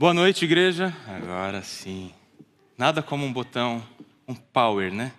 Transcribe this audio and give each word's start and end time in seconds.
Boa 0.00 0.14
noite, 0.14 0.46
igreja. 0.46 0.96
Agora 1.06 1.60
sim. 1.60 2.10
Nada 2.78 3.02
como 3.02 3.26
um 3.26 3.30
botão, 3.30 3.86
um 4.26 4.34
power, 4.34 4.90
né? 4.90 5.12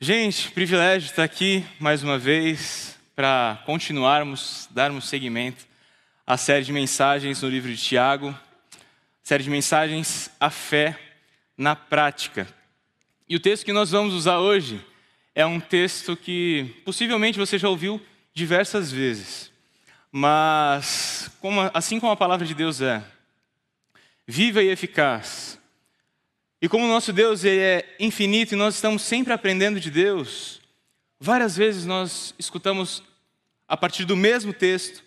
Gente, 0.00 0.50
privilégio 0.50 1.06
estar 1.06 1.22
aqui 1.22 1.64
mais 1.78 2.02
uma 2.02 2.18
vez 2.18 2.98
para 3.14 3.62
continuarmos, 3.64 4.68
darmos 4.72 5.08
seguimento 5.08 5.64
à 6.26 6.36
série 6.36 6.64
de 6.64 6.72
mensagens 6.72 7.40
no 7.40 7.48
livro 7.48 7.72
de 7.72 7.80
Tiago, 7.80 8.36
série 9.22 9.44
de 9.44 9.50
mensagens 9.50 10.28
a 10.40 10.50
fé 10.50 10.98
na 11.56 11.76
prática. 11.76 12.48
E 13.28 13.36
o 13.36 13.40
texto 13.40 13.64
que 13.64 13.72
nós 13.72 13.92
vamos 13.92 14.12
usar 14.12 14.40
hoje 14.40 14.84
é 15.36 15.46
um 15.46 15.60
texto 15.60 16.16
que 16.16 16.82
possivelmente 16.84 17.38
você 17.38 17.56
já 17.56 17.68
ouviu 17.68 18.02
diversas 18.34 18.90
vezes, 18.90 19.52
mas 20.10 21.30
como, 21.40 21.60
assim 21.72 22.00
como 22.00 22.10
a 22.10 22.16
palavra 22.16 22.44
de 22.44 22.54
Deus 22.54 22.80
é, 22.80 23.04
viva 24.32 24.62
e 24.62 24.70
eficaz. 24.70 25.58
E 26.60 26.66
como 26.66 26.86
o 26.86 26.88
nosso 26.88 27.12
Deus 27.12 27.44
ele 27.44 27.60
é 27.60 27.96
infinito 28.00 28.54
e 28.54 28.56
nós 28.56 28.76
estamos 28.76 29.02
sempre 29.02 29.30
aprendendo 29.30 29.78
de 29.78 29.90
Deus, 29.90 30.62
várias 31.20 31.54
vezes 31.54 31.84
nós 31.84 32.34
escutamos 32.38 33.02
a 33.68 33.76
partir 33.76 34.06
do 34.06 34.16
mesmo 34.16 34.54
texto 34.54 35.04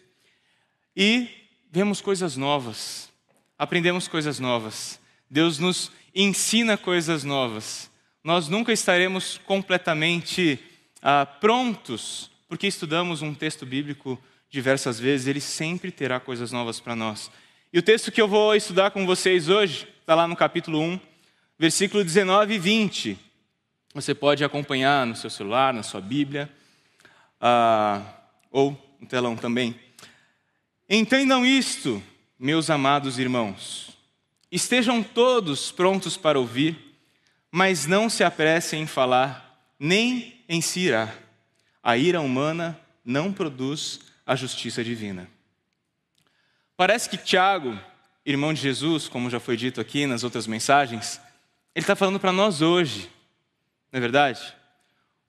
e 0.95 1.27
vemos 1.71 2.01
coisas 2.01 2.38
novas, 2.38 3.11
aprendemos 3.57 4.07
coisas 4.07 4.39
novas. 4.39 4.99
Deus 5.27 5.57
nos 5.57 5.91
ensina 6.13 6.77
coisas 6.77 7.23
novas. 7.23 7.89
Nós 8.23 8.48
nunca 8.48 8.71
estaremos 8.71 9.39
completamente 9.39 10.59
ah, 11.01 11.26
prontos, 11.26 12.29
porque 12.48 12.67
estudamos 12.67 13.23
um 13.23 13.34
texto 13.34 13.65
bíblico 13.65 14.21
diversas 14.51 14.99
vezes, 14.99 15.26
ele 15.26 15.41
sempre 15.41 15.91
terá 15.91 16.20
coisas 16.20 16.51
novas 16.51 16.79
para 16.79 16.95
nós. 16.95 17.31
E 17.75 17.79
o 17.79 17.84
texto 17.84 18.09
que 18.09 18.21
eu 18.21 18.27
vou 18.29 18.55
estudar 18.55 18.91
com 18.91 19.05
vocês 19.05 19.49
hoje 19.49 19.85
está 19.99 20.15
lá 20.15 20.29
no 20.29 20.35
capítulo 20.38 20.79
1, 20.79 20.98
versículo 21.59 22.05
19 22.05 22.54
e 22.54 22.57
20. 22.57 23.20
Você 23.93 24.15
pode 24.15 24.45
acompanhar 24.45 25.05
no 25.05 25.13
seu 25.13 25.29
celular, 25.29 25.73
na 25.73 25.84
sua 25.84 25.99
Bíblia, 25.99 26.49
uh, 27.41 28.01
ou 28.49 28.81
no 28.98 29.05
telão 29.05 29.35
também. 29.35 29.77
Entendam 30.90 31.46
isto, 31.46 32.01
meus 32.40 32.70
amados 32.70 33.20
irmãos. 33.20 33.90
Estejam 34.49 35.03
todos 35.03 35.70
prontos 35.70 36.15
para 36.15 36.40
ouvir, 36.40 36.77
mas 37.51 37.85
não 37.85 38.09
se 38.09 38.23
apressem 38.23 38.84
em 38.84 38.87
falar, 38.87 39.68
nem 39.77 40.41
em 40.48 40.62
se 40.62 40.79
irar. 40.79 41.13
A 41.84 41.98
ira 41.98 42.21
humana 42.21 42.79
não 43.03 43.34
produz 43.34 43.99
a 44.26 44.34
justiça 44.34 44.81
divina. 44.81 45.34
Parece 46.77 47.09
que 47.09 47.18
Tiago, 47.18 47.79
irmão 48.26 48.54
de 48.54 48.62
Jesus, 48.62 49.07
como 49.07 49.29
já 49.29 49.40
foi 49.40 49.55
dito 49.55 49.79
aqui 49.79 50.05
nas 50.05 50.23
outras 50.23 50.45
mensagens, 50.45 51.21
ele 51.73 51.84
está 51.84 51.95
falando 51.95 52.20
para 52.20 52.31
nós 52.34 52.62
hoje, 52.62 53.09
não 53.91 53.98
é 53.98 54.01
verdade? 54.01 54.41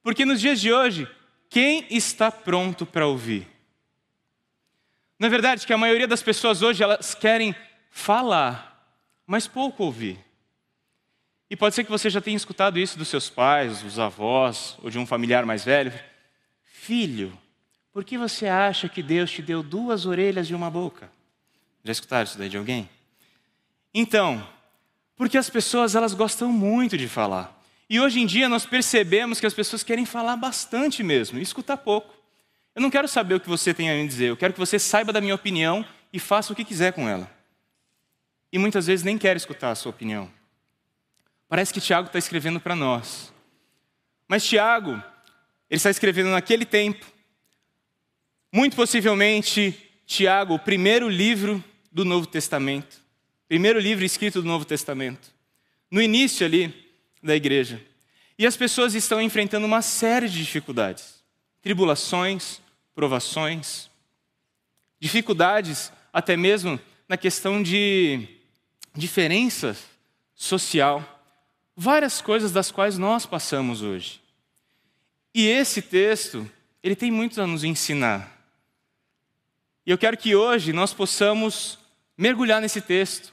Porque 0.03 0.25
nos 0.25 0.41
dias 0.41 0.61
de 0.61 0.73
hoje, 0.73 1.09
quem 1.49 1.87
está 1.89 2.31
pronto 2.31 2.85
para 2.85 3.07
ouvir? 3.07 3.47
Não 5.19 5.29
é 5.29 5.31
verdade 5.31 5.67
que 5.67 5.73
a 5.73 5.79
maioria 5.79 6.07
das 6.07 6.23
pessoas 6.23 6.63
hoje 6.63 6.83
elas 6.83 7.15
querem 7.15 7.55
falar, 7.91 8.93
mas 9.27 9.47
pouco 9.47 9.85
ouvir. 9.85 10.19
E 11.49 11.57
pode 11.57 11.77
ser 11.77 11.85
que 11.85 11.91
você 11.91 12.11
já 12.11 12.21
tenha 12.21 12.37
escutado 12.37 12.79
isso 12.79 12.99
dos 12.99 13.09
seus 13.09 13.31
pais, 13.31 13.83
dos 13.83 13.99
avós 13.99 14.77
ou 14.83 14.91
de 14.91 14.99
um 14.99 15.07
familiar 15.07 15.47
mais 15.47 15.65
velho. 15.65 15.93
Filho, 16.65 17.37
por 17.93 18.05
que 18.05 18.19
você 18.19 18.47
acha 18.49 18.89
que 18.89 19.03
Deus 19.03 19.31
te 19.31 19.43
deu 19.43 19.63
duas 19.63 20.07
orelhas 20.07 20.51
e 20.51 20.55
uma 20.55 20.71
boca? 20.71 21.11
Já 21.87 21.93
escutaram 21.93 22.25
isso 22.25 22.37
daí 22.37 22.49
de 22.49 22.57
alguém? 22.57 22.91
Então, 23.95 24.45
porque 25.17 25.39
as 25.39 25.49
pessoas 25.49 25.95
elas 25.95 26.15
gostam 26.15 26.51
muito 26.51 26.99
de 26.99 27.07
falar. 27.07 27.63
E 27.89 28.01
hoje 28.01 28.19
em 28.19 28.27
dia 28.27 28.49
nós 28.49 28.67
percebemos 28.67 29.39
que 29.39 29.47
as 29.47 29.55
pessoas 29.55 29.85
querem 29.85 30.05
falar 30.05 30.37
bastante 30.37 31.05
mesmo, 31.05 31.39
e 31.39 31.43
escutar 31.43 31.77
pouco. 31.77 32.13
Eu 32.75 32.83
não 32.83 32.91
quero 32.91 33.07
saber 33.07 33.37
o 33.37 33.41
que 33.41 33.49
você 33.49 33.73
tem 33.73 33.89
a 33.89 33.95
me 33.95 34.07
dizer, 34.07 34.27
eu 34.31 34.37
quero 34.37 34.53
que 34.53 34.59
você 34.59 34.81
saiba 34.81 35.13
da 35.13 35.21
minha 35.21 35.35
opinião 35.35 35.87
e 36.13 36.19
faça 36.19 36.53
o 36.53 36.57
que 36.57 36.65
quiser 36.65 36.93
com 36.93 37.09
ela. 37.09 37.31
E 38.53 38.59
muitas 38.59 38.89
vezes 38.89 39.05
nem 39.05 39.17
quer 39.17 39.37
escutar 39.37 39.71
a 39.71 39.77
sua 39.77 39.91
opinião. 39.91 40.29
Parece 41.49 41.73
que 41.73 41.81
Tiago 41.81 42.09
está 42.09 42.19
escrevendo 42.19 42.59
para 42.59 42.75
nós. 42.75 43.33
Mas 44.27 44.45
Tiago, 44.45 45.01
ele 45.71 45.77
está 45.77 45.89
escrevendo 45.89 46.31
naquele 46.31 46.65
tempo. 46.65 47.07
Muito 48.53 48.75
possivelmente, 48.75 49.89
Tiago, 50.05 50.55
o 50.55 50.59
primeiro 50.59 51.09
livro 51.09 51.63
do 51.97 52.05
Novo 52.05 52.27
Testamento. 52.27 53.01
Primeiro 53.49 53.81
livro 53.81 54.05
escrito 54.05 54.43
do 54.43 54.47
Novo 54.47 54.67
Testamento. 54.67 55.33
No 55.91 56.03
início 56.03 56.45
ali 56.45 56.93
da 57.23 57.35
igreja. 57.35 57.83
E 58.39 58.47
as 58.47 58.55
pessoas 58.55 58.95
estão 58.95 59.19
enfrentando 59.19 59.65
uma 59.65 59.81
série 59.81 60.29
de 60.29 60.37
dificuldades, 60.37 61.25
tribulações, 61.63 62.61
provações, 62.95 63.89
dificuldades 65.01 65.91
até 66.13 66.37
mesmo 66.37 66.79
na 67.09 67.17
questão 67.17 67.63
de 67.63 68.29
diferença 68.95 69.75
social, 70.35 71.03
várias 71.75 72.21
coisas 72.21 72.53
das 72.53 72.71
quais 72.71 72.99
nós 72.99 73.25
passamos 73.25 73.81
hoje. 73.81 74.21
E 75.35 75.47
esse 75.47 75.81
texto, 75.81 76.47
ele 76.83 76.95
tem 76.95 77.11
muito 77.11 77.41
a 77.41 77.47
nos 77.47 77.65
ensinar. 77.65 78.37
E 79.87 79.91
eu 79.91 79.97
quero 79.97 80.19
que 80.19 80.37
hoje 80.37 80.75
nós 80.75 80.93
possamos 80.93 81.86
mergulhar 82.17 82.61
nesse 82.61 82.81
texto 82.81 83.33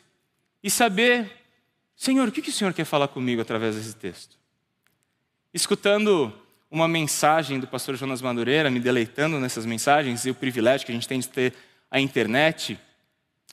e 0.63 0.69
saber, 0.69 1.31
Senhor, 1.95 2.27
o 2.27 2.31
que, 2.31 2.49
o 2.49 2.53
Senhor 2.53 2.73
quer 2.73 2.85
falar 2.85 3.07
comigo 3.07 3.41
através 3.41 3.75
desse 3.75 3.95
texto? 3.95 4.38
Escutando 5.53 6.33
uma 6.69 6.88
mensagem 6.88 7.59
do 7.59 7.67
pastor 7.67 7.95
Jonas 7.95 8.21
Madureira, 8.21 8.69
me 8.71 8.79
deleitando 8.79 9.39
nessas 9.39 9.66
mensagens 9.66 10.25
e 10.25 10.31
o 10.31 10.35
privilégio 10.35 10.85
que 10.85 10.91
a 10.91 10.95
gente 10.95 11.07
tem 11.07 11.19
de 11.19 11.29
ter 11.29 11.53
a 11.89 11.99
internet, 11.99 12.79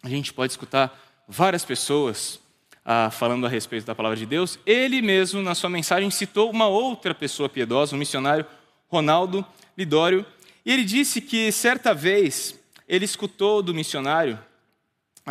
a 0.02 0.08
gente 0.08 0.32
pode 0.32 0.52
escutar 0.52 0.98
várias 1.28 1.64
pessoas 1.64 2.40
ah, 2.84 3.10
falando 3.10 3.44
a 3.44 3.48
respeito 3.48 3.84
da 3.84 3.94
palavra 3.94 4.16
de 4.16 4.24
Deus. 4.24 4.58
Ele 4.64 5.02
mesmo, 5.02 5.42
na 5.42 5.54
sua 5.54 5.68
mensagem, 5.68 6.10
citou 6.10 6.50
uma 6.50 6.66
outra 6.66 7.14
pessoa 7.14 7.48
piedosa, 7.48 7.94
um 7.94 7.98
missionário, 7.98 8.46
Ronaldo 8.88 9.44
Lidório, 9.76 10.24
e 10.64 10.72
ele 10.72 10.84
disse 10.84 11.20
que 11.20 11.52
certa 11.52 11.94
vez 11.94 12.58
ele 12.88 13.04
escutou 13.04 13.62
do 13.62 13.74
missionário 13.74 14.38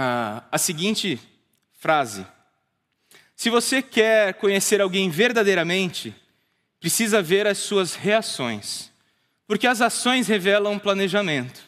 a, 0.02 0.46
a 0.50 0.58
seguinte 0.58 1.20
frase: 1.74 2.26
Se 3.36 3.50
você 3.50 3.82
quer 3.82 4.36
conhecer 4.36 4.80
alguém 4.80 5.10
verdadeiramente, 5.10 6.16
precisa 6.80 7.22
ver 7.22 7.46
as 7.46 7.58
suas 7.58 7.96
reações, 7.96 8.90
porque 9.46 9.68
as 9.68 9.82
ações 9.82 10.28
revelam 10.28 10.80
planejamento, 10.80 11.62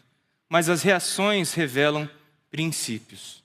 mas 0.47 0.69
as 0.69 0.81
reações 0.81 1.53
revelam 1.53 2.09
princípios. 2.49 3.43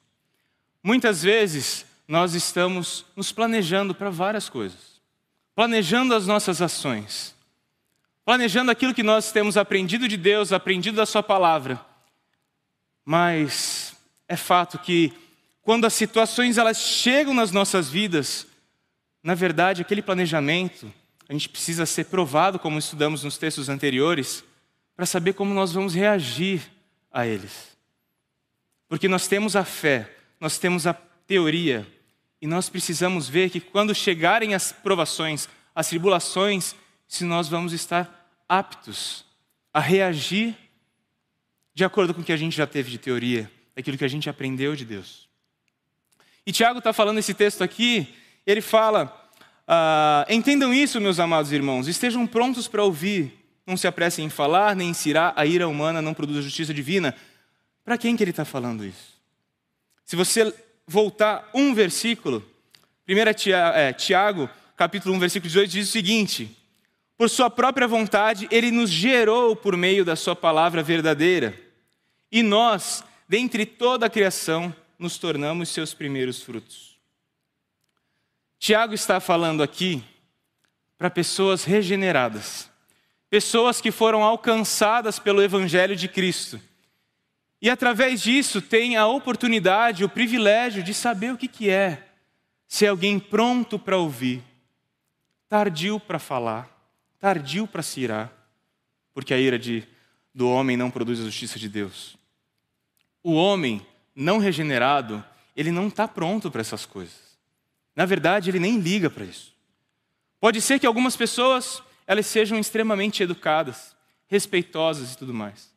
Muitas 0.80 1.20
vezes 1.20 1.84
nós 2.06 2.34
estamos 2.34 3.04
nos 3.16 3.32
planejando 3.32 3.92
para 3.92 4.08
várias 4.08 4.48
coisas, 4.48 5.00
planejando 5.52 6.14
as 6.14 6.28
nossas 6.28 6.62
ações, 6.62 7.34
planejando 8.24 8.70
aquilo 8.70 8.94
que 8.94 9.02
nós 9.02 9.32
temos 9.32 9.56
aprendido 9.56 10.06
de 10.06 10.16
Deus, 10.16 10.52
aprendido 10.52 10.96
da 10.96 11.06
Sua 11.06 11.24
palavra. 11.24 11.84
Mas 13.04 13.85
é 14.28 14.36
fato 14.36 14.78
que 14.78 15.12
quando 15.62 15.84
as 15.84 15.94
situações 15.94 16.58
elas 16.58 16.78
chegam 16.78 17.34
nas 17.34 17.50
nossas 17.50 17.88
vidas, 17.88 18.46
na 19.22 19.34
verdade, 19.34 19.82
aquele 19.82 20.02
planejamento, 20.02 20.92
a 21.28 21.32
gente 21.32 21.48
precisa 21.48 21.84
ser 21.84 22.04
provado, 22.04 22.58
como 22.58 22.78
estudamos 22.78 23.24
nos 23.24 23.36
textos 23.36 23.68
anteriores, 23.68 24.44
para 24.94 25.04
saber 25.04 25.32
como 25.32 25.52
nós 25.52 25.72
vamos 25.72 25.94
reagir 25.94 26.62
a 27.12 27.26
eles. 27.26 27.76
Porque 28.88 29.08
nós 29.08 29.26
temos 29.26 29.56
a 29.56 29.64
fé, 29.64 30.08
nós 30.40 30.58
temos 30.58 30.86
a 30.86 30.94
teoria, 30.94 31.86
e 32.40 32.46
nós 32.46 32.68
precisamos 32.68 33.28
ver 33.28 33.50
que 33.50 33.60
quando 33.60 33.94
chegarem 33.94 34.54
as 34.54 34.70
provações, 34.70 35.48
as 35.74 35.88
tribulações, 35.88 36.76
se 37.08 37.24
nós 37.24 37.48
vamos 37.48 37.72
estar 37.72 38.30
aptos 38.48 39.24
a 39.72 39.80
reagir 39.80 40.56
de 41.74 41.84
acordo 41.84 42.14
com 42.14 42.20
o 42.20 42.24
que 42.24 42.32
a 42.32 42.36
gente 42.36 42.56
já 42.56 42.66
teve 42.66 42.90
de 42.90 42.98
teoria, 42.98 43.50
daquilo 43.76 43.98
que 43.98 44.04
a 44.04 44.08
gente 44.08 44.30
aprendeu 44.30 44.74
de 44.74 44.86
Deus. 44.86 45.28
E 46.46 46.50
Tiago 46.50 46.78
está 46.78 46.92
falando 46.92 47.18
esse 47.18 47.34
texto 47.34 47.62
aqui, 47.62 48.08
ele 48.46 48.62
fala: 48.62 49.30
ah, 49.68 50.26
entendam 50.30 50.72
isso, 50.72 51.00
meus 51.00 51.20
amados 51.20 51.52
irmãos, 51.52 51.86
estejam 51.86 52.26
prontos 52.26 52.66
para 52.66 52.82
ouvir, 52.82 53.32
não 53.66 53.76
se 53.76 53.86
apressem 53.86 54.24
em 54.24 54.30
falar, 54.30 54.74
nem 54.74 54.90
em 54.90 54.94
cirar, 54.94 55.34
a 55.36 55.44
ira 55.44 55.68
humana 55.68 56.00
não 56.00 56.14
produz 56.14 56.42
justiça 56.42 56.72
divina. 56.72 57.14
Para 57.84 57.98
quem 57.98 58.16
que 58.16 58.24
ele 58.24 58.30
está 58.30 58.44
falando 58.44 58.84
isso? 58.84 59.14
Se 60.04 60.16
você 60.16 60.52
voltar 60.86 61.48
um 61.52 61.74
versículo, 61.74 62.44
1 63.08 63.52
é, 63.74 63.92
Tiago, 63.92 64.48
capítulo 64.76 65.14
1, 65.16 65.18
versículo 65.18 65.48
18, 65.48 65.70
diz 65.70 65.88
o 65.88 65.92
seguinte: 65.92 66.56
Por 67.18 67.28
sua 67.28 67.50
própria 67.50 67.86
vontade, 67.86 68.48
ele 68.50 68.70
nos 68.70 68.88
gerou 68.88 69.54
por 69.54 69.76
meio 69.76 70.04
da 70.04 70.16
sua 70.16 70.34
palavra 70.34 70.82
verdadeira 70.82 71.66
e 72.30 72.42
nós, 72.42 73.04
dentre 73.28 73.66
toda 73.66 74.06
a 74.06 74.10
criação, 74.10 74.74
nos 74.98 75.18
tornamos 75.18 75.68
seus 75.68 75.92
primeiros 75.92 76.42
frutos. 76.42 76.96
Tiago 78.58 78.94
está 78.94 79.20
falando 79.20 79.62
aqui 79.62 80.02
para 80.96 81.10
pessoas 81.10 81.64
regeneradas, 81.64 82.70
pessoas 83.28 83.80
que 83.80 83.90
foram 83.90 84.22
alcançadas 84.22 85.18
pelo 85.18 85.42
Evangelho 85.42 85.94
de 85.94 86.08
Cristo. 86.08 86.60
E 87.60 87.68
através 87.68 88.22
disso 88.22 88.62
têm 88.62 88.96
a 88.96 89.06
oportunidade, 89.06 90.04
o 90.04 90.08
privilégio 90.08 90.82
de 90.82 90.94
saber 90.94 91.32
o 91.32 91.38
que, 91.38 91.48
que 91.48 91.68
é 91.68 92.08
ser 92.66 92.88
alguém 92.88 93.18
pronto 93.18 93.78
para 93.78 93.96
ouvir, 93.96 94.42
tardio 95.48 96.00
para 96.00 96.18
falar, 96.18 96.68
tardio 97.18 97.66
para 97.66 97.82
se 97.82 98.00
irar, 98.00 98.32
porque 99.14 99.32
a 99.32 99.38
ira 99.38 99.58
de, 99.58 99.86
do 100.34 100.48
homem 100.48 100.76
não 100.76 100.90
produz 100.90 101.20
a 101.20 101.24
justiça 101.24 101.58
de 101.58 101.68
Deus. 101.68 102.16
O 103.26 103.32
homem 103.32 103.84
não 104.14 104.38
regenerado, 104.38 105.24
ele 105.56 105.72
não 105.72 105.88
está 105.88 106.06
pronto 106.06 106.48
para 106.48 106.60
essas 106.60 106.86
coisas. 106.86 107.36
Na 107.96 108.04
verdade, 108.04 108.50
ele 108.50 108.60
nem 108.60 108.78
liga 108.78 109.10
para 109.10 109.24
isso. 109.24 109.52
Pode 110.38 110.60
ser 110.60 110.78
que 110.78 110.86
algumas 110.86 111.16
pessoas 111.16 111.82
elas 112.06 112.24
sejam 112.26 112.56
extremamente 112.56 113.24
educadas, 113.24 113.96
respeitosas 114.28 115.12
e 115.12 115.18
tudo 115.18 115.34
mais. 115.34 115.72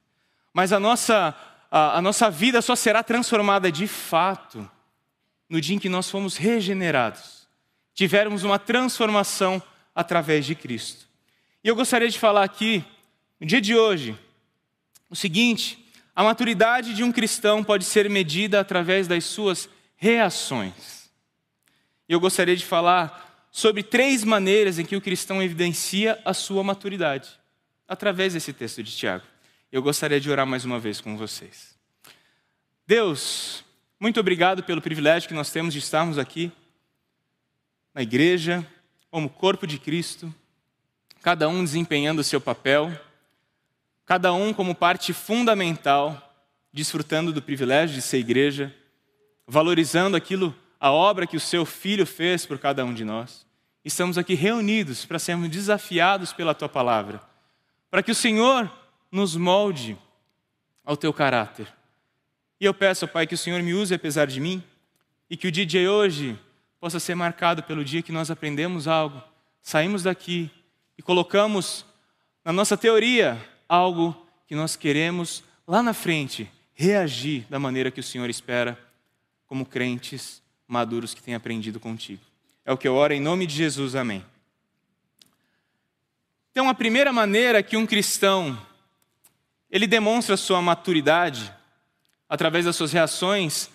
Mas 0.53 0.71
a 0.71 0.79
nossa, 0.79 1.35
a, 1.71 1.97
a 1.97 2.01
nossa 2.03 2.29
vida 2.29 2.61
só 2.61 2.75
será 2.75 3.01
transformada 3.01 3.71
de 3.71 3.87
fato 3.87 4.69
no 5.49 5.59
dia 5.59 5.75
em 5.75 5.79
que 5.79 5.89
nós 5.89 6.07
fomos 6.07 6.37
regenerados, 6.37 7.47
tivermos 7.95 8.43
uma 8.43 8.59
transformação 8.59 9.59
através 9.95 10.45
de 10.45 10.53
Cristo. 10.53 11.07
E 11.63 11.67
eu 11.67 11.75
gostaria 11.75 12.09
de 12.09 12.19
falar 12.19 12.43
aqui, 12.43 12.85
no 13.39 13.47
dia 13.47 13.59
de 13.59 13.75
hoje, 13.75 14.15
o 15.09 15.15
seguinte: 15.15 15.88
a 16.19 16.23
maturidade 16.23 16.93
de 16.93 17.01
um 17.01 17.13
cristão 17.13 17.63
pode 17.63 17.85
ser 17.85 18.09
medida 18.09 18.59
através 18.59 19.07
das 19.07 19.23
suas 19.23 19.69
reações. 19.95 21.09
Eu 22.09 22.19
gostaria 22.19 22.57
de 22.57 22.65
falar 22.65 23.47
sobre 23.49 23.83
três 23.83 24.25
maneiras 24.25 24.77
em 24.77 24.83
que 24.83 24.97
o 24.97 25.01
cristão 25.01 25.41
evidencia 25.41 26.19
a 26.25 26.33
sua 26.33 26.61
maturidade, 26.61 27.29
através 27.87 28.33
desse 28.33 28.51
texto 28.51 28.83
de 28.83 28.93
Tiago. 28.93 29.23
Eu 29.71 29.81
gostaria 29.81 30.19
de 30.19 30.29
orar 30.29 30.45
mais 30.45 30.65
uma 30.65 30.77
vez 30.77 30.99
com 30.99 31.15
vocês. 31.15 31.73
Deus, 32.85 33.63
muito 33.97 34.19
obrigado 34.19 34.61
pelo 34.61 34.81
privilégio 34.81 35.29
que 35.29 35.33
nós 35.33 35.51
temos 35.51 35.71
de 35.71 35.79
estarmos 35.79 36.17
aqui 36.17 36.51
na 37.95 38.01
igreja, 38.01 38.67
como 39.09 39.29
corpo 39.29 39.65
de 39.65 39.79
Cristo, 39.79 40.35
cada 41.21 41.47
um 41.47 41.63
desempenhando 41.63 42.19
o 42.19 42.25
seu 42.25 42.41
papel, 42.41 42.91
cada 44.09 44.33
um 44.33 44.51
como 44.51 44.73
parte 44.73 45.13
fundamental, 45.13 46.33
desfrutando 46.73 47.31
do 47.31 47.43
privilégio 47.43 47.95
de 47.95 48.01
ser 48.01 48.17
igreja, 48.17 48.75
valorizando 49.45 50.17
aquilo 50.17 50.55
a 50.79 50.91
obra 50.91 51.27
que 51.27 51.37
o 51.37 51.39
seu 51.39 51.63
filho 51.63 52.07
fez 52.07 52.43
por 52.43 52.57
cada 52.57 52.83
um 52.83 52.91
de 52.91 53.05
nós. 53.05 53.45
Estamos 53.85 54.17
aqui 54.17 54.33
reunidos 54.33 55.05
para 55.05 55.19
sermos 55.19 55.47
desafiados 55.49 56.33
pela 56.33 56.55
tua 56.55 56.67
palavra, 56.67 57.21
para 57.91 58.01
que 58.01 58.09
o 58.09 58.15
Senhor 58.15 58.71
nos 59.11 59.35
molde 59.35 59.95
ao 60.83 60.97
teu 60.97 61.13
caráter. 61.13 61.71
E 62.59 62.65
eu 62.65 62.73
peço, 62.73 63.07
Pai, 63.07 63.27
que 63.27 63.35
o 63.35 63.37
Senhor 63.37 63.61
me 63.61 63.75
use 63.75 63.93
apesar 63.93 64.25
de 64.25 64.39
mim 64.39 64.63
e 65.29 65.37
que 65.37 65.47
o 65.47 65.51
dia 65.51 65.67
de 65.67 65.87
hoje 65.87 66.35
possa 66.79 66.99
ser 66.99 67.13
marcado 67.13 67.61
pelo 67.61 67.85
dia 67.85 68.01
que 68.01 68.11
nós 68.11 68.31
aprendemos 68.31 68.87
algo, 68.87 69.21
saímos 69.61 70.01
daqui 70.01 70.49
e 70.97 71.03
colocamos 71.03 71.85
na 72.43 72.51
nossa 72.51 72.75
teoria 72.75 73.39
algo 73.69 74.15
que 74.47 74.55
nós 74.55 74.75
queremos 74.75 75.43
lá 75.67 75.83
na 75.83 75.93
frente 75.93 76.51
reagir 76.73 77.45
da 77.49 77.59
maneira 77.59 77.91
que 77.91 77.99
o 77.99 78.03
Senhor 78.03 78.29
espera, 78.29 78.77
como 79.45 79.65
crentes 79.65 80.41
maduros 80.67 81.13
que 81.13 81.21
têm 81.21 81.35
aprendido 81.35 81.79
contigo. 81.79 82.21
É 82.65 82.73
o 82.73 82.77
que 82.77 82.87
eu 82.87 82.95
oro 82.95 83.13
em 83.13 83.21
nome 83.21 83.45
de 83.45 83.55
Jesus, 83.55 83.95
amém. 83.95 84.25
Então, 86.51 86.67
a 86.67 86.73
primeira 86.73 87.13
maneira 87.13 87.61
que 87.61 87.77
um 87.77 87.85
cristão 87.85 88.59
ele 89.69 89.85
demonstra 89.85 90.35
sua 90.35 90.61
maturidade 90.61 91.53
através 92.27 92.65
das 92.65 92.75
suas 92.75 92.91
reações 92.91 93.69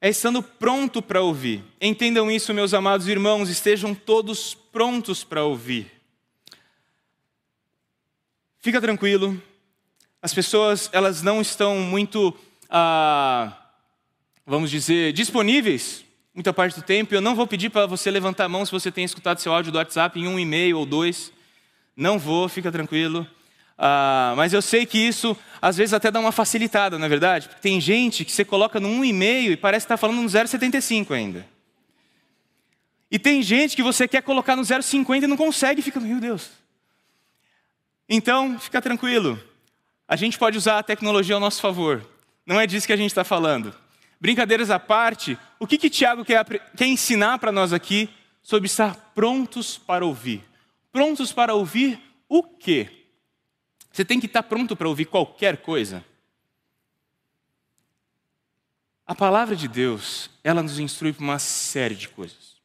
é 0.00 0.08
estando 0.08 0.42
pronto 0.42 1.02
para 1.02 1.22
ouvir. 1.22 1.62
Entendam 1.80 2.30
isso, 2.30 2.54
meus 2.54 2.72
amados 2.72 3.08
irmãos, 3.08 3.48
estejam 3.48 3.94
todos 3.94 4.54
prontos 4.54 5.22
para 5.22 5.44
ouvir. 5.44 5.99
Fica 8.62 8.78
tranquilo, 8.78 9.42
as 10.20 10.34
pessoas 10.34 10.90
elas 10.92 11.22
não 11.22 11.40
estão 11.40 11.78
muito, 11.78 12.36
ah, 12.68 13.56
vamos 14.44 14.70
dizer, 14.70 15.14
disponíveis 15.14 16.04
muita 16.34 16.52
parte 16.52 16.76
do 16.76 16.82
tempo. 16.82 17.14
Eu 17.14 17.22
não 17.22 17.34
vou 17.34 17.46
pedir 17.46 17.70
para 17.70 17.86
você 17.86 18.10
levantar 18.10 18.44
a 18.44 18.48
mão 18.50 18.64
se 18.66 18.70
você 18.70 18.92
tem 18.92 19.02
escutado 19.02 19.38
seu 19.38 19.52
áudio 19.54 19.72
do 19.72 19.78
WhatsApp 19.78 20.20
em 20.20 20.28
um 20.28 20.38
e-mail 20.38 20.78
ou 20.78 20.84
dois. 20.84 21.32
Não 21.96 22.18
vou, 22.18 22.50
fica 22.50 22.70
tranquilo. 22.70 23.26
Ah, 23.78 24.34
mas 24.36 24.52
eu 24.52 24.60
sei 24.60 24.84
que 24.84 24.98
isso 24.98 25.34
às 25.62 25.78
vezes 25.78 25.94
até 25.94 26.10
dá 26.10 26.20
uma 26.20 26.30
facilitada, 26.30 26.98
não 26.98 27.06
é 27.06 27.08
verdade? 27.08 27.48
Porque 27.48 27.62
tem 27.62 27.80
gente 27.80 28.26
que 28.26 28.32
você 28.32 28.44
coloca 28.44 28.78
no 28.78 28.88
um 28.88 29.02
e-mail 29.02 29.52
e 29.52 29.56
parece 29.56 29.86
que 29.86 29.92
está 29.92 29.96
falando 29.96 30.20
no 30.20 30.28
0,75 30.28 31.12
ainda. 31.12 31.46
E 33.10 33.18
tem 33.18 33.42
gente 33.42 33.74
que 33.74 33.82
você 33.82 34.06
quer 34.06 34.22
colocar 34.22 34.54
no 34.54 34.62
0,50 34.62 35.22
e 35.22 35.26
não 35.26 35.36
consegue 35.38 35.80
fica, 35.80 35.98
meu 35.98 36.20
Deus. 36.20 36.59
Então, 38.12 38.58
fica 38.58 38.82
tranquilo. 38.82 39.40
A 40.08 40.16
gente 40.16 40.36
pode 40.36 40.58
usar 40.58 40.80
a 40.80 40.82
tecnologia 40.82 41.36
ao 41.36 41.40
nosso 41.40 41.60
favor. 41.60 42.04
Não 42.44 42.60
é 42.60 42.66
disso 42.66 42.84
que 42.84 42.92
a 42.92 42.96
gente 42.96 43.12
está 43.12 43.22
falando. 43.22 43.72
Brincadeiras 44.20 44.68
à 44.68 44.80
parte, 44.80 45.38
o 45.60 45.66
que, 45.66 45.78
que 45.78 45.88
Tiago 45.88 46.24
quer, 46.24 46.44
quer 46.76 46.86
ensinar 46.86 47.38
para 47.38 47.52
nós 47.52 47.72
aqui 47.72 48.10
sobre 48.42 48.66
estar 48.66 49.12
prontos 49.14 49.78
para 49.78 50.04
ouvir? 50.04 50.42
Prontos 50.90 51.32
para 51.32 51.54
ouvir 51.54 52.00
o 52.28 52.42
quê? 52.42 53.06
Você 53.92 54.04
tem 54.04 54.18
que 54.18 54.26
estar 54.26 54.42
pronto 54.42 54.74
para 54.74 54.88
ouvir 54.88 55.04
qualquer 55.04 55.58
coisa. 55.58 56.04
A 59.06 59.14
palavra 59.14 59.54
de 59.54 59.68
Deus, 59.68 60.30
ela 60.42 60.64
nos 60.64 60.80
instrui 60.80 61.12
para 61.12 61.22
uma 61.22 61.38
série 61.38 61.94
de 61.94 62.08
coisas. 62.08 62.56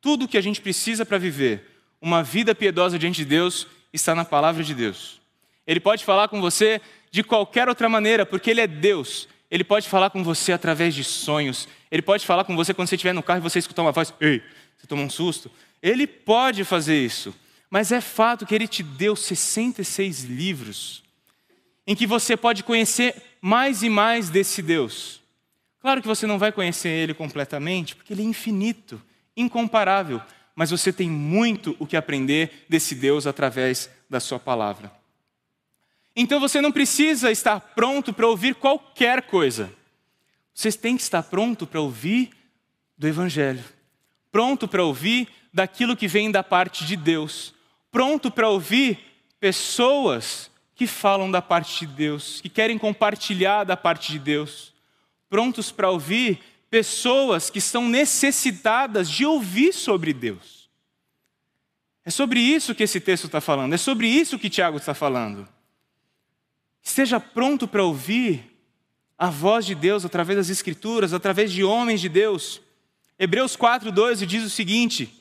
Tudo 0.00 0.24
o 0.24 0.28
que 0.28 0.38
a 0.38 0.42
gente 0.42 0.62
precisa 0.62 1.04
para 1.04 1.18
viver 1.18 1.82
uma 2.00 2.22
vida 2.22 2.54
piedosa 2.54 2.98
diante 2.98 3.18
de 3.18 3.24
Deus 3.26 3.66
está 3.92 4.14
na 4.14 4.24
palavra 4.24 4.62
de 4.62 4.74
Deus. 4.74 5.20
Ele 5.66 5.80
pode 5.80 6.04
falar 6.04 6.28
com 6.28 6.40
você 6.40 6.80
de 7.10 7.22
qualquer 7.22 7.68
outra 7.68 7.88
maneira, 7.88 8.24
porque 8.24 8.50
Ele 8.50 8.60
é 8.60 8.66
Deus. 8.66 9.28
Ele 9.50 9.64
pode 9.64 9.88
falar 9.88 10.10
com 10.10 10.22
você 10.22 10.52
através 10.52 10.94
de 10.94 11.04
sonhos. 11.04 11.68
Ele 11.90 12.02
pode 12.02 12.26
falar 12.26 12.44
com 12.44 12.54
você 12.54 12.74
quando 12.74 12.88
você 12.88 12.96
estiver 12.96 13.12
no 13.12 13.22
carro 13.22 13.40
e 13.40 13.42
você 13.42 13.58
escutar 13.58 13.82
uma 13.82 13.92
voz, 13.92 14.12
ei, 14.20 14.42
você 14.76 14.86
toma 14.86 15.02
um 15.02 15.10
susto. 15.10 15.50
Ele 15.82 16.06
pode 16.06 16.64
fazer 16.64 17.02
isso. 17.02 17.34
Mas 17.70 17.92
é 17.92 18.00
fato 18.00 18.46
que 18.46 18.54
ele 18.54 18.66
te 18.66 18.82
deu 18.82 19.14
66 19.14 20.24
livros 20.24 21.02
em 21.86 21.94
que 21.94 22.06
você 22.06 22.36
pode 22.36 22.62
conhecer 22.62 23.14
mais 23.40 23.82
e 23.82 23.88
mais 23.88 24.28
desse 24.30 24.60
Deus. 24.60 25.22
Claro 25.80 26.02
que 26.02 26.08
você 26.08 26.26
não 26.26 26.38
vai 26.38 26.52
conhecer 26.52 26.88
ele 26.88 27.14
completamente, 27.14 27.94
porque 27.94 28.12
ele 28.12 28.22
é 28.22 28.26
infinito, 28.26 29.00
incomparável, 29.36 30.20
mas 30.58 30.72
você 30.72 30.92
tem 30.92 31.08
muito 31.08 31.76
o 31.78 31.86
que 31.86 31.96
aprender 31.96 32.66
desse 32.68 32.92
Deus 32.96 33.28
através 33.28 33.88
da 34.10 34.18
sua 34.18 34.40
palavra. 34.40 34.90
Então 36.16 36.40
você 36.40 36.60
não 36.60 36.72
precisa 36.72 37.30
estar 37.30 37.60
pronto 37.60 38.12
para 38.12 38.26
ouvir 38.26 38.56
qualquer 38.56 39.22
coisa. 39.22 39.72
Você 40.52 40.72
tem 40.72 40.96
que 40.96 41.02
estar 41.04 41.22
pronto 41.22 41.64
para 41.64 41.80
ouvir 41.80 42.30
do 42.98 43.06
Evangelho, 43.06 43.62
pronto 44.32 44.66
para 44.66 44.82
ouvir 44.82 45.28
daquilo 45.54 45.96
que 45.96 46.08
vem 46.08 46.28
da 46.28 46.42
parte 46.42 46.84
de 46.84 46.96
Deus, 46.96 47.54
pronto 47.88 48.28
para 48.28 48.48
ouvir 48.48 48.98
pessoas 49.38 50.50
que 50.74 50.88
falam 50.88 51.30
da 51.30 51.40
parte 51.40 51.86
de 51.86 51.92
Deus, 51.94 52.40
que 52.40 52.48
querem 52.48 52.78
compartilhar 52.78 53.62
da 53.62 53.76
parte 53.76 54.10
de 54.10 54.18
Deus, 54.18 54.74
prontos 55.30 55.70
para 55.70 55.88
ouvir 55.88 56.40
pessoas 56.70 57.50
que 57.50 57.58
estão 57.58 57.88
necessitadas 57.88 59.08
de 59.08 59.24
ouvir 59.24 59.72
sobre 59.72 60.12
Deus. 60.12 60.68
É 62.04 62.10
sobre 62.10 62.40
isso 62.40 62.74
que 62.74 62.82
esse 62.82 63.00
texto 63.00 63.24
está 63.26 63.40
falando, 63.40 63.74
é 63.74 63.76
sobre 63.76 64.06
isso 64.06 64.38
que 64.38 64.48
Tiago 64.48 64.78
está 64.78 64.94
falando. 64.94 65.48
Esteja 66.82 67.20
pronto 67.20 67.68
para 67.68 67.84
ouvir 67.84 68.58
a 69.18 69.28
voz 69.28 69.66
de 69.66 69.74
Deus 69.74 70.04
através 70.04 70.38
das 70.38 70.48
Escrituras, 70.48 71.12
através 71.12 71.52
de 71.52 71.64
homens 71.64 72.00
de 72.00 72.08
Deus. 72.08 72.62
Hebreus 73.18 73.56
4,12 73.56 74.24
diz 74.24 74.44
o 74.44 74.50
seguinte: 74.50 75.12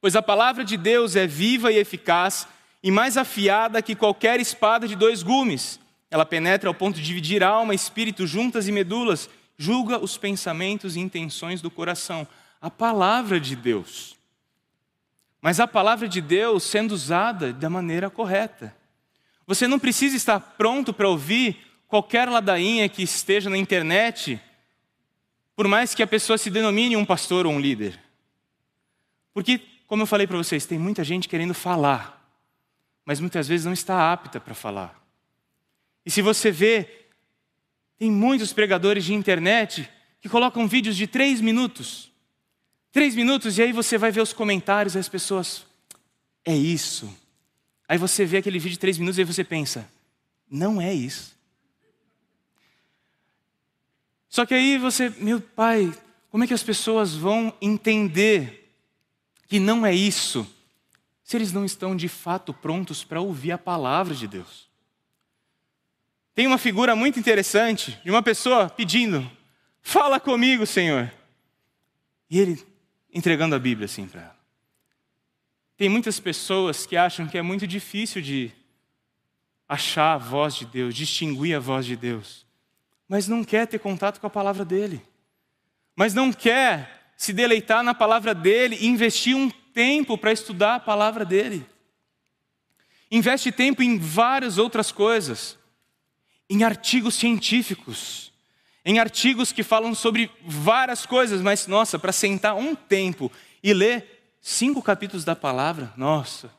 Pois 0.00 0.16
a 0.16 0.22
palavra 0.22 0.64
de 0.64 0.76
Deus 0.76 1.14
é 1.14 1.26
viva 1.26 1.70
e 1.70 1.78
eficaz, 1.78 2.48
e 2.82 2.90
mais 2.90 3.16
afiada 3.16 3.82
que 3.82 3.94
qualquer 3.94 4.40
espada 4.40 4.88
de 4.88 4.96
dois 4.96 5.22
gumes. 5.22 5.78
Ela 6.10 6.24
penetra 6.24 6.70
ao 6.70 6.74
ponto 6.74 6.96
de 6.96 7.02
dividir 7.02 7.42
alma, 7.42 7.74
espírito, 7.74 8.26
juntas 8.26 8.66
e 8.66 8.72
medulas, 8.72 9.28
julga 9.56 9.98
os 9.98 10.18
pensamentos 10.18 10.96
e 10.96 11.00
intenções 11.00 11.62
do 11.62 11.70
coração. 11.70 12.26
A 12.60 12.70
palavra 12.70 13.40
de 13.40 13.54
Deus. 13.54 14.16
Mas 15.40 15.60
a 15.60 15.66
palavra 15.66 16.08
de 16.08 16.20
Deus 16.20 16.64
sendo 16.64 16.92
usada 16.92 17.52
da 17.52 17.70
maneira 17.70 18.10
correta. 18.10 18.76
Você 19.46 19.68
não 19.68 19.78
precisa 19.78 20.16
estar 20.16 20.40
pronto 20.40 20.92
para 20.92 21.08
ouvir 21.08 21.56
qualquer 21.86 22.28
ladainha 22.28 22.88
que 22.88 23.02
esteja 23.02 23.48
na 23.48 23.56
internet 23.56 24.40
por 25.56 25.66
mais 25.66 25.94
que 25.94 26.02
a 26.02 26.06
pessoa 26.06 26.36
se 26.36 26.50
denomine 26.50 26.98
um 26.98 27.04
pastor 27.04 27.46
ou 27.46 27.52
um 27.52 27.58
líder. 27.58 27.98
Porque, 29.32 29.58
como 29.86 30.02
eu 30.02 30.06
falei 30.06 30.26
para 30.26 30.36
vocês, 30.36 30.66
tem 30.66 30.78
muita 30.78 31.02
gente 31.02 31.28
querendo 31.28 31.54
falar, 31.54 32.30
mas 33.06 33.20
muitas 33.20 33.48
vezes 33.48 33.64
não 33.64 33.72
está 33.72 34.12
apta 34.12 34.38
para 34.38 34.54
falar. 34.54 35.02
E 36.04 36.10
se 36.10 36.20
você 36.20 36.50
vê, 36.50 37.05
tem 37.98 38.10
muitos 38.10 38.52
pregadores 38.52 39.04
de 39.04 39.14
internet 39.14 39.88
que 40.20 40.28
colocam 40.28 40.66
vídeos 40.66 40.96
de 40.96 41.06
três 41.06 41.40
minutos. 41.40 42.10
Três 42.92 43.14
minutos, 43.14 43.58
e 43.58 43.62
aí 43.62 43.72
você 43.72 43.98
vai 43.98 44.10
ver 44.10 44.22
os 44.22 44.32
comentários 44.32 44.96
as 44.96 45.08
pessoas. 45.08 45.66
É 46.44 46.54
isso. 46.54 47.14
Aí 47.88 47.98
você 47.98 48.24
vê 48.24 48.38
aquele 48.38 48.58
vídeo 48.58 48.72
de 48.72 48.78
três 48.78 48.98
minutos 48.98 49.18
e 49.18 49.24
você 49.24 49.44
pensa, 49.44 49.88
não 50.50 50.80
é 50.80 50.92
isso. 50.92 51.36
Só 54.28 54.44
que 54.44 54.54
aí 54.54 54.76
você, 54.76 55.10
meu 55.18 55.40
pai, 55.40 55.92
como 56.30 56.44
é 56.44 56.46
que 56.46 56.54
as 56.54 56.62
pessoas 56.62 57.14
vão 57.14 57.54
entender 57.60 58.70
que 59.48 59.60
não 59.60 59.86
é 59.86 59.94
isso, 59.94 60.46
se 61.22 61.36
eles 61.36 61.52
não 61.52 61.64
estão 61.64 61.96
de 61.96 62.08
fato 62.08 62.52
prontos 62.52 63.04
para 63.04 63.20
ouvir 63.20 63.52
a 63.52 63.58
palavra 63.58 64.14
de 64.14 64.26
Deus? 64.26 64.65
Tem 66.36 66.46
uma 66.46 66.56
figura 66.56 66.94
muito 66.94 67.18
interessante 67.18 67.98
de 68.04 68.10
uma 68.10 68.22
pessoa 68.22 68.70
pedindo: 68.70 69.28
Fala 69.82 70.20
comigo, 70.20 70.64
Senhor. 70.64 71.12
E 72.30 72.38
ele 72.38 72.64
entregando 73.12 73.56
a 73.56 73.58
Bíblia 73.58 73.86
assim 73.86 74.06
para 74.06 74.20
ela. 74.20 74.36
Tem 75.76 75.88
muitas 75.88 76.20
pessoas 76.20 76.86
que 76.86 76.96
acham 76.96 77.26
que 77.26 77.36
é 77.36 77.42
muito 77.42 77.66
difícil 77.66 78.22
de 78.22 78.52
achar 79.68 80.14
a 80.14 80.18
voz 80.18 80.54
de 80.54 80.64
Deus, 80.64 80.94
distinguir 80.94 81.56
a 81.56 81.58
voz 81.58 81.84
de 81.84 81.96
Deus 81.96 82.46
mas 83.08 83.28
não 83.28 83.44
quer 83.44 83.66
ter 83.66 83.78
contato 83.78 84.20
com 84.20 84.26
a 84.26 84.30
palavra 84.30 84.64
dele, 84.64 85.00
mas 85.94 86.12
não 86.12 86.32
quer 86.32 87.12
se 87.16 87.32
deleitar 87.32 87.82
na 87.82 87.94
palavra 87.94 88.34
dele 88.34 88.76
e 88.80 88.86
investir 88.86 89.34
um 89.34 89.48
tempo 89.72 90.18
para 90.18 90.32
estudar 90.32 90.76
a 90.76 90.80
palavra 90.80 91.24
dele. 91.24 91.64
Investe 93.10 93.52
tempo 93.52 93.82
em 93.82 93.98
várias 93.98 94.58
outras 94.58 94.90
coisas, 94.90 95.56
em 96.48 96.62
artigos 96.62 97.14
científicos, 97.14 98.32
em 98.84 98.98
artigos 98.98 99.50
que 99.50 99.62
falam 99.62 99.94
sobre 99.94 100.30
várias 100.44 101.04
coisas, 101.04 101.42
mas 101.42 101.66
nossa, 101.66 101.98
para 101.98 102.12
sentar 102.12 102.54
um 102.54 102.74
tempo 102.74 103.30
e 103.62 103.72
ler 103.72 104.36
cinco 104.40 104.80
capítulos 104.80 105.24
da 105.24 105.34
palavra, 105.34 105.92
nossa, 105.96 106.50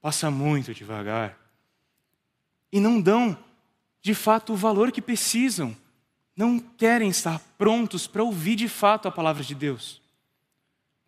passa 0.00 0.30
muito 0.30 0.72
devagar. 0.72 1.38
E 2.72 2.80
não 2.80 3.00
dão, 3.00 3.36
de 4.00 4.14
fato, 4.14 4.54
o 4.54 4.56
valor 4.56 4.90
que 4.90 5.02
precisam 5.02 5.76
não 6.34 6.58
querem 6.58 7.08
estar 7.08 7.38
prontos 7.58 8.06
para 8.06 8.22
ouvir 8.22 8.56
de 8.56 8.68
fato 8.68 9.08
a 9.08 9.12
palavra 9.12 9.42
de 9.42 9.54
Deus. 9.54 10.00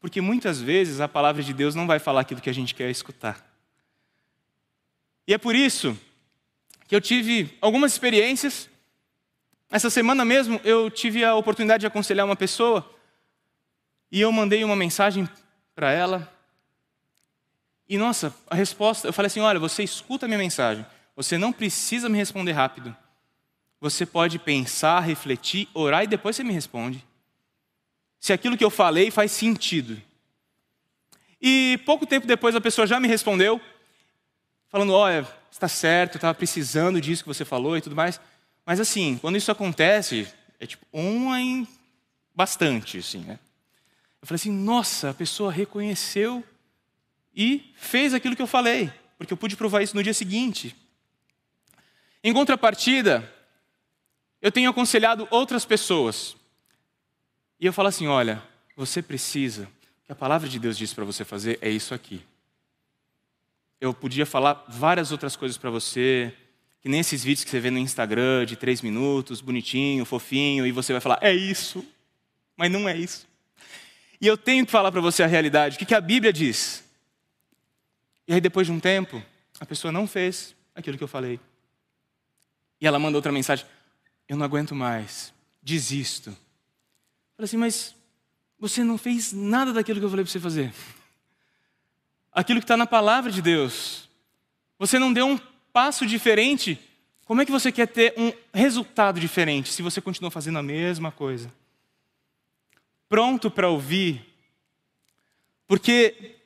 Porque 0.01 0.21
muitas 0.21 0.61
vezes 0.61 1.01
a 1.01 1.09
palavra 1.09 1.43
de 1.43 1.53
Deus 1.53 1.75
não 1.75 1.87
vai 1.87 1.99
falar 1.99 2.21
aquilo 2.21 2.41
que 2.41 2.51
a 2.51 2.55
gente 2.55 2.75
quer 2.75 2.91
escutar. 2.91 3.45
E 5.27 5.35
é 5.35 5.39
por 5.39 5.55
isso 5.55 5.99
que 6.88 6.97
eu 6.97 7.00
tive 7.00 7.57
algumas 7.61 7.92
experiências. 7.92 8.68
Essa 9.71 9.90
semana 9.90 10.25
mesmo 10.25 10.59
eu 10.64 10.90
tive 10.90 11.23
a 11.23 11.35
oportunidade 11.35 11.83
de 11.83 11.87
aconselhar 11.87 12.25
uma 12.25 12.35
pessoa 12.35 12.90
e 14.11 14.23
eu 14.23 14.33
mandei 14.33 14.64
uma 14.64 14.75
mensagem 14.75 15.28
para 15.75 15.92
ela. 15.92 16.33
E 17.87 17.99
nossa, 17.99 18.35
a 18.49 18.54
resposta, 18.54 19.07
eu 19.07 19.12
falei 19.12 19.26
assim: 19.26 19.40
olha, 19.40 19.61
você 19.61 19.83
escuta 19.83 20.25
a 20.25 20.28
minha 20.28 20.38
mensagem, 20.38 20.85
você 21.14 21.37
não 21.37 21.52
precisa 21.52 22.09
me 22.09 22.16
responder 22.16 22.52
rápido. 22.52 22.97
Você 23.80 24.07
pode 24.07 24.38
pensar, 24.38 25.00
refletir, 25.00 25.68
orar 25.75 26.02
e 26.02 26.09
depois 26.09 26.35
você 26.35 26.42
me 26.42 26.52
responde. 26.52 27.04
Se 28.18 28.33
aquilo 28.33 28.57
que 28.57 28.64
eu 28.64 28.71
falei 28.71 29.11
faz 29.11 29.30
sentido. 29.30 30.00
E 31.40 31.78
pouco 31.85 32.07
tempo 32.07 32.26
depois 32.26 32.57
a 32.57 32.61
pessoa 32.61 32.87
já 32.87 32.99
me 32.99 33.07
respondeu, 33.07 33.61
falando: 34.71 34.95
Olha, 34.95 35.38
está 35.50 35.69
certo, 35.69 36.14
eu 36.14 36.19
estava 36.19 36.35
precisando 36.35 37.00
disso 37.00 37.23
que 37.23 37.28
você 37.28 37.45
falou 37.45 37.76
e 37.76 37.81
tudo 37.81 37.97
mais. 37.97 38.21
Mas 38.64 38.81
assim, 38.81 39.19
quando 39.21 39.37
isso 39.37 39.50
acontece, 39.50 40.26
é 40.61 40.67
tipo 40.67 40.85
uma 40.93 41.40
em 41.40 41.67
bastante, 42.35 42.99
assim, 42.99 43.21
né? 43.21 43.38
Eu 44.21 44.26
falei 44.26 44.37
assim: 44.37 44.52
Nossa, 44.52 45.11
a 45.11 45.14
pessoa 45.14 45.50
reconheceu 45.50 46.45
e 47.35 47.73
fez 47.76 48.14
aquilo 48.14 48.37
que 48.37 48.43
eu 48.43 48.47
falei, 48.47 48.93
porque 49.17 49.33
eu 49.33 49.37
pude 49.37 49.57
provar 49.57 49.83
isso 49.83 49.97
no 49.97 50.02
dia 50.02 50.14
seguinte. 50.14 50.75
Em 52.23 52.33
contrapartida, 52.33 53.33
eu 54.43 54.50
tenho 54.50 54.71
aconselhado 54.71 55.26
outras 55.31 55.64
pessoas. 55.64 56.37
E 57.61 57.67
eu 57.67 57.73
falo 57.73 57.88
assim: 57.88 58.07
olha, 58.07 58.43
você 58.76 59.02
precisa, 59.02 59.64
o 59.64 60.07
que 60.07 60.12
a 60.12 60.17
palavra 60.17 60.49
de 60.49 60.59
Deus 60.59 60.76
diz 60.76 60.93
para 60.93 61.05
você 61.05 61.25
fazer 61.25 61.59
é 61.61 61.71
isso 61.71 61.95
aqui. 61.95 62.23
Eu 63.81 63.95
podia 63.95 64.27
falar 64.27 64.65
várias 64.69 65.13
outras 65.13 65.37
coisas 65.37 65.57
para 65.57 65.71
você, 65.71 66.35
que 66.81 66.89
nem 66.89 67.01
esses 67.01 67.23
vídeos 67.23 67.45
que 67.45 67.51
você 67.51 67.61
vê 67.61 67.71
no 67.71 67.79
Instagram 67.79 68.45
de 68.45 68.57
três 68.57 68.83
minutos, 68.83 69.41
bonitinho, 69.41 70.05
fofinho, 70.05 70.67
e 70.67 70.73
você 70.73 70.93
vai 70.93 71.01
falar, 71.01 71.19
é 71.21 71.33
isso, 71.33 71.87
mas 72.57 72.71
não 72.71 72.89
é 72.89 72.97
isso. 72.97 73.27
E 74.21 74.27
eu 74.27 74.37
tenho 74.37 74.67
que 74.67 74.73
falar 74.73 74.91
para 74.91 75.01
você 75.01 75.23
a 75.23 75.27
realidade, 75.27 75.77
o 75.77 75.87
que 75.87 75.95
a 75.95 76.01
Bíblia 76.01 76.33
diz. 76.33 76.85
E 78.27 78.35
aí, 78.35 78.41
depois 78.41 78.67
de 78.67 78.73
um 78.73 78.81
tempo, 78.81 79.23
a 79.61 79.65
pessoa 79.65 79.91
não 79.91 80.07
fez 80.07 80.55
aquilo 80.75 80.99
que 80.99 81.05
eu 81.05 81.09
falei. 81.09 81.41
E 82.81 82.87
ela 82.87 82.99
manda 82.99 83.17
outra 83.17 83.33
mensagem: 83.33 83.65
eu 84.29 84.37
não 84.37 84.45
aguento 84.45 84.75
mais, 84.75 85.33
desisto. 85.63 86.31
Falei 87.37 87.45
assim, 87.45 87.57
mas 87.57 87.95
você 88.59 88.83
não 88.83 88.99
fez 88.99 89.33
nada 89.33 89.73
daquilo 89.73 90.01
que 90.01 90.05
eu 90.05 90.11
falei 90.11 90.25
para 90.25 90.33
você 90.33 90.41
fazer. 90.41 90.73
Aquilo 92.38 92.61
que 92.61 92.64
está 92.64 92.76
na 92.76 92.87
palavra 92.87 93.33
de 93.33 93.42
Deus. 93.42 94.09
Você 94.78 94.97
não 94.97 95.12
deu 95.12 95.26
um 95.26 95.37
passo 95.73 96.07
diferente. 96.07 96.78
Como 97.25 97.42
é 97.42 97.45
que 97.45 97.50
você 97.50 97.73
quer 97.73 97.88
ter 97.88 98.14
um 98.16 98.33
resultado 98.54 99.18
diferente 99.18 99.73
se 99.73 99.83
você 99.83 100.00
continua 100.00 100.30
fazendo 100.30 100.57
a 100.61 100.62
mesma 100.62 101.11
coisa? 101.11 101.52
Pronto 103.09 103.50
para 103.50 103.68
ouvir. 103.68 104.25
Porque 105.66 106.37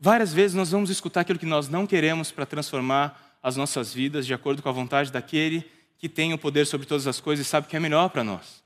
várias 0.00 0.34
vezes 0.34 0.56
nós 0.56 0.72
vamos 0.72 0.90
escutar 0.90 1.20
aquilo 1.20 1.38
que 1.38 1.46
nós 1.46 1.68
não 1.68 1.86
queremos 1.86 2.32
para 2.32 2.44
transformar 2.44 3.38
as 3.40 3.56
nossas 3.56 3.94
vidas 3.94 4.26
de 4.26 4.34
acordo 4.34 4.60
com 4.64 4.68
a 4.68 4.72
vontade 4.72 5.12
daquele 5.12 5.64
que 5.96 6.08
tem 6.08 6.34
o 6.34 6.38
poder 6.38 6.66
sobre 6.66 6.88
todas 6.88 7.06
as 7.06 7.20
coisas 7.20 7.46
e 7.46 7.48
sabe 7.48 7.68
o 7.68 7.70
que 7.70 7.76
é 7.76 7.80
melhor 7.80 8.08
para 8.10 8.24
nós. 8.24 8.64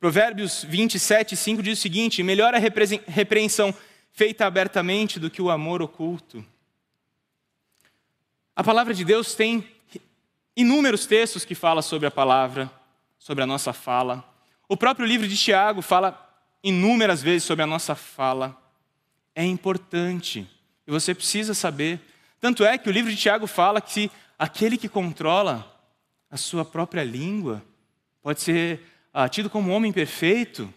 Provérbios 0.00 0.64
27, 0.66 1.36
5 1.36 1.62
diz 1.62 1.78
o 1.78 1.82
seguinte: 1.82 2.22
melhor 2.22 2.54
a 2.54 2.58
repreensão 2.58 3.74
feita 4.16 4.46
abertamente 4.46 5.20
do 5.20 5.30
que 5.30 5.42
o 5.42 5.50
amor 5.50 5.82
oculto. 5.82 6.42
A 8.56 8.64
palavra 8.64 8.94
de 8.94 9.04
Deus 9.04 9.34
tem 9.34 9.68
inúmeros 10.56 11.04
textos 11.04 11.44
que 11.44 11.54
falam 11.54 11.82
sobre 11.82 12.06
a 12.06 12.10
palavra, 12.10 12.72
sobre 13.18 13.44
a 13.44 13.46
nossa 13.46 13.74
fala. 13.74 14.24
O 14.66 14.74
próprio 14.74 15.06
livro 15.06 15.28
de 15.28 15.36
Tiago 15.36 15.82
fala 15.82 16.18
inúmeras 16.64 17.22
vezes 17.22 17.44
sobre 17.44 17.62
a 17.62 17.66
nossa 17.66 17.94
fala. 17.94 18.56
É 19.34 19.44
importante 19.44 20.48
e 20.86 20.90
você 20.90 21.14
precisa 21.14 21.52
saber. 21.52 22.00
Tanto 22.40 22.64
é 22.64 22.78
que 22.78 22.88
o 22.88 22.92
livro 22.92 23.10
de 23.10 23.18
Tiago 23.18 23.46
fala 23.46 23.82
que 23.82 24.10
aquele 24.38 24.78
que 24.78 24.88
controla 24.88 25.78
a 26.30 26.38
sua 26.38 26.64
própria 26.64 27.04
língua, 27.04 27.62
pode 28.22 28.40
ser 28.40 28.80
ah, 29.12 29.28
tido 29.28 29.50
como 29.50 29.70
um 29.70 29.74
homem 29.74 29.92
perfeito, 29.92 30.72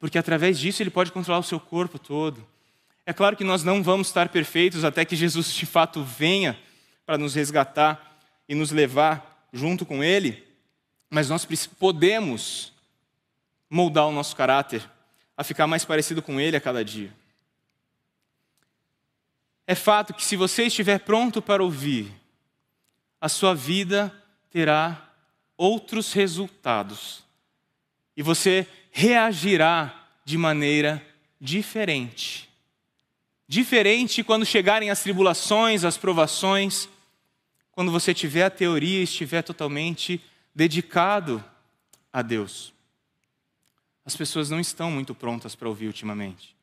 porque 0.00 0.18
através 0.18 0.58
disso 0.58 0.82
ele 0.82 0.90
pode 0.90 1.12
controlar 1.12 1.38
o 1.38 1.44
seu 1.44 1.60
corpo 1.60 1.96
todo. 1.96 2.50
É 3.04 3.12
claro 3.12 3.36
que 3.36 3.44
nós 3.44 3.64
não 3.64 3.82
vamos 3.82 4.08
estar 4.08 4.28
perfeitos 4.28 4.84
até 4.84 5.04
que 5.04 5.16
Jesus 5.16 5.52
de 5.52 5.66
fato 5.66 6.04
venha 6.04 6.58
para 7.04 7.18
nos 7.18 7.34
resgatar 7.34 8.20
e 8.48 8.54
nos 8.54 8.70
levar 8.70 9.48
junto 9.52 9.84
com 9.84 10.02
Ele, 10.02 10.46
mas 11.10 11.28
nós 11.28 11.44
podemos 11.78 12.72
moldar 13.68 14.06
o 14.06 14.12
nosso 14.12 14.36
caráter 14.36 14.88
a 15.36 15.42
ficar 15.42 15.66
mais 15.66 15.84
parecido 15.84 16.22
com 16.22 16.40
Ele 16.40 16.56
a 16.56 16.60
cada 16.60 16.84
dia. 16.84 17.12
É 19.66 19.74
fato 19.74 20.14
que 20.14 20.24
se 20.24 20.36
você 20.36 20.64
estiver 20.64 21.00
pronto 21.00 21.40
para 21.40 21.62
ouvir, 21.62 22.12
a 23.20 23.28
sua 23.28 23.54
vida 23.54 24.12
terá 24.50 25.10
outros 25.56 26.12
resultados. 26.12 27.24
E 28.16 28.22
você 28.22 28.66
reagirá 28.90 30.08
de 30.24 30.36
maneira 30.36 31.04
diferente. 31.40 32.51
Diferente 33.52 34.24
quando 34.24 34.46
chegarem 34.46 34.88
as 34.88 35.02
tribulações, 35.02 35.84
as 35.84 35.98
provações, 35.98 36.88
quando 37.70 37.92
você 37.92 38.14
tiver 38.14 38.44
a 38.44 38.50
teoria 38.50 39.00
e 39.00 39.02
estiver 39.02 39.42
totalmente 39.42 40.24
dedicado 40.54 41.44
a 42.10 42.22
Deus. 42.22 42.72
As 44.06 44.16
pessoas 44.16 44.48
não 44.48 44.58
estão 44.58 44.90
muito 44.90 45.14
prontas 45.14 45.54
para 45.54 45.68
ouvir 45.68 45.86
ultimamente. 45.86 46.56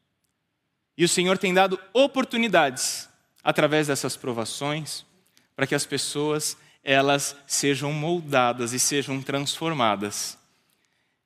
E 0.97 1.03
o 1.03 1.07
Senhor 1.07 1.37
tem 1.37 1.53
dado 1.53 1.79
oportunidades 1.93 3.07
através 3.43 3.85
dessas 3.85 4.17
provações 4.17 5.05
para 5.55 5.67
que 5.67 5.75
as 5.75 5.85
pessoas 5.85 6.57
elas 6.83 7.35
sejam 7.45 7.93
moldadas 7.93 8.73
e 8.73 8.79
sejam 8.79 9.21
transformadas. 9.21 10.39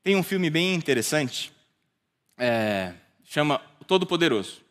tem 0.04 0.18
um 0.18 0.24
filme 0.24 0.50
bem 0.50 0.76
interessante, 0.76 1.54
é, 2.38 2.96
chama 3.24 3.62
O 3.80 3.86
Todo-Poderoso. 3.86 4.63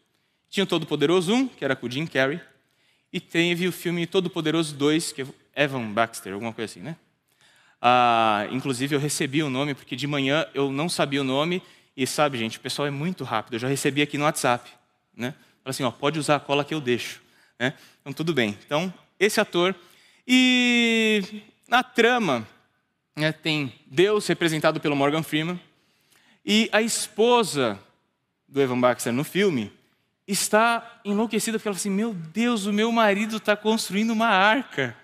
Tinha 0.52 0.64
o 0.64 0.66
Todo-Poderoso 0.66 1.32
1, 1.32 1.48
que 1.48 1.64
era 1.64 1.74
com 1.74 1.86
o 1.86 1.90
Jim 1.90 2.06
Carrey, 2.06 2.38
e 3.10 3.18
teve 3.18 3.66
o 3.66 3.72
filme 3.72 4.06
Todo-Poderoso 4.06 4.74
2, 4.74 5.10
que 5.10 5.22
é 5.22 5.26
Evan 5.64 5.90
Baxter, 5.90 6.34
alguma 6.34 6.52
coisa 6.52 6.70
assim, 6.70 6.80
né? 6.80 6.94
Ah, 7.80 8.46
inclusive, 8.50 8.94
eu 8.94 9.00
recebi 9.00 9.42
o 9.42 9.48
nome, 9.48 9.72
porque 9.72 9.96
de 9.96 10.06
manhã 10.06 10.46
eu 10.52 10.70
não 10.70 10.90
sabia 10.90 11.22
o 11.22 11.24
nome, 11.24 11.62
e 11.96 12.06
sabe, 12.06 12.36
gente, 12.36 12.58
o 12.58 12.60
pessoal 12.60 12.86
é 12.86 12.90
muito 12.90 13.24
rápido. 13.24 13.54
Eu 13.54 13.60
já 13.60 13.68
recebi 13.68 14.02
aqui 14.02 14.18
no 14.18 14.24
WhatsApp, 14.24 14.70
né? 15.16 15.30
Fala 15.64 15.70
assim, 15.70 15.84
ó, 15.84 15.90
pode 15.90 16.18
usar 16.18 16.36
a 16.36 16.40
cola 16.40 16.66
que 16.66 16.74
eu 16.74 16.82
deixo, 16.82 17.22
né? 17.58 17.72
Então, 18.02 18.12
tudo 18.12 18.34
bem. 18.34 18.58
Então, 18.66 18.92
esse 19.18 19.40
ator. 19.40 19.74
E 20.28 21.42
na 21.66 21.82
trama, 21.82 22.46
né, 23.16 23.32
tem 23.32 23.72
Deus 23.86 24.26
representado 24.26 24.80
pelo 24.80 24.94
Morgan 24.94 25.22
Freeman, 25.22 25.58
e 26.44 26.68
a 26.72 26.82
esposa 26.82 27.80
do 28.46 28.60
Evan 28.60 28.78
Baxter 28.78 29.14
no 29.14 29.24
filme 29.24 29.72
está 30.32 31.00
enlouquecida 31.04 31.58
porque 31.58 31.68
ela 31.68 31.74
fala 31.74 31.80
assim: 31.80 31.90
Meu 31.90 32.12
Deus, 32.14 32.66
o 32.66 32.72
meu 32.72 32.90
marido 32.90 33.36
está 33.36 33.56
construindo 33.56 34.10
uma 34.10 34.28
arca. 34.28 34.96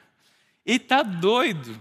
Ele 0.64 0.76
está 0.76 1.02
doido. 1.02 1.80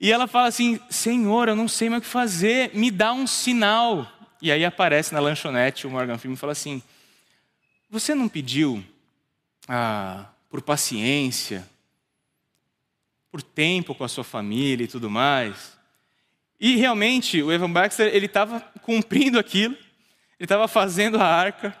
E 0.00 0.12
ela 0.12 0.26
fala 0.26 0.48
assim: 0.48 0.80
Senhor, 0.88 1.48
eu 1.48 1.56
não 1.56 1.68
sei 1.68 1.88
mais 1.88 2.00
o 2.02 2.04
que 2.04 2.10
fazer, 2.10 2.70
me 2.74 2.90
dá 2.90 3.12
um 3.12 3.26
sinal. 3.26 4.10
E 4.40 4.52
aí 4.52 4.64
aparece 4.64 5.12
na 5.12 5.20
lanchonete 5.20 5.86
o 5.86 5.90
Morgan 5.90 6.18
Freeman 6.18 6.34
e 6.34 6.38
fala 6.38 6.52
assim: 6.52 6.82
Você 7.90 8.14
não 8.14 8.28
pediu 8.28 8.84
ah, 9.66 10.26
por 10.48 10.62
paciência, 10.62 11.68
por 13.30 13.42
tempo 13.42 13.94
com 13.94 14.04
a 14.04 14.08
sua 14.08 14.24
família 14.24 14.84
e 14.84 14.88
tudo 14.88 15.10
mais? 15.10 15.76
E 16.60 16.76
realmente 16.76 17.40
o 17.42 17.52
Evan 17.52 17.70
Baxter 17.70 18.12
ele 18.14 18.26
estava 18.26 18.60
cumprindo 18.82 19.38
aquilo, 19.38 19.74
ele 19.74 20.44
estava 20.44 20.66
fazendo 20.66 21.18
a 21.18 21.24
arca. 21.24 21.76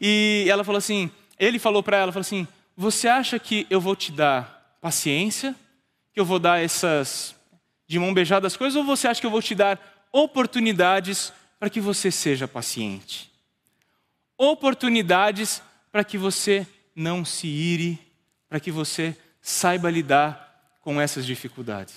E 0.00 0.46
ela 0.48 0.64
falou 0.64 0.78
assim: 0.78 1.10
Ele 1.38 1.58
falou 1.58 1.82
para 1.82 1.98
ela, 1.98 2.12
falou 2.12 2.22
assim: 2.22 2.46
Você 2.76 3.08
acha 3.08 3.38
que 3.38 3.66
eu 3.70 3.80
vou 3.80 3.96
te 3.96 4.12
dar 4.12 4.76
paciência? 4.80 5.54
Que 6.12 6.20
eu 6.20 6.24
vou 6.24 6.38
dar 6.38 6.62
essas 6.62 7.34
de 7.86 7.98
mão 7.98 8.14
beijada 8.14 8.46
as 8.46 8.56
coisas, 8.56 8.74
ou 8.74 8.84
você 8.84 9.06
acha 9.06 9.20
que 9.20 9.26
eu 9.26 9.30
vou 9.30 9.42
te 9.42 9.54
dar 9.54 9.78
oportunidades 10.10 11.32
para 11.58 11.68
que 11.68 11.80
você 11.80 12.10
seja 12.10 12.48
paciente? 12.48 13.30
Oportunidades 14.38 15.62
para 15.90 16.02
que 16.02 16.16
você 16.16 16.66
não 16.96 17.22
se 17.24 17.46
ire, 17.46 17.98
para 18.48 18.58
que 18.58 18.70
você 18.70 19.16
saiba 19.42 19.90
lidar 19.90 20.78
com 20.80 21.00
essas 21.00 21.26
dificuldades. 21.26 21.94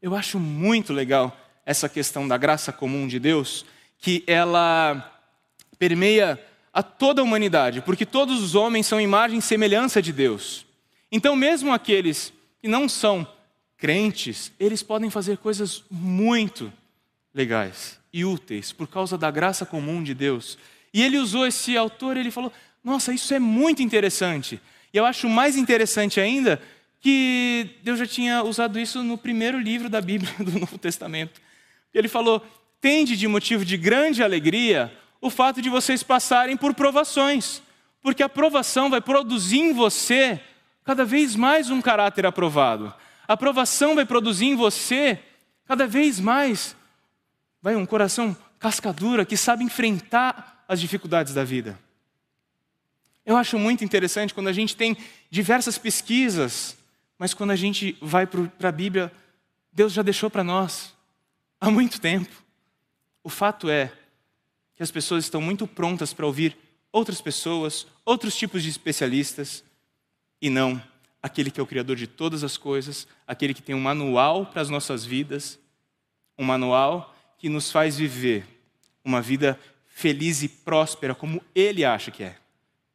Eu 0.00 0.14
acho 0.14 0.40
muito 0.40 0.92
legal 0.92 1.36
essa 1.66 1.88
questão 1.88 2.26
da 2.26 2.38
graça 2.38 2.72
comum 2.72 3.06
de 3.06 3.18
Deus, 3.18 3.66
que 3.98 4.24
ela 4.26 5.20
permeia 5.78 6.42
a 6.72 6.82
toda 6.82 7.20
a 7.20 7.24
humanidade, 7.24 7.80
porque 7.80 8.06
todos 8.06 8.42
os 8.42 8.54
homens 8.54 8.86
são 8.86 9.00
imagem 9.00 9.38
e 9.38 9.42
semelhança 9.42 10.00
de 10.00 10.12
Deus. 10.12 10.64
Então, 11.10 11.34
mesmo 11.34 11.72
aqueles 11.72 12.32
que 12.60 12.68
não 12.68 12.88
são 12.88 13.26
crentes, 13.76 14.52
eles 14.60 14.82
podem 14.82 15.10
fazer 15.10 15.38
coisas 15.38 15.82
muito 15.90 16.72
legais 17.34 17.98
e 18.12 18.24
úteis 18.24 18.72
por 18.72 18.86
causa 18.86 19.16
da 19.16 19.30
graça 19.30 19.64
comum 19.64 20.02
de 20.02 20.14
Deus. 20.14 20.58
E 20.92 21.02
ele 21.02 21.18
usou 21.18 21.46
esse 21.46 21.76
autor, 21.76 22.16
ele 22.16 22.30
falou: 22.30 22.52
"Nossa, 22.84 23.12
isso 23.12 23.32
é 23.34 23.38
muito 23.38 23.82
interessante". 23.82 24.60
E 24.92 24.96
eu 24.96 25.06
acho 25.06 25.28
mais 25.28 25.56
interessante 25.56 26.20
ainda 26.20 26.60
que 27.00 27.70
Deus 27.82 27.98
já 27.98 28.06
tinha 28.06 28.42
usado 28.42 28.78
isso 28.78 29.02
no 29.02 29.16
primeiro 29.16 29.58
livro 29.58 29.88
da 29.88 30.00
Bíblia 30.00 30.32
do 30.38 30.58
Novo 30.58 30.78
Testamento. 30.78 31.40
Ele 31.92 32.08
falou: 32.08 32.44
"Tende 32.80 33.16
de 33.16 33.26
motivo 33.26 33.64
de 33.64 33.76
grande 33.76 34.22
alegria 34.22 34.92
o 35.20 35.30
fato 35.30 35.60
de 35.60 35.68
vocês 35.68 36.02
passarem 36.02 36.56
por 36.56 36.74
provações, 36.74 37.62
porque 38.02 38.22
a 38.22 38.28
provação 38.28 38.88
vai 38.88 39.00
produzir 39.00 39.58
em 39.58 39.72
você 39.72 40.40
cada 40.84 41.04
vez 41.04 41.36
mais 41.36 41.70
um 41.70 41.82
caráter 41.82 42.24
aprovado. 42.24 42.92
A 43.28 43.34
aprovação 43.34 43.94
vai 43.94 44.06
produzir 44.06 44.46
em 44.46 44.56
você 44.56 45.22
cada 45.66 45.86
vez 45.86 46.18
mais 46.18 46.74
vai 47.62 47.76
um 47.76 47.86
coração 47.86 48.36
cascadura 48.58 49.24
que 49.24 49.36
sabe 49.36 49.62
enfrentar 49.62 50.64
as 50.66 50.80
dificuldades 50.80 51.34
da 51.34 51.44
vida. 51.44 51.78
Eu 53.24 53.36
acho 53.36 53.58
muito 53.58 53.84
interessante 53.84 54.32
quando 54.34 54.48
a 54.48 54.52
gente 54.52 54.74
tem 54.74 54.96
diversas 55.30 55.76
pesquisas, 55.76 56.76
mas 57.18 57.34
quando 57.34 57.50
a 57.50 57.56
gente 57.56 57.96
vai 58.00 58.26
para 58.26 58.68
a 58.68 58.72
Bíblia, 58.72 59.12
Deus 59.72 59.92
já 59.92 60.02
deixou 60.02 60.30
para 60.30 60.42
nós 60.42 60.94
há 61.60 61.70
muito 61.70 62.00
tempo. 62.00 62.34
O 63.22 63.28
fato 63.28 63.68
é 63.68 63.92
que 64.80 64.84
as 64.84 64.90
pessoas 64.90 65.24
estão 65.24 65.42
muito 65.42 65.66
prontas 65.66 66.14
para 66.14 66.24
ouvir 66.24 66.56
outras 66.90 67.20
pessoas, 67.20 67.86
outros 68.02 68.34
tipos 68.34 68.62
de 68.62 68.70
especialistas, 68.70 69.62
e 70.40 70.48
não 70.48 70.82
aquele 71.22 71.50
que 71.50 71.60
é 71.60 71.62
o 71.62 71.66
Criador 71.66 71.96
de 71.96 72.06
todas 72.06 72.42
as 72.42 72.56
coisas, 72.56 73.06
aquele 73.26 73.52
que 73.52 73.60
tem 73.60 73.74
um 73.74 73.80
manual 73.80 74.46
para 74.46 74.62
as 74.62 74.70
nossas 74.70 75.04
vidas, 75.04 75.58
um 76.38 76.44
manual 76.44 77.14
que 77.36 77.46
nos 77.50 77.70
faz 77.70 77.98
viver 77.98 78.46
uma 79.04 79.20
vida 79.20 79.60
feliz 79.86 80.42
e 80.42 80.48
próspera 80.48 81.14
como 81.14 81.44
Ele 81.54 81.84
acha 81.84 82.10
que 82.10 82.22
é, 82.22 82.38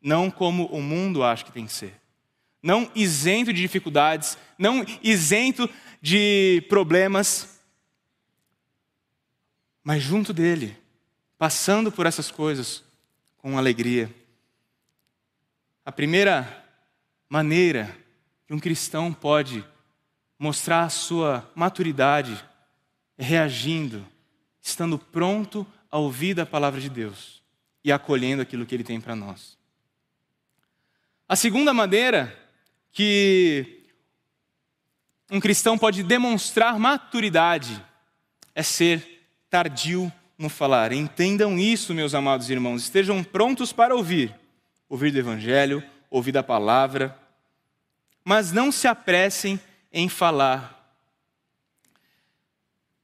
não 0.01 0.31
como 0.31 0.65
o 0.65 0.81
mundo 0.81 1.23
acha 1.23 1.45
que 1.45 1.51
tem 1.51 1.67
que 1.67 1.73
ser. 1.73 1.93
Não 2.63 2.89
isento 2.95 3.53
de 3.53 3.61
dificuldades, 3.61 4.39
não 4.57 4.83
isento 5.03 5.69
de 6.01 6.65
problemas, 6.67 7.59
mas 9.83 10.01
junto 10.01 10.33
dele, 10.33 10.75
passando 11.37 11.91
por 11.91 12.05
essas 12.05 12.31
coisas 12.31 12.83
com 13.37 13.57
alegria. 13.57 14.13
A 15.85 15.91
primeira 15.91 16.65
maneira 17.29 17.95
que 18.47 18.53
um 18.53 18.59
cristão 18.59 19.13
pode 19.13 19.63
mostrar 20.37 20.83
a 20.83 20.89
sua 20.89 21.49
maturidade 21.55 22.43
reagindo, 23.17 24.05
estando 24.61 24.97
pronto 24.97 25.65
a 25.89 25.97
ouvir 25.97 26.39
a 26.39 26.45
palavra 26.45 26.79
de 26.79 26.89
Deus 26.89 27.41
e 27.83 27.91
acolhendo 27.91 28.41
aquilo 28.41 28.65
que 28.65 28.75
ele 28.75 28.83
tem 28.83 28.99
para 28.99 29.15
nós. 29.15 29.57
A 31.27 31.35
segunda 31.35 31.73
maneira 31.73 32.35
que 32.91 33.83
um 35.29 35.39
cristão 35.39 35.77
pode 35.77 36.03
demonstrar 36.03 36.77
maturidade 36.79 37.83
é 38.53 38.61
ser 38.61 39.27
tardio 39.49 40.11
no 40.37 40.49
falar. 40.49 40.91
Entendam 40.91 41.57
isso, 41.57 41.93
meus 41.93 42.13
amados 42.13 42.49
irmãos, 42.49 42.83
estejam 42.83 43.23
prontos 43.23 43.71
para 43.71 43.95
ouvir, 43.95 44.33
ouvir 44.89 45.11
do 45.11 45.19
evangelho, 45.19 45.83
ouvir 46.09 46.31
da 46.31 46.43
palavra, 46.43 47.17
mas 48.23 48.51
não 48.51 48.71
se 48.71 48.87
apressem 48.87 49.59
em 49.91 50.09
falar. 50.09 50.73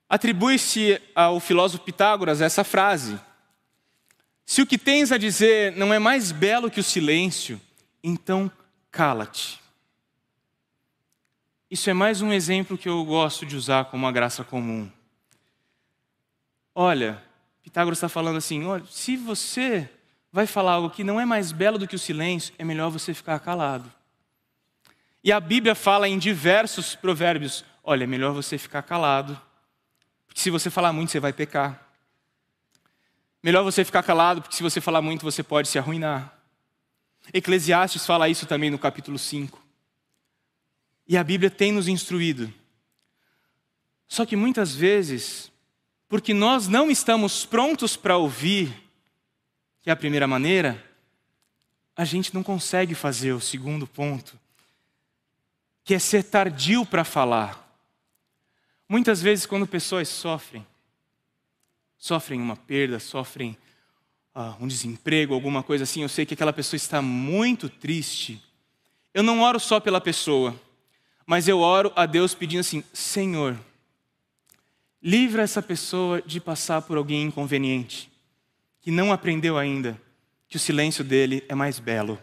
Atribui-se 0.09 1.01
ao 1.15 1.39
filósofo 1.39 1.83
Pitágoras 1.83 2.41
essa 2.41 2.63
frase: 2.63 3.19
Se 4.45 4.61
o 4.61 4.67
que 4.67 4.77
tens 4.77 5.11
a 5.11 5.17
dizer 5.17 5.73
não 5.77 5.93
é 5.93 5.99
mais 5.99 6.31
belo 6.31 6.69
que 6.69 6.79
o 6.79 6.83
silêncio, 6.83 7.61
então 8.03 8.51
cala-te. 8.91 9.61
Isso 11.69 11.89
é 11.89 11.93
mais 11.93 12.21
um 12.21 12.33
exemplo 12.33 12.77
que 12.77 12.89
eu 12.89 13.05
gosto 13.05 13.45
de 13.45 13.55
usar 13.55 13.85
como 13.85 14.03
uma 14.03 14.11
graça 14.11 14.43
comum. 14.43 14.91
Olha, 16.73 17.21
Pitágoras 17.61 17.97
está 17.97 18.09
falando 18.09 18.37
assim: 18.37 18.63
olha, 18.65 18.85
se 18.85 19.17
você 19.17 19.89
vai 20.31 20.47
falar 20.47 20.73
algo 20.73 20.89
que 20.89 21.03
não 21.03 21.19
é 21.19 21.25
mais 21.25 21.51
belo 21.51 21.77
do 21.77 21.87
que 21.87 21.95
o 21.95 21.99
silêncio, 21.99 22.53
é 22.57 22.63
melhor 22.63 22.89
você 22.89 23.13
ficar 23.13 23.39
calado. 23.39 23.91
E 25.23 25.31
a 25.31 25.39
Bíblia 25.39 25.75
fala 25.75 26.07
em 26.07 26.17
diversos 26.17 26.95
provérbios: 26.95 27.65
olha, 27.83 28.05
é 28.05 28.07
melhor 28.07 28.33
você 28.33 28.57
ficar 28.57 28.81
calado, 28.81 29.39
porque 30.27 30.41
se 30.41 30.49
você 30.49 30.69
falar 30.69 30.93
muito, 30.93 31.11
você 31.11 31.19
vai 31.19 31.33
pecar. 31.33 31.87
Melhor 33.43 33.63
você 33.63 33.83
ficar 33.83 34.03
calado, 34.03 34.41
porque 34.41 34.55
se 34.55 34.63
você 34.63 34.79
falar 34.79 35.01
muito, 35.01 35.23
você 35.23 35.41
pode 35.41 35.67
se 35.67 35.79
arruinar. 35.79 36.37
Eclesiastes 37.33 38.05
fala 38.05 38.29
isso 38.29 38.45
também 38.45 38.69
no 38.69 38.77
capítulo 38.77 39.17
5. 39.17 39.61
E 41.07 41.17
a 41.17 41.23
Bíblia 41.23 41.49
tem 41.49 41.71
nos 41.71 41.87
instruído. 41.87 42.53
Só 44.07 44.25
que 44.25 44.35
muitas 44.35 44.75
vezes, 44.75 45.50
porque 46.11 46.33
nós 46.33 46.67
não 46.67 46.91
estamos 46.91 47.45
prontos 47.45 47.95
para 47.95 48.17
ouvir, 48.17 48.69
que 49.81 49.89
é 49.89 49.93
a 49.93 49.95
primeira 49.95 50.27
maneira, 50.27 50.85
a 51.95 52.03
gente 52.03 52.33
não 52.33 52.43
consegue 52.43 52.93
fazer 52.93 53.31
o 53.31 53.39
segundo 53.39 53.87
ponto, 53.87 54.37
que 55.85 55.93
é 55.93 55.99
ser 55.99 56.25
tardio 56.25 56.85
para 56.85 57.05
falar. 57.05 57.65
Muitas 58.89 59.21
vezes, 59.21 59.45
quando 59.45 59.65
pessoas 59.65 60.09
sofrem, 60.09 60.67
sofrem 61.97 62.41
uma 62.41 62.57
perda, 62.57 62.99
sofrem 62.99 63.57
uh, 64.35 64.61
um 64.61 64.67
desemprego, 64.67 65.33
alguma 65.33 65.63
coisa 65.63 65.85
assim, 65.85 66.01
eu 66.01 66.09
sei 66.09 66.25
que 66.25 66.33
aquela 66.33 66.51
pessoa 66.51 66.75
está 66.75 67.01
muito 67.01 67.69
triste. 67.69 68.43
Eu 69.13 69.23
não 69.23 69.39
oro 69.39 69.61
só 69.61 69.79
pela 69.79 70.01
pessoa, 70.01 70.59
mas 71.25 71.47
eu 71.47 71.59
oro 71.59 71.89
a 71.95 72.05
Deus 72.05 72.35
pedindo 72.35 72.59
assim: 72.59 72.83
Senhor, 72.91 73.57
Livra 75.03 75.41
essa 75.41 75.61
pessoa 75.61 76.21
de 76.21 76.39
passar 76.39 76.83
por 76.83 76.97
alguém 76.97 77.23
inconveniente, 77.23 78.11
que 78.79 78.91
não 78.91 79.11
aprendeu 79.11 79.57
ainda 79.57 79.99
que 80.47 80.57
o 80.57 80.59
silêncio 80.59 81.03
dele 81.03 81.43
é 81.49 81.55
mais 81.55 81.79
belo. 81.79 82.21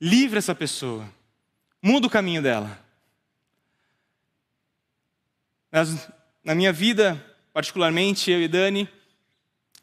Livra 0.00 0.38
essa 0.38 0.54
pessoa. 0.54 1.08
Muda 1.80 2.06
o 2.06 2.10
caminho 2.10 2.42
dela. 2.42 2.84
Na 6.42 6.54
minha 6.54 6.72
vida, 6.72 7.24
particularmente 7.52 8.30
eu 8.30 8.42
e 8.42 8.48
Dani, 8.48 8.88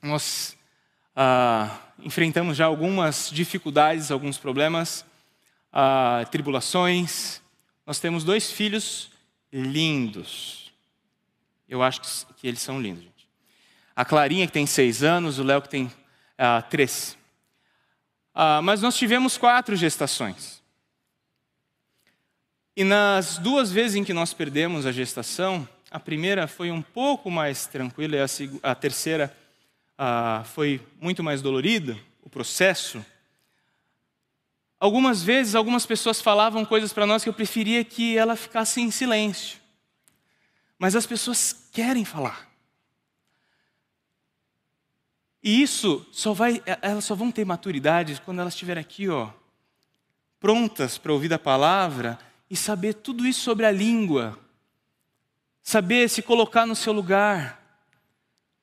nós 0.01 0.55
ah, 1.15 1.79
enfrentamos 1.99 2.57
já 2.57 2.65
algumas 2.65 3.29
dificuldades, 3.31 4.11
alguns 4.11 4.37
problemas, 4.37 5.05
ah, 5.71 6.27
tribulações. 6.29 7.41
Nós 7.85 7.99
temos 7.99 8.23
dois 8.23 8.51
filhos 8.51 9.09
lindos. 9.51 10.66
Eu 11.67 11.83
acho 11.83 12.01
que, 12.01 12.33
que 12.35 12.47
eles 12.47 12.61
são 12.61 12.81
lindos, 12.81 13.03
gente. 13.03 13.29
A 13.95 14.05
Clarinha, 14.05 14.45
que 14.45 14.53
tem 14.53 14.65
seis 14.65 15.03
anos, 15.03 15.39
o 15.39 15.43
Léo, 15.43 15.61
que 15.61 15.69
tem 15.69 15.91
ah, 16.37 16.61
três. 16.61 17.17
Ah, 18.33 18.61
mas 18.61 18.81
nós 18.81 18.95
tivemos 18.95 19.37
quatro 19.37 19.75
gestações. 19.75 20.61
E 22.75 22.83
nas 22.83 23.39
duas 23.39 23.71
vezes 23.71 23.95
em 23.95 24.03
que 24.03 24.13
nós 24.13 24.33
perdemos 24.33 24.85
a 24.85 24.91
gestação, 24.91 25.67
a 25.89 25.99
primeira 25.99 26.47
foi 26.47 26.69
um 26.69 26.81
pouco 26.81 27.31
mais 27.31 27.65
tranquila 27.65 28.17
e 28.17 28.19
a, 28.19 28.71
a 28.71 28.75
terceira 28.75 29.35
ah, 29.97 30.43
foi 30.45 30.79
muito 31.01 31.23
mais 31.23 31.41
dolorida, 31.41 31.97
o 32.21 32.29
processo. 32.29 33.03
Algumas 34.79 35.23
vezes, 35.23 35.55
algumas 35.55 35.87
pessoas 35.87 36.21
falavam 36.21 36.63
coisas 36.63 36.93
para 36.93 37.07
nós 37.07 37.23
que 37.23 37.29
eu 37.29 37.33
preferia 37.33 37.83
que 37.83 38.15
ela 38.15 38.35
ficasse 38.35 38.79
em 38.79 38.91
silêncio. 38.91 39.57
Mas 40.77 40.95
as 40.95 41.05
pessoas 41.05 41.69
querem 41.71 42.05
falar. 42.05 42.47
E 45.41 45.61
isso 45.61 46.05
só 46.11 46.33
vai, 46.33 46.61
elas 46.81 47.05
só 47.05 47.15
vão 47.15 47.31
ter 47.31 47.45
maturidade 47.45 48.21
quando 48.25 48.41
elas 48.41 48.53
estiverem 48.53 48.81
aqui, 48.81 49.07
ó, 49.07 49.31
prontas 50.39 50.97
para 50.97 51.13
ouvir 51.13 51.33
a 51.33 51.39
palavra 51.39 52.19
e 52.49 52.55
saber 52.55 52.95
tudo 52.95 53.25
isso 53.25 53.41
sobre 53.41 53.65
a 53.65 53.71
língua. 53.71 54.37
Saber 55.63 56.09
se 56.09 56.21
colocar 56.21 56.65
no 56.65 56.75
seu 56.75 56.93
lugar. 56.93 57.61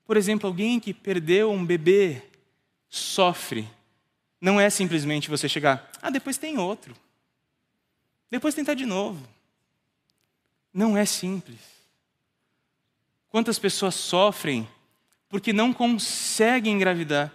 Por 0.06 0.16
exemplo, 0.16 0.46
alguém 0.46 0.78
que 0.78 0.92
perdeu 0.92 1.50
um 1.50 1.64
bebê 1.64 2.22
sofre. 2.88 3.68
Não 4.40 4.60
é 4.60 4.68
simplesmente 4.68 5.30
você 5.30 5.48
chegar, 5.48 5.90
ah, 6.02 6.10
depois 6.10 6.36
tem 6.36 6.58
outro. 6.58 6.94
Depois 8.30 8.54
tentar 8.54 8.74
de 8.74 8.84
novo. 8.84 9.26
Não 10.72 10.96
é 10.96 11.04
simples. 11.06 11.73
Quantas 13.34 13.58
pessoas 13.58 13.96
sofrem 13.96 14.68
porque 15.28 15.52
não 15.52 15.72
conseguem 15.72 16.72
engravidar? 16.72 17.34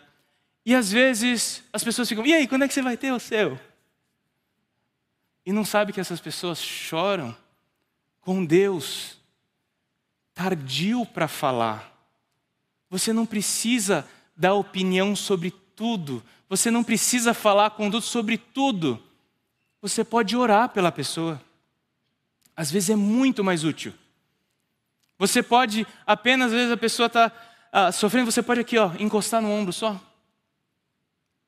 E 0.66 0.74
às 0.74 0.90
vezes 0.90 1.62
as 1.74 1.84
pessoas 1.84 2.08
ficam, 2.08 2.26
e 2.26 2.34
aí, 2.34 2.48
quando 2.48 2.64
é 2.64 2.70
que 2.70 2.74
você 2.74 2.82
vai 2.82 2.96
ter 2.96 3.12
o 3.12 3.20
seu? 3.20 3.60
E 5.46 5.52
não 5.52 5.66
sabe 5.66 5.92
que 5.92 6.00
essas 6.00 6.22
pessoas 6.22 6.58
choram 6.58 7.36
com 8.22 8.46
Deus 8.46 9.18
tardio 10.34 11.06
para 11.06 11.28
falar. 11.28 11.94
Você 12.90 13.12
não 13.12 13.26
precisa 13.26 14.08
dar 14.38 14.54
opinião 14.54 15.18
sobre 15.18 15.52
tudo. 15.52 16.24
Você 16.48 16.72
não 16.72 16.82
precisa 16.82 17.34
falar 17.34 17.72
com 17.72 17.90
Deus 17.90 18.06
sobre 18.06 18.38
tudo. 18.38 19.04
Você 19.82 20.06
pode 20.06 20.34
orar 20.38 20.70
pela 20.70 20.94
pessoa. 20.94 21.42
Às 22.56 22.72
vezes 22.72 22.90
é 22.90 22.96
muito 22.96 23.44
mais 23.44 23.66
útil. 23.66 23.94
Você 25.20 25.44
pode, 25.44 25.86
apenas 26.08 26.48
às 26.48 26.54
vezes 26.54 26.72
a 26.72 26.78
pessoa 26.78 27.08
está 27.08 27.30
ah, 27.74 27.92
sofrendo, 27.92 28.32
você 28.32 28.42
pode 28.42 28.62
aqui, 28.62 28.78
ó, 28.78 28.92
encostar 28.98 29.42
no 29.42 29.52
ombro 29.52 29.74
só. 29.74 30.00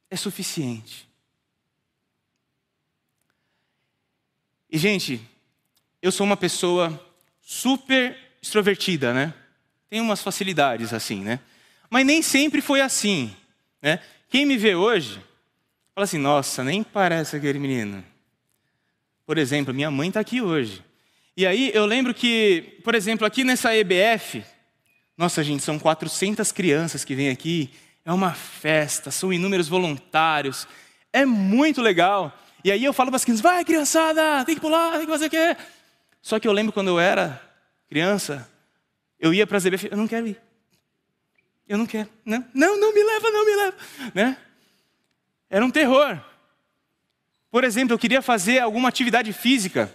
É 0.09 0.17
suficiente. 0.17 1.09
E, 4.69 4.77
gente, 4.77 5.21
eu 6.01 6.11
sou 6.11 6.25
uma 6.25 6.35
pessoa 6.35 6.99
super 7.41 8.17
extrovertida, 8.41 9.13
né? 9.13 9.33
Tenho 9.89 10.03
umas 10.03 10.21
facilidades 10.21 10.93
assim, 10.93 11.21
né? 11.21 11.39
Mas 11.89 12.05
nem 12.05 12.21
sempre 12.21 12.61
foi 12.61 12.81
assim, 12.81 13.35
né? 13.81 13.99
Quem 14.29 14.45
me 14.45 14.57
vê 14.57 14.75
hoje, 14.75 15.15
fala 15.95 16.03
assim, 16.03 16.17
nossa, 16.17 16.63
nem 16.63 16.83
parece 16.83 17.37
aquele 17.37 17.59
menino. 17.59 18.03
Por 19.25 19.37
exemplo, 19.37 19.73
minha 19.73 19.91
mãe 19.91 20.09
está 20.09 20.19
aqui 20.19 20.41
hoje. 20.41 20.83
E 21.35 21.45
aí 21.45 21.71
eu 21.73 21.85
lembro 21.85 22.13
que, 22.13 22.79
por 22.83 22.93
exemplo, 22.93 23.25
aqui 23.25 23.43
nessa 23.43 23.75
EBF, 23.75 24.43
nossa 25.17 25.43
gente, 25.43 25.63
são 25.63 25.79
400 25.79 26.51
crianças 26.51 27.05
que 27.05 27.15
vêm 27.15 27.29
aqui, 27.29 27.69
é 28.03 28.11
uma 28.11 28.33
festa, 28.33 29.11
são 29.11 29.31
inúmeros 29.31 29.67
voluntários, 29.67 30.67
é 31.13 31.25
muito 31.25 31.81
legal. 31.81 32.37
E 32.63 32.71
aí 32.71 32.83
eu 32.83 32.93
falo 32.93 33.09
para 33.09 33.17
as 33.17 33.23
crianças, 33.23 33.41
vai 33.41 33.63
criançada, 33.63 34.43
tem 34.45 34.55
que 34.55 34.61
pular, 34.61 34.93
tem 34.93 35.05
que 35.05 35.11
fazer 35.11 35.27
o 35.27 35.29
quê? 35.29 35.55
Só 36.21 36.39
que 36.39 36.47
eu 36.47 36.51
lembro 36.51 36.73
quando 36.73 36.89
eu 36.89 36.99
era 36.99 37.41
criança, 37.87 38.49
eu 39.19 39.33
ia 39.33 39.47
para 39.47 39.57
as 39.57 39.65
EBF, 39.65 39.87
eu 39.89 39.97
não 39.97 40.07
quero 40.07 40.27
ir. 40.27 40.41
Eu 41.67 41.77
não 41.77 41.85
quero. 41.85 42.09
Não, 42.25 42.45
não, 42.53 42.79
não 42.79 42.93
me 42.93 43.03
leva, 43.03 43.31
não 43.31 43.45
me 43.45 43.55
leva. 43.55 43.77
Né? 44.13 44.37
Era 45.49 45.63
um 45.63 45.71
terror. 45.71 46.19
Por 47.49 47.63
exemplo, 47.63 47.93
eu 47.93 47.99
queria 47.99 48.21
fazer 48.21 48.59
alguma 48.59 48.89
atividade 48.89 49.31
física. 49.31 49.93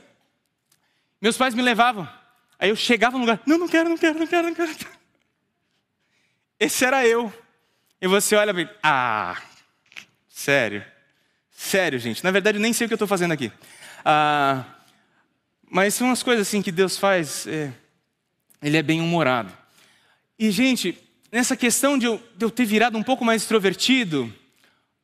Meus 1.26 1.36
pais 1.36 1.56
me 1.56 1.62
levavam. 1.62 2.08
Aí 2.56 2.68
eu 2.68 2.76
chegava 2.76 3.18
no 3.18 3.24
lugar, 3.24 3.40
não, 3.44 3.58
não 3.58 3.66
quero, 3.66 3.88
não 3.88 3.98
quero, 3.98 4.16
não 4.16 4.28
quero, 4.28 4.46
não 4.46 4.54
quero. 4.54 4.70
Esse 6.60 6.84
era 6.84 7.04
eu. 7.04 7.34
E 8.00 8.06
você 8.06 8.36
olha 8.36 8.52
e 8.52 8.68
ah, 8.80 9.36
sério. 10.28 10.84
Sério, 11.50 11.98
gente. 11.98 12.22
Na 12.22 12.30
verdade, 12.30 12.58
eu 12.58 12.62
nem 12.62 12.72
sei 12.72 12.84
o 12.84 12.88
que 12.88 12.92
eu 12.92 12.96
estou 12.96 13.08
fazendo 13.08 13.32
aqui. 13.32 13.50
Ah, 14.04 14.64
mas 15.68 15.94
são 15.94 16.12
as 16.12 16.22
coisas 16.22 16.46
assim 16.46 16.62
que 16.62 16.70
Deus 16.70 16.96
faz. 16.96 17.44
É, 17.48 17.72
ele 18.62 18.76
é 18.76 18.82
bem 18.82 19.00
humorado. 19.00 19.52
E, 20.38 20.52
gente, 20.52 20.96
nessa 21.32 21.56
questão 21.56 21.98
de 21.98 22.06
eu, 22.06 22.22
de 22.36 22.44
eu 22.44 22.52
ter 22.52 22.66
virado 22.66 22.96
um 22.96 23.02
pouco 23.02 23.24
mais 23.24 23.42
extrovertido, 23.42 24.32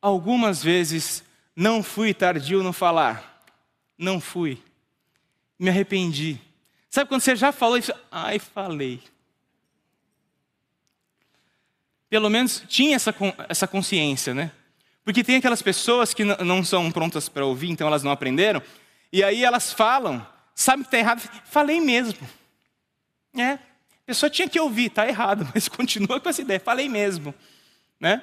algumas 0.01 0.63
vezes 0.63 1.21
não 1.53 1.83
fui 1.83 2.13
tardio 2.13 2.63
no 2.63 2.71
falar. 2.71 3.43
Não 3.97 4.21
fui. 4.21 4.63
Me 5.63 5.69
arrependi. 5.69 6.41
Sabe 6.89 7.07
quando 7.07 7.21
você 7.21 7.37
já 7.37 7.53
falou 7.53 7.77
isso? 7.77 7.93
Ai, 8.11 8.37
falei. 8.37 9.01
Pelo 12.09 12.29
menos 12.29 12.65
tinha 12.67 12.97
essa, 12.97 13.15
essa 13.47 13.65
consciência, 13.65 14.33
né? 14.33 14.51
Porque 15.05 15.23
tem 15.23 15.37
aquelas 15.37 15.61
pessoas 15.61 16.13
que 16.13 16.25
não 16.25 16.65
são 16.65 16.91
prontas 16.91 17.29
para 17.29 17.45
ouvir, 17.45 17.69
então 17.69 17.87
elas 17.87 18.03
não 18.03 18.11
aprenderam, 18.11 18.61
e 19.09 19.23
aí 19.23 19.41
elas 19.41 19.71
falam, 19.71 20.27
sabe 20.53 20.83
que 20.83 20.87
está 20.87 20.97
errado, 20.97 21.21
falei 21.45 21.79
mesmo. 21.79 22.27
É, 23.33 23.51
a 23.51 23.59
pessoa 24.05 24.29
tinha 24.29 24.49
que 24.49 24.59
ouvir, 24.59 24.87
está 24.87 25.07
errado, 25.07 25.49
mas 25.55 25.69
continua 25.69 26.19
com 26.19 26.27
essa 26.27 26.41
ideia, 26.41 26.59
falei 26.59 26.89
mesmo. 26.89 27.33
Né? 27.97 28.21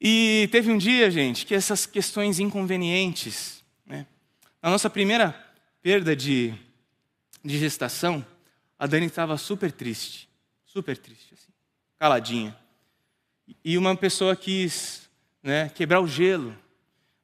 E 0.00 0.48
teve 0.50 0.72
um 0.72 0.78
dia, 0.78 1.10
gente, 1.10 1.44
que 1.44 1.54
essas 1.54 1.84
questões 1.84 2.40
inconvenientes, 2.40 3.62
né? 3.84 4.06
na 4.62 4.70
nossa 4.70 4.88
primeira 4.88 5.49
perda 5.82 6.14
de, 6.14 6.54
de 7.44 7.58
gestação, 7.58 8.24
a 8.78 8.86
Dani 8.86 9.06
estava 9.06 9.36
super 9.36 9.72
triste, 9.72 10.28
super 10.64 10.96
triste, 10.96 11.34
assim, 11.34 11.52
caladinha. 11.98 12.56
E 13.64 13.76
uma 13.76 13.96
pessoa 13.96 14.36
quis 14.36 15.08
né, 15.42 15.68
quebrar 15.70 16.00
o 16.00 16.06
gelo. 16.06 16.56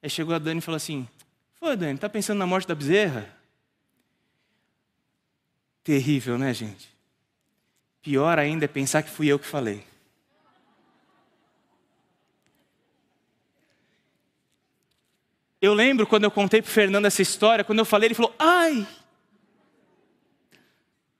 Aí 0.03 0.11
chegou 0.11 0.35
a 0.35 0.39
Dani 0.39 0.59
e 0.59 0.63
falou 0.63 0.77
assim: 0.77 1.09
Foi, 1.55 1.77
Dani, 1.77 1.99
tá 1.99 2.09
pensando 2.09 2.39
na 2.39 2.47
morte 2.47 2.67
da 2.67 2.75
bezerra? 2.75 3.35
Terrível, 5.83 6.37
né, 6.37 6.53
gente? 6.53 6.89
Pior 8.03 8.39
ainda 8.39 8.65
é 8.65 8.69
pensar 8.69 9.03
que 9.03 9.11
fui 9.11 9.29
eu 9.29 9.39
que 9.39 9.47
falei. 9.47 9.85
Eu 15.67 15.75
lembro 15.75 16.07
quando 16.07 16.23
eu 16.23 16.31
contei 16.31 16.63
para 16.63 16.69
o 16.69 16.73
Fernando 16.73 17.07
essa 17.07 17.21
história, 17.21 17.65
quando 17.65 17.81
eu 17.81 17.85
falei, 17.85 18.07
ele 18.07 18.15
falou: 18.15 18.33
Ai! 18.39 18.87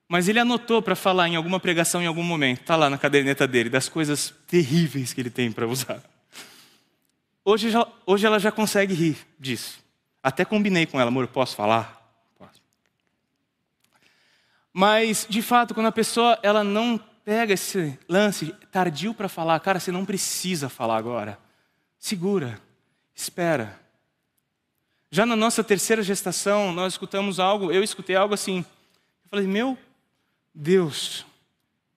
Mas 0.07 0.29
ele 0.29 0.39
anotou 0.39 0.81
para 0.81 0.95
falar 0.95 1.27
em 1.27 1.35
alguma 1.35 1.59
pregação 1.59 2.01
em 2.01 2.05
algum 2.05 2.23
momento, 2.23 2.61
está 2.61 2.77
lá 2.77 2.89
na 2.89 2.97
caderneta 2.97 3.45
dele, 3.45 3.69
das 3.69 3.89
coisas 3.89 4.33
terríveis 4.47 5.11
que 5.11 5.19
ele 5.19 5.29
tem 5.29 5.51
para 5.51 5.67
usar. 5.67 6.01
Hoje, 7.43 7.69
já, 7.69 7.85
hoje 8.05 8.25
ela 8.25 8.39
já 8.39 8.49
consegue 8.49 8.93
rir 8.93 9.17
disso. 9.37 9.83
Até 10.23 10.45
combinei 10.45 10.85
com 10.85 10.97
ela, 10.97 11.09
amor, 11.09 11.27
posso 11.27 11.53
falar? 11.53 12.01
Posso. 12.37 12.61
Mas, 14.71 15.27
de 15.29 15.41
fato, 15.41 15.73
quando 15.73 15.87
a 15.87 15.91
pessoa 15.91 16.39
ela 16.41 16.63
não 16.63 16.97
pega 17.25 17.53
esse 17.53 17.99
lance 18.07 18.55
tardio 18.71 19.13
para 19.13 19.27
falar, 19.27 19.59
cara, 19.59 19.77
você 19.77 19.91
não 19.91 20.05
precisa 20.05 20.69
falar 20.69 20.95
agora. 20.95 21.37
Segura, 21.99 22.61
espera. 23.13 23.86
Já 25.17 25.25
na 25.25 25.35
nossa 25.35 25.63
terceira 25.63 26.03
gestação, 26.03 26.71
nós 26.71 26.93
escutamos 26.93 27.39
algo, 27.39 27.71
eu 27.71 27.83
escutei 27.83 28.15
algo 28.15 28.35
assim. 28.35 28.59
Eu 28.59 29.29
falei, 29.31 29.47
meu 29.47 29.75
Deus, 30.53 31.25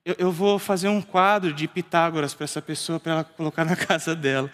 eu, 0.03 0.15
eu 0.19 0.33
vou 0.33 0.59
fazer 0.59 0.89
um 0.89 1.03
quadro 1.03 1.53
de 1.53 1.69
Pitágoras 1.69 2.33
para 2.33 2.45
essa 2.45 2.63
pessoa, 2.63 2.99
para 2.99 3.13
ela 3.13 3.25
colocar 3.25 3.63
na 3.63 3.77
casa 3.77 4.17
dela. 4.17 4.51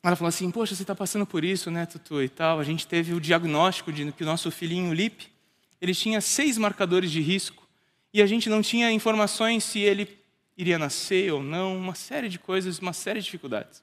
Ela 0.00 0.14
falou 0.14 0.28
assim: 0.28 0.48
Poxa, 0.52 0.76
você 0.76 0.84
está 0.84 0.94
passando 0.94 1.26
por 1.26 1.42
isso, 1.42 1.72
né, 1.72 1.86
Tutu 1.86 2.22
e 2.22 2.28
tal. 2.28 2.60
A 2.60 2.62
gente 2.62 2.86
teve 2.86 3.12
o 3.12 3.20
diagnóstico 3.20 3.92
de 3.92 4.12
que 4.12 4.22
o 4.22 4.26
nosso 4.26 4.48
filhinho 4.52 4.94
Lipe, 4.94 5.26
ele 5.80 5.96
tinha 5.96 6.20
seis 6.20 6.56
marcadores 6.56 7.10
de 7.10 7.20
risco 7.20 7.66
e 8.14 8.22
a 8.22 8.28
gente 8.28 8.48
não 8.48 8.62
tinha 8.62 8.92
informações 8.92 9.64
se 9.64 9.80
ele 9.80 10.20
iria 10.56 10.78
nascer 10.78 11.32
ou 11.32 11.42
não, 11.42 11.76
uma 11.76 11.96
série 11.96 12.28
de 12.28 12.38
coisas, 12.38 12.78
uma 12.78 12.92
série 12.92 13.18
de 13.18 13.24
dificuldades. 13.24 13.82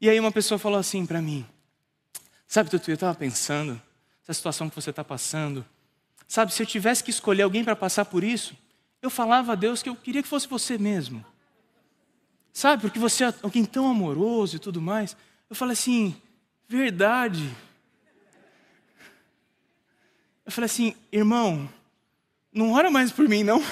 E 0.00 0.08
aí 0.08 0.20
uma 0.20 0.30
pessoa 0.30 0.56
falou 0.56 0.78
assim 0.78 1.04
para 1.04 1.20
mim: 1.20 1.44
Sabe, 2.54 2.70
Tutu, 2.70 2.88
eu 2.88 2.94
estava 2.94 3.16
pensando, 3.16 3.82
essa 4.22 4.32
situação 4.32 4.70
que 4.70 4.76
você 4.76 4.90
está 4.90 5.02
passando, 5.02 5.66
sabe, 6.28 6.54
se 6.54 6.62
eu 6.62 6.66
tivesse 6.66 7.02
que 7.02 7.10
escolher 7.10 7.42
alguém 7.42 7.64
para 7.64 7.74
passar 7.74 8.04
por 8.04 8.22
isso, 8.22 8.56
eu 9.02 9.10
falava 9.10 9.50
a 9.50 9.54
Deus 9.56 9.82
que 9.82 9.88
eu 9.88 9.96
queria 9.96 10.22
que 10.22 10.28
fosse 10.28 10.46
você 10.46 10.78
mesmo. 10.78 11.26
Sabe, 12.52 12.80
porque 12.80 12.96
você 12.96 13.24
é 13.24 13.34
alguém 13.42 13.64
tão 13.64 13.90
amoroso 13.90 14.54
e 14.54 14.60
tudo 14.60 14.80
mais. 14.80 15.16
Eu 15.50 15.56
falei 15.56 15.72
assim, 15.72 16.14
verdade. 16.68 17.52
Eu 20.46 20.52
falei 20.52 20.66
assim, 20.66 20.94
irmão, 21.10 21.68
não 22.52 22.70
ora 22.70 22.88
mais 22.88 23.10
por 23.10 23.28
mim, 23.28 23.42
não. 23.42 23.60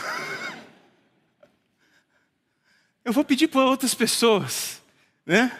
Eu 3.05 3.13
vou 3.13 3.23
pedir 3.23 3.47
para 3.47 3.65
outras 3.65 3.95
pessoas, 3.95 4.83
né? 5.25 5.57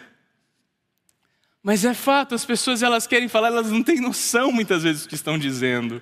Mas 1.63 1.85
é 1.85 1.93
fato, 1.93 2.35
as 2.35 2.43
pessoas 2.43 2.83
elas 2.83 3.07
querem 3.07 3.29
falar, 3.29 3.47
elas 3.47 3.71
não 3.71 3.81
têm 3.81 4.01
noção 4.01 4.51
muitas 4.51 4.83
vezes 4.83 5.03
do 5.03 5.09
que 5.09 5.15
estão 5.15 5.39
dizendo. 5.39 6.01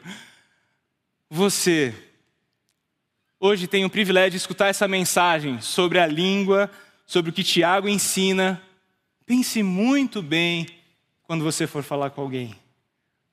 Você 1.29 1.93
hoje 3.39 3.67
tem 3.67 3.85
o 3.85 3.89
privilégio 3.89 4.31
de 4.31 4.37
escutar 4.37 4.67
essa 4.69 4.87
mensagem 4.87 5.61
sobre 5.61 5.99
a 5.99 6.07
língua, 6.07 6.69
sobre 7.05 7.29
o 7.29 7.33
que 7.33 7.43
Tiago 7.43 7.87
ensina. 7.87 8.59
Pense 9.23 9.61
muito 9.61 10.19
bem 10.19 10.65
quando 11.21 11.43
você 11.43 11.67
for 11.67 11.83
falar 11.83 12.09
com 12.09 12.21
alguém. 12.21 12.55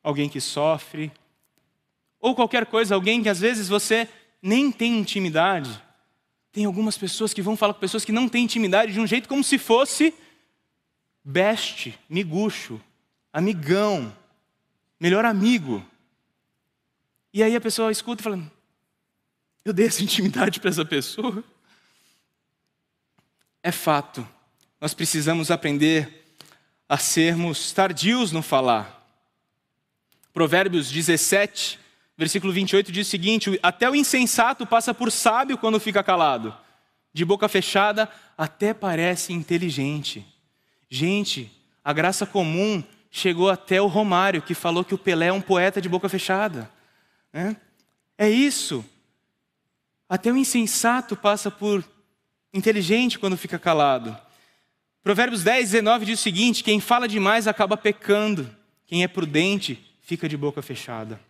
Alguém 0.03 0.29
que 0.29 0.41
sofre, 0.41 1.11
ou 2.21 2.35
qualquer 2.35 2.67
coisa, 2.67 2.95
alguém 2.95 3.23
que 3.23 3.29
às 3.29 3.41
vezes 3.41 3.69
você 3.69 4.07
nem 4.43 4.71
tem 4.71 4.99
intimidade. 4.99 5.83
Tem 6.53 6.67
algumas 6.67 6.99
pessoas 6.99 7.33
que 7.33 7.41
vão 7.41 7.57
falar 7.57 7.73
com 7.73 7.81
pessoas 7.81 8.05
que 8.05 8.13
não 8.13 8.29
têm 8.29 8.45
intimidade 8.45 8.93
de 8.93 9.01
um 9.01 9.07
jeito 9.07 9.29
como 9.29 9.43
se 9.43 9.57
fosse 9.57 10.13
beste, 11.29 11.99
miguxo, 12.09 12.81
amigão, 13.31 14.17
melhor 14.99 15.27
amigo. 15.27 15.85
E 17.35 17.43
aí 17.43 17.55
a 17.55 17.61
pessoa 17.61 17.93
escuta 17.93 18.23
e 18.23 18.25
fala: 18.25 18.53
Eu 19.63 19.75
dei 19.75 19.87
essa 19.87 20.03
intimidade 20.03 20.59
para 20.59 20.71
essa 20.71 20.87
pessoa. 20.87 21.45
É 23.63 23.71
fato, 23.71 24.27
nós 24.81 24.95
precisamos 24.95 25.51
aprender 25.51 26.25
a 26.89 26.97
sermos 26.97 27.73
tardios 27.73 28.33
no 28.33 28.41
falar. 28.41 28.97
Provérbios 30.33 30.91
17, 30.91 31.79
versículo 32.17 32.55
28 32.55 32.91
diz 32.91 33.07
o 33.07 33.11
seguinte: 33.11 33.61
Até 33.63 33.91
o 33.91 33.95
insensato 33.95 34.67
passa 34.67 34.95
por 34.95 35.13
sábio 35.13 35.59
quando 35.59 35.79
fica 35.79 36.03
calado, 36.03 36.57
de 37.13 37.23
boca 37.23 37.47
fechada, 37.51 38.11
até 38.39 38.73
parece 38.73 39.35
inteligente. 39.35 40.38
Gente, 40.91 41.51
a 41.85 41.93
graça 41.93 42.27
comum 42.27 42.83
chegou 43.11 43.51
até 43.51 43.81
o 43.81 43.87
Romário, 43.87 44.43
que 44.43 44.55
falou 44.55 44.85
que 44.85 44.95
o 44.95 44.99
Pelé 44.99 45.27
é 45.27 45.33
um 45.33 45.41
poeta 45.41 45.81
de 45.81 45.89
boca 45.89 46.09
fechada. 46.09 46.71
É, 47.33 47.57
é 48.17 48.31
isso. 48.31 48.85
Até 50.09 50.33
o 50.33 50.37
insensato 50.37 51.17
passa 51.17 51.51
por 51.51 51.85
inteligente 52.53 53.19
quando 53.19 53.37
fica 53.37 53.59
calado. 53.59 54.17
Provérbios 55.03 55.43
10, 55.43 55.71
19 55.71 56.07
diz 56.07 56.21
o 56.21 56.23
seguinte: 56.23 56.65
quem 56.65 56.81
fala 56.81 57.07
demais 57.07 57.47
acaba 57.47 57.77
pecando, 57.77 58.55
quem 58.87 59.03
é 59.03 59.09
prudente 59.09 59.85
fica 60.03 60.29
de 60.29 60.37
boca 60.37 60.63
fechada. 60.63 61.21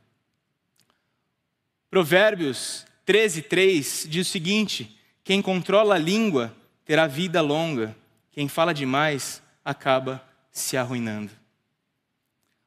Provérbios 1.90 2.86
13, 3.04 3.42
3 3.42 4.06
diz 4.08 4.28
o 4.28 4.30
seguinte: 4.30 4.96
quem 5.24 5.42
controla 5.42 5.96
a 5.96 5.98
língua 5.98 6.54
terá 6.84 7.06
vida 7.06 7.40
longa, 7.40 7.96
quem 8.30 8.48
fala 8.48 8.72
demais 8.72 9.42
acaba 9.68 10.26
se 10.50 10.78
arruinando. 10.78 11.30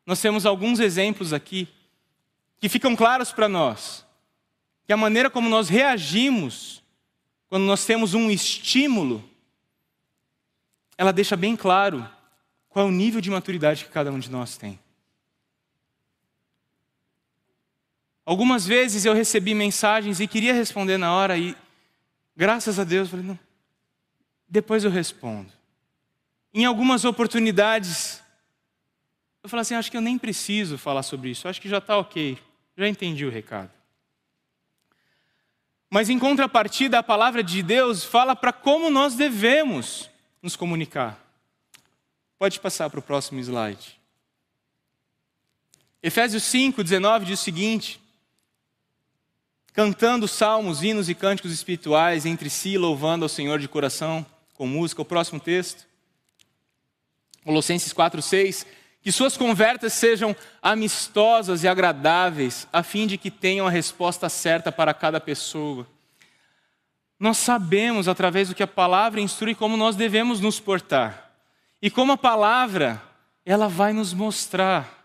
Nós 0.05 0.21
temos 0.21 0.45
alguns 0.45 0.79
exemplos 0.79 1.33
aqui 1.33 1.67
que 2.59 2.69
ficam 2.69 2.95
claros 2.95 3.31
para 3.31 3.49
nós, 3.49 4.05
que 4.85 4.93
a 4.93 4.97
maneira 4.97 5.27
como 5.27 5.49
nós 5.49 5.67
reagimos 5.67 6.83
quando 7.49 7.63
nós 7.63 7.83
temos 7.85 8.13
um 8.13 8.29
estímulo, 8.29 9.27
ela 10.95 11.11
deixa 11.11 11.35
bem 11.35 11.55
claro 11.55 12.07
qual 12.69 12.85
é 12.85 12.87
o 12.87 12.91
nível 12.91 13.19
de 13.19 13.31
maturidade 13.31 13.83
que 13.83 13.89
cada 13.89 14.11
um 14.11 14.19
de 14.19 14.29
nós 14.29 14.55
tem. 14.55 14.79
Algumas 18.23 18.67
vezes 18.67 19.05
eu 19.05 19.13
recebi 19.15 19.55
mensagens 19.55 20.19
e 20.19 20.27
queria 20.27 20.53
responder 20.53 20.99
na 20.99 21.15
hora 21.15 21.35
e, 21.35 21.57
graças 22.37 22.77
a 22.77 22.83
Deus, 22.83 23.09
falei, 23.09 23.25
não, 23.25 23.39
depois 24.47 24.83
eu 24.83 24.91
respondo. 24.91 25.60
Em 26.53 26.65
algumas 26.65 27.05
oportunidades, 27.05 28.21
eu 29.43 29.49
falei 29.49 29.61
assim, 29.61 29.75
acho 29.75 29.89
que 29.89 29.97
eu 29.97 30.01
nem 30.01 30.17
preciso 30.17 30.77
falar 30.77 31.03
sobre 31.03 31.29
isso, 31.29 31.47
acho 31.47 31.61
que 31.61 31.69
já 31.69 31.77
está 31.77 31.97
ok, 31.97 32.37
já 32.77 32.87
entendi 32.87 33.25
o 33.25 33.31
recado. 33.31 33.71
Mas 35.89 36.09
em 36.09 36.19
contrapartida, 36.19 36.99
a 36.99 37.03
palavra 37.03 37.43
de 37.43 37.61
Deus 37.61 38.03
fala 38.03 38.35
para 38.35 38.53
como 38.53 38.89
nós 38.89 39.15
devemos 39.15 40.09
nos 40.41 40.55
comunicar. 40.55 41.19
Pode 42.39 42.59
passar 42.59 42.89
para 42.89 42.99
o 42.99 43.03
próximo 43.03 43.39
slide. 43.39 43.99
Efésios 46.01 46.43
5, 46.43 46.83
19 46.83 47.25
diz 47.25 47.39
o 47.39 47.43
seguinte: 47.43 48.01
cantando 49.73 50.27
salmos, 50.27 50.81
hinos 50.81 51.09
e 51.09 51.13
cânticos 51.13 51.51
espirituais 51.51 52.25
entre 52.25 52.49
si, 52.49 52.77
louvando 52.77 53.25
ao 53.25 53.29
Senhor 53.29 53.59
de 53.59 53.67
coração, 53.67 54.25
com 54.53 54.65
música. 54.65 55.01
O 55.01 55.05
próximo 55.05 55.39
texto. 55.39 55.90
Colossenses 57.43 57.93
4, 57.93 58.21
6. 58.21 58.65
Que 59.01 59.11
suas 59.11 59.35
conversas 59.35 59.93
sejam 59.93 60.35
amistosas 60.61 61.63
e 61.63 61.67
agradáveis, 61.67 62.67
a 62.71 62.83
fim 62.83 63.07
de 63.07 63.17
que 63.17 63.31
tenham 63.31 63.65
a 63.65 63.71
resposta 63.71 64.29
certa 64.29 64.71
para 64.71 64.93
cada 64.93 65.19
pessoa. 65.19 65.87
Nós 67.19 67.37
sabemos, 67.37 68.07
através 68.07 68.49
do 68.49 68.55
que 68.55 68.63
a 68.63 68.67
palavra 68.67 69.21
instrui, 69.21 69.55
como 69.55 69.75
nós 69.77 69.95
devemos 69.95 70.39
nos 70.39 70.59
portar. 70.59 71.31
E 71.81 71.89
como 71.89 72.11
a 72.11 72.17
palavra, 72.17 73.01
ela 73.45 73.67
vai 73.67 73.91
nos 73.91 74.13
mostrar, 74.13 75.03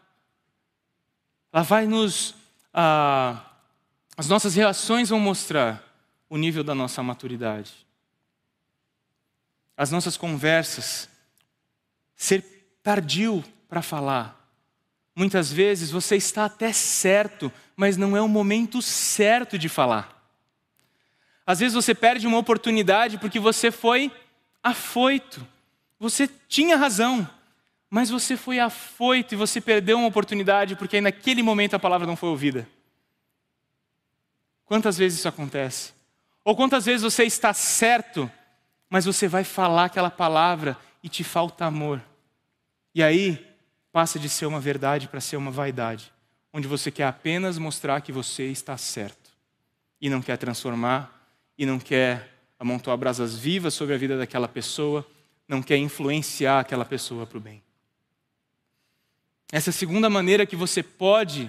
ela 1.52 1.62
vai 1.62 1.86
nos. 1.86 2.34
Ah, 2.72 3.42
as 4.16 4.28
nossas 4.28 4.54
reações 4.54 5.08
vão 5.08 5.20
mostrar 5.20 5.82
o 6.28 6.36
nível 6.36 6.62
da 6.62 6.74
nossa 6.74 7.02
maturidade. 7.02 7.86
As 9.76 9.90
nossas 9.90 10.16
conversas, 10.16 11.08
ser 12.16 12.42
tardio 12.82 13.44
para 13.68 13.82
falar. 13.82 14.34
Muitas 15.14 15.52
vezes 15.52 15.90
você 15.90 16.16
está 16.16 16.46
até 16.46 16.72
certo, 16.72 17.52
mas 17.76 17.96
não 17.96 18.16
é 18.16 18.20
o 18.20 18.28
momento 18.28 18.82
certo 18.82 19.58
de 19.58 19.68
falar. 19.68 20.16
Às 21.46 21.60
vezes 21.60 21.74
você 21.74 21.94
perde 21.94 22.26
uma 22.26 22.38
oportunidade 22.38 23.18
porque 23.18 23.38
você 23.38 23.70
foi 23.70 24.10
afoito. 24.62 25.46
Você 25.98 26.28
tinha 26.48 26.76
razão, 26.76 27.28
mas 27.88 28.10
você 28.10 28.36
foi 28.36 28.58
afoito 28.58 29.34
e 29.34 29.36
você 29.36 29.60
perdeu 29.60 29.96
uma 29.98 30.08
oportunidade 30.08 30.74
porque 30.74 31.00
naquele 31.00 31.42
momento 31.42 31.74
a 31.74 31.78
palavra 31.78 32.06
não 32.06 32.16
foi 32.16 32.28
ouvida. 32.28 32.68
Quantas 34.64 34.98
vezes 34.98 35.20
isso 35.20 35.28
acontece? 35.28 35.92
Ou 36.44 36.56
quantas 36.56 36.84
vezes 36.84 37.02
você 37.02 37.24
está 37.24 37.54
certo, 37.54 38.30
mas 38.90 39.04
você 39.04 39.28
vai 39.28 39.44
falar 39.44 39.84
aquela 39.84 40.10
palavra 40.10 40.76
e 41.06 41.08
te 41.08 41.22
falta 41.22 41.64
amor. 41.64 42.02
E 42.92 43.00
aí 43.00 43.46
passa 43.92 44.18
de 44.18 44.28
ser 44.28 44.44
uma 44.44 44.58
verdade 44.58 45.06
para 45.06 45.20
ser 45.20 45.36
uma 45.36 45.52
vaidade, 45.52 46.12
onde 46.52 46.66
você 46.66 46.90
quer 46.90 47.04
apenas 47.04 47.58
mostrar 47.58 48.00
que 48.00 48.10
você 48.10 48.48
está 48.50 48.76
certo 48.76 49.30
e 50.00 50.10
não 50.10 50.20
quer 50.20 50.36
transformar 50.36 51.30
e 51.56 51.64
não 51.64 51.78
quer 51.78 52.28
amontoar 52.58 52.96
brasas 52.96 53.36
vivas 53.38 53.72
sobre 53.72 53.94
a 53.94 53.98
vida 53.98 54.18
daquela 54.18 54.48
pessoa, 54.48 55.06
não 55.46 55.62
quer 55.62 55.76
influenciar 55.76 56.58
aquela 56.58 56.84
pessoa 56.84 57.24
para 57.24 57.38
o 57.38 57.40
bem. 57.40 57.62
Essa 59.52 59.68
é 59.68 59.72
a 59.72 59.74
segunda 59.74 60.10
maneira 60.10 60.44
que 60.44 60.56
você 60.56 60.82
pode 60.82 61.48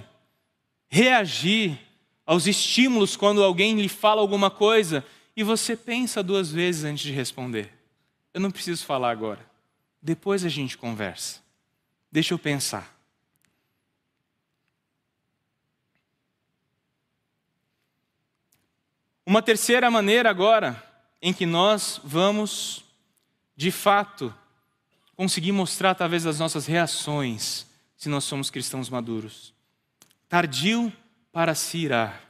reagir 0.88 1.80
aos 2.28 2.46
estímulos 2.46 3.16
quando 3.16 3.44
alguém 3.44 3.82
lhe 3.82 3.90
fala 3.90 4.22
alguma 4.22 4.52
coisa 4.52 5.04
e 5.36 5.42
você 5.42 5.76
pensa 5.76 6.22
duas 6.22 6.52
vezes 6.52 6.84
antes 6.84 7.02
de 7.02 7.12
responder. 7.12 7.77
Eu 8.38 8.42
não 8.42 8.52
preciso 8.52 8.86
falar 8.86 9.10
agora. 9.10 9.44
Depois 10.00 10.46
a 10.46 10.48
gente 10.48 10.78
conversa. 10.78 11.40
Deixa 12.12 12.36
eu 12.36 12.38
pensar. 12.38 12.96
Uma 19.26 19.42
terceira 19.42 19.90
maneira 19.90 20.30
agora 20.30 20.84
em 21.20 21.34
que 21.34 21.48
nós 21.48 22.00
vamos, 22.04 22.84
de 23.56 23.72
fato, 23.72 24.32
conseguir 25.16 25.52
mostrar 25.52 25.96
talvez 25.96 26.28
as 26.28 26.38
nossas 26.38 26.68
reações, 26.68 27.66
se 27.98 28.08
nós 28.08 28.24
somos 28.24 28.52
cristãos 28.52 28.88
maduros. 28.88 29.52
Tardio 30.30 30.94
para 31.32 31.56
se 31.56 31.80
irar. 31.80 32.22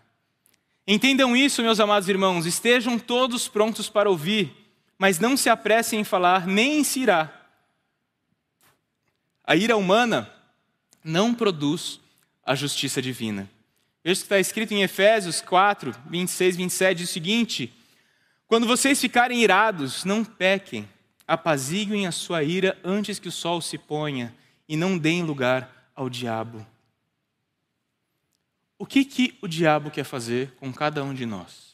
Entendam 0.87 1.35
isso, 1.35 1.61
meus 1.61 1.81
amados 1.81 2.07
irmãos, 2.07 2.45
estejam 2.45 2.97
todos 2.97 3.49
prontos 3.49 3.89
para 3.89 4.09
ouvir, 4.09 4.66
mas 4.97 5.19
não 5.19 5.37
se 5.37 5.49
apressem 5.49 5.99
em 5.99 6.03
falar, 6.03 6.47
nem 6.47 6.79
em 6.79 6.83
se 6.83 7.01
irar. 7.01 7.49
A 9.43 9.55
ira 9.55 9.77
humana 9.77 10.31
não 11.03 11.33
produz 11.33 11.99
a 12.43 12.55
justiça 12.55 13.01
divina. 13.01 13.49
Veja 14.03 14.21
que 14.21 14.25
está 14.25 14.39
escrito 14.39 14.73
em 14.73 14.83
Efésios 14.83 15.41
4, 15.41 15.93
26, 16.09 16.55
27, 16.55 16.97
diz 16.97 17.09
o 17.09 17.13
seguinte: 17.13 17.73
Quando 18.47 18.65
vocês 18.65 18.99
ficarem 18.99 19.41
irados, 19.41 20.03
não 20.03 20.23
pequem, 20.23 20.87
apaziguem 21.27 22.07
a 22.07 22.11
sua 22.11 22.43
ira 22.43 22.77
antes 22.83 23.19
que 23.19 23.27
o 23.27 23.31
sol 23.31 23.61
se 23.61 23.77
ponha, 23.77 24.33
e 24.67 24.75
não 24.75 24.97
deem 24.97 25.23
lugar 25.23 25.91
ao 25.95 26.09
diabo. 26.09 26.65
O 28.77 28.85
que, 28.85 29.03
que 29.03 29.37
o 29.41 29.47
diabo 29.47 29.89
quer 29.89 30.03
fazer 30.03 30.51
com 30.59 30.71
cada 30.71 31.03
um 31.03 31.13
de 31.13 31.25
nós? 31.25 31.66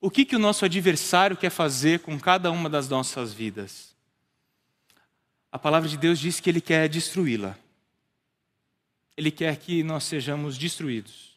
O 0.00 0.10
que, 0.10 0.24
que 0.24 0.36
o 0.36 0.38
nosso 0.38 0.64
adversário 0.64 1.36
quer 1.36 1.50
fazer 1.50 2.00
com 2.00 2.18
cada 2.18 2.50
uma 2.50 2.70
das 2.70 2.88
nossas 2.88 3.32
vidas? 3.32 3.96
A 5.50 5.58
palavra 5.58 5.88
de 5.88 5.96
Deus 5.96 6.18
diz 6.18 6.38
que 6.38 6.48
ele 6.48 6.60
quer 6.60 6.88
destruí-la. 6.88 7.56
Ele 9.16 9.30
quer 9.30 9.56
que 9.56 9.82
nós 9.82 10.04
sejamos 10.04 10.56
destruídos. 10.56 11.36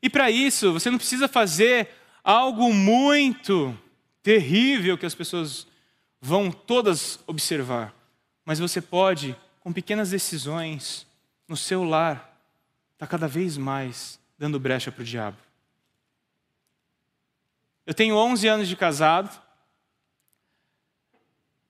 E 0.00 0.08
para 0.08 0.30
isso, 0.30 0.72
você 0.72 0.90
não 0.90 0.98
precisa 0.98 1.28
fazer 1.28 1.90
algo 2.24 2.72
muito 2.72 3.76
terrível 4.22 4.96
que 4.96 5.06
as 5.06 5.14
pessoas 5.14 5.66
vão 6.20 6.50
todas 6.50 7.18
observar, 7.26 7.92
mas 8.44 8.60
você 8.60 8.80
pode, 8.80 9.36
com 9.60 9.72
pequenas 9.72 10.10
decisões, 10.10 11.06
no 11.48 11.56
seu 11.56 11.82
lar, 11.82 12.40
está 12.92 13.06
cada 13.06 13.26
vez 13.26 13.56
mais 13.56 14.18
dando 14.38 14.58
brecha 14.58 14.90
para 14.92 15.02
o 15.02 15.04
diabo. 15.04 15.36
Eu 17.86 17.94
tenho 17.94 18.16
11 18.16 18.46
anos 18.46 18.68
de 18.68 18.76
casado. 18.76 19.40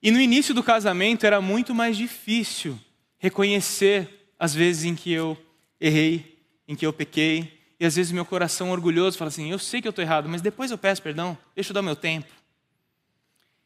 E 0.03 0.11
no 0.11 0.21
início 0.21 0.55
do 0.55 0.63
casamento 0.63 1.25
era 1.25 1.41
muito 1.41 1.75
mais 1.75 1.97
difícil 1.97 2.79
reconhecer 3.19 4.33
as 4.39 4.53
vezes 4.55 4.85
em 4.85 4.97
que 4.97 5.13
eu 5.13 5.39
errei, 5.81 6.45
em 6.67 6.75
que 6.75 6.85
eu 6.85 6.93
pequei. 6.93 7.61
E 7.79 7.87
às 7.87 7.97
vezes 7.97 8.13
meu 8.13 8.25
coração 8.25 8.71
orgulhoso 8.71 9.17
fala 9.17 9.29
assim: 9.29 9.51
eu 9.51 9.59
sei 9.59 9.81
que 9.81 9.89
eu 9.89 9.91
estou 9.91 10.03
errado, 10.03 10.29
mas 10.29 10.43
depois 10.43 10.71
eu 10.71 10.79
peço 10.79 11.03
perdão, 11.03 11.39
deixa 11.55 11.71
eu 11.71 11.75
dar 11.75 11.83
meu 11.83 11.97
tempo. 11.97 12.29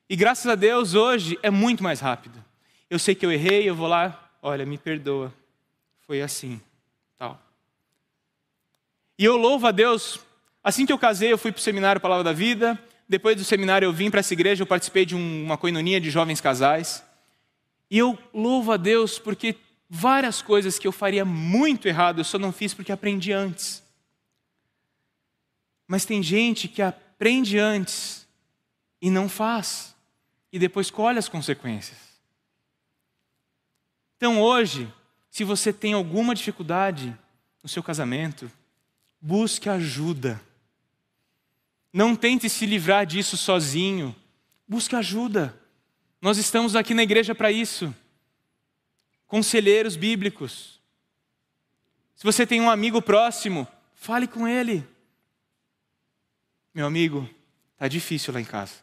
E 0.09 0.15
graças 0.15 0.47
a 0.47 0.55
Deus 0.55 0.95
hoje 0.95 1.39
é 1.43 1.51
muito 1.51 1.83
mais 1.83 2.01
rápido. 2.01 2.45
Eu 2.89 2.99
sei 2.99 3.15
que 3.15 3.27
eu 3.27 3.33
errei, 3.33 3.69
eu 3.69 3.75
vou 3.75 3.89
lá, 3.89 4.31
olha, 4.41 4.65
me 4.65 4.79
perdoa. 4.79 5.35
Foi 6.07 6.23
assim, 6.23 6.61
tal. 7.19 7.41
E 9.19 9.25
eu 9.25 9.37
louvo 9.37 9.67
a 9.67 9.73
Deus. 9.73 10.21
Assim 10.66 10.85
que 10.85 10.92
eu 10.92 10.98
casei, 10.98 11.33
eu 11.33 11.38
fui 11.38 11.52
para 11.52 11.61
o 11.61 11.62
seminário 11.62 12.00
Palavra 12.00 12.24
da 12.24 12.33
Vida. 12.33 12.76
Depois 13.09 13.37
do 13.37 13.44
seminário, 13.44 13.87
eu 13.87 13.92
vim 13.92 14.11
para 14.11 14.18
essa 14.18 14.35
igreja, 14.35 14.64
eu 14.64 14.66
participei 14.66 15.07
de 15.07 15.14
uma 15.14 15.57
coinonia 15.57 16.00
de 16.00 16.11
jovens 16.11 16.40
casais. 16.40 17.05
E 17.88 17.96
eu 17.96 18.18
louvo 18.35 18.72
a 18.72 18.76
Deus 18.76 19.16
porque 19.16 19.55
várias 19.88 20.42
coisas 20.42 20.76
que 20.76 20.88
eu 20.88 20.90
faria 20.90 21.24
muito 21.24 21.87
errado, 21.87 22.18
eu 22.18 22.24
só 22.24 22.37
não 22.37 22.50
fiz 22.50 22.74
porque 22.74 22.90
aprendi 22.90 23.31
antes. 23.31 23.81
Mas 25.87 26.05
tem 26.05 26.20
gente 26.20 26.66
que 26.66 26.83
aprende 26.83 27.61
antes 27.61 28.26
e 29.00 29.09
não 29.09 29.29
faz, 29.29 29.94
e 30.52 30.59
depois 30.59 30.90
colhe 30.90 31.20
as 31.20 31.29
consequências. 31.29 31.96
Então 34.16 34.42
hoje, 34.42 34.92
se 35.31 35.44
você 35.44 35.72
tem 35.72 35.92
alguma 35.92 36.35
dificuldade 36.35 37.16
no 37.62 37.68
seu 37.68 37.85
casamento, 37.85 38.50
Busque 39.20 39.68
ajuda. 39.68 40.40
Não 41.97 42.15
tente 42.15 42.47
se 42.51 42.67
livrar 42.67 43.07
disso 43.07 43.39
sozinho. 43.39 44.15
Busque 44.69 44.95
ajuda. 44.95 45.59
Nós 46.21 46.37
estamos 46.37 46.77
aqui 46.77 46.93
na 46.93 47.03
igreja 47.03 47.35
para 47.35 47.51
isso. 47.51 47.95
Conselheiros 49.27 49.97
bíblicos. 49.97 50.79
Se 52.15 52.23
você 52.23 52.47
tem 52.47 52.61
um 52.61 52.69
amigo 52.69 53.01
próximo, 53.01 53.67
fale 53.95 54.27
com 54.27 54.47
ele. 54.47 54.87
Meu 56.75 56.85
amigo, 56.85 57.27
tá 57.79 57.89
difícil 57.89 58.35
lá 58.35 58.43
em 58.43 58.45
casa. 58.45 58.75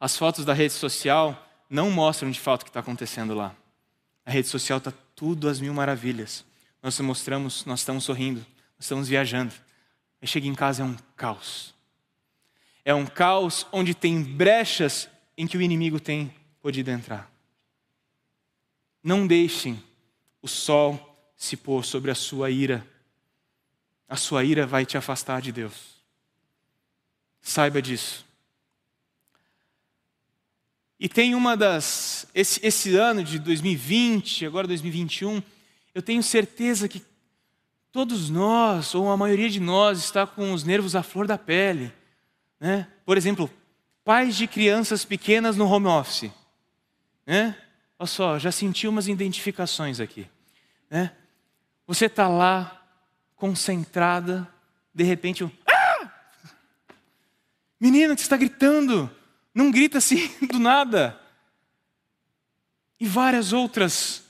As 0.00 0.16
fotos 0.16 0.46
da 0.46 0.54
rede 0.54 0.72
social 0.72 1.46
não 1.68 1.90
mostram 1.90 2.30
de 2.30 2.40
fato 2.40 2.62
o 2.62 2.64
que 2.64 2.70
está 2.70 2.80
acontecendo 2.80 3.34
lá. 3.34 3.54
A 4.24 4.30
rede 4.30 4.48
social 4.48 4.78
está 4.78 4.94
tudo 5.14 5.50
às 5.50 5.60
mil 5.60 5.74
maravilhas. 5.74 6.46
Nós 6.82 6.98
mostramos, 7.00 7.66
nós 7.66 7.80
estamos 7.80 8.04
sorrindo 8.04 8.42
estamos 8.78 9.08
viajando. 9.08 9.52
Aí 10.20 10.28
chega 10.28 10.46
em 10.46 10.54
casa 10.54 10.82
é 10.82 10.84
um 10.84 10.96
caos. 11.16 11.74
É 12.84 12.94
um 12.94 13.06
caos 13.06 13.66
onde 13.70 13.94
tem 13.94 14.22
brechas 14.22 15.08
em 15.36 15.46
que 15.46 15.56
o 15.56 15.62
inimigo 15.62 16.00
tem 16.00 16.34
podido 16.60 16.90
entrar. 16.90 17.30
Não 19.02 19.26
deixem 19.26 19.82
o 20.42 20.48
sol 20.48 21.32
se 21.36 21.56
pôr 21.56 21.84
sobre 21.84 22.10
a 22.10 22.14
sua 22.14 22.50
ira. 22.50 22.86
A 24.08 24.16
sua 24.16 24.42
ira 24.42 24.66
vai 24.66 24.84
te 24.84 24.96
afastar 24.96 25.40
de 25.40 25.52
Deus. 25.52 26.02
Saiba 27.40 27.80
disso. 27.80 28.26
E 30.98 31.08
tem 31.08 31.34
uma 31.34 31.56
das. 31.56 32.26
Esse, 32.34 32.58
esse 32.66 32.96
ano 32.96 33.22
de 33.22 33.38
2020, 33.38 34.44
agora 34.44 34.66
2021, 34.66 35.40
eu 35.94 36.02
tenho 36.02 36.22
certeza 36.22 36.88
que 36.88 37.00
Todos 37.90 38.28
nós, 38.28 38.94
ou 38.94 39.10
a 39.10 39.16
maioria 39.16 39.48
de 39.48 39.60
nós, 39.60 39.98
está 39.98 40.26
com 40.26 40.52
os 40.52 40.62
nervos 40.62 40.94
à 40.94 41.02
flor 41.02 41.26
da 41.26 41.38
pele. 41.38 41.92
Né? 42.60 42.86
Por 43.04 43.16
exemplo, 43.16 43.50
pais 44.04 44.36
de 44.36 44.46
crianças 44.46 45.04
pequenas 45.04 45.56
no 45.56 45.66
home 45.66 45.86
office. 45.86 46.30
Né? 47.26 47.56
Olha 47.98 48.06
só, 48.06 48.38
já 48.38 48.52
senti 48.52 48.86
umas 48.86 49.08
identificações 49.08 50.00
aqui. 50.00 50.28
Né? 50.90 51.12
Você 51.86 52.06
está 52.06 52.28
lá, 52.28 52.86
concentrada, 53.34 54.46
de 54.94 55.04
repente, 55.04 55.42
um, 55.42 55.50
ah! 55.66 56.10
Menina, 57.80 58.14
que 58.14 58.20
está 58.20 58.36
gritando. 58.36 59.10
Não 59.54 59.70
grita 59.70 59.98
assim 59.98 60.28
do 60.46 60.58
nada. 60.58 61.18
E 63.00 63.06
várias 63.06 63.52
outras 63.52 64.27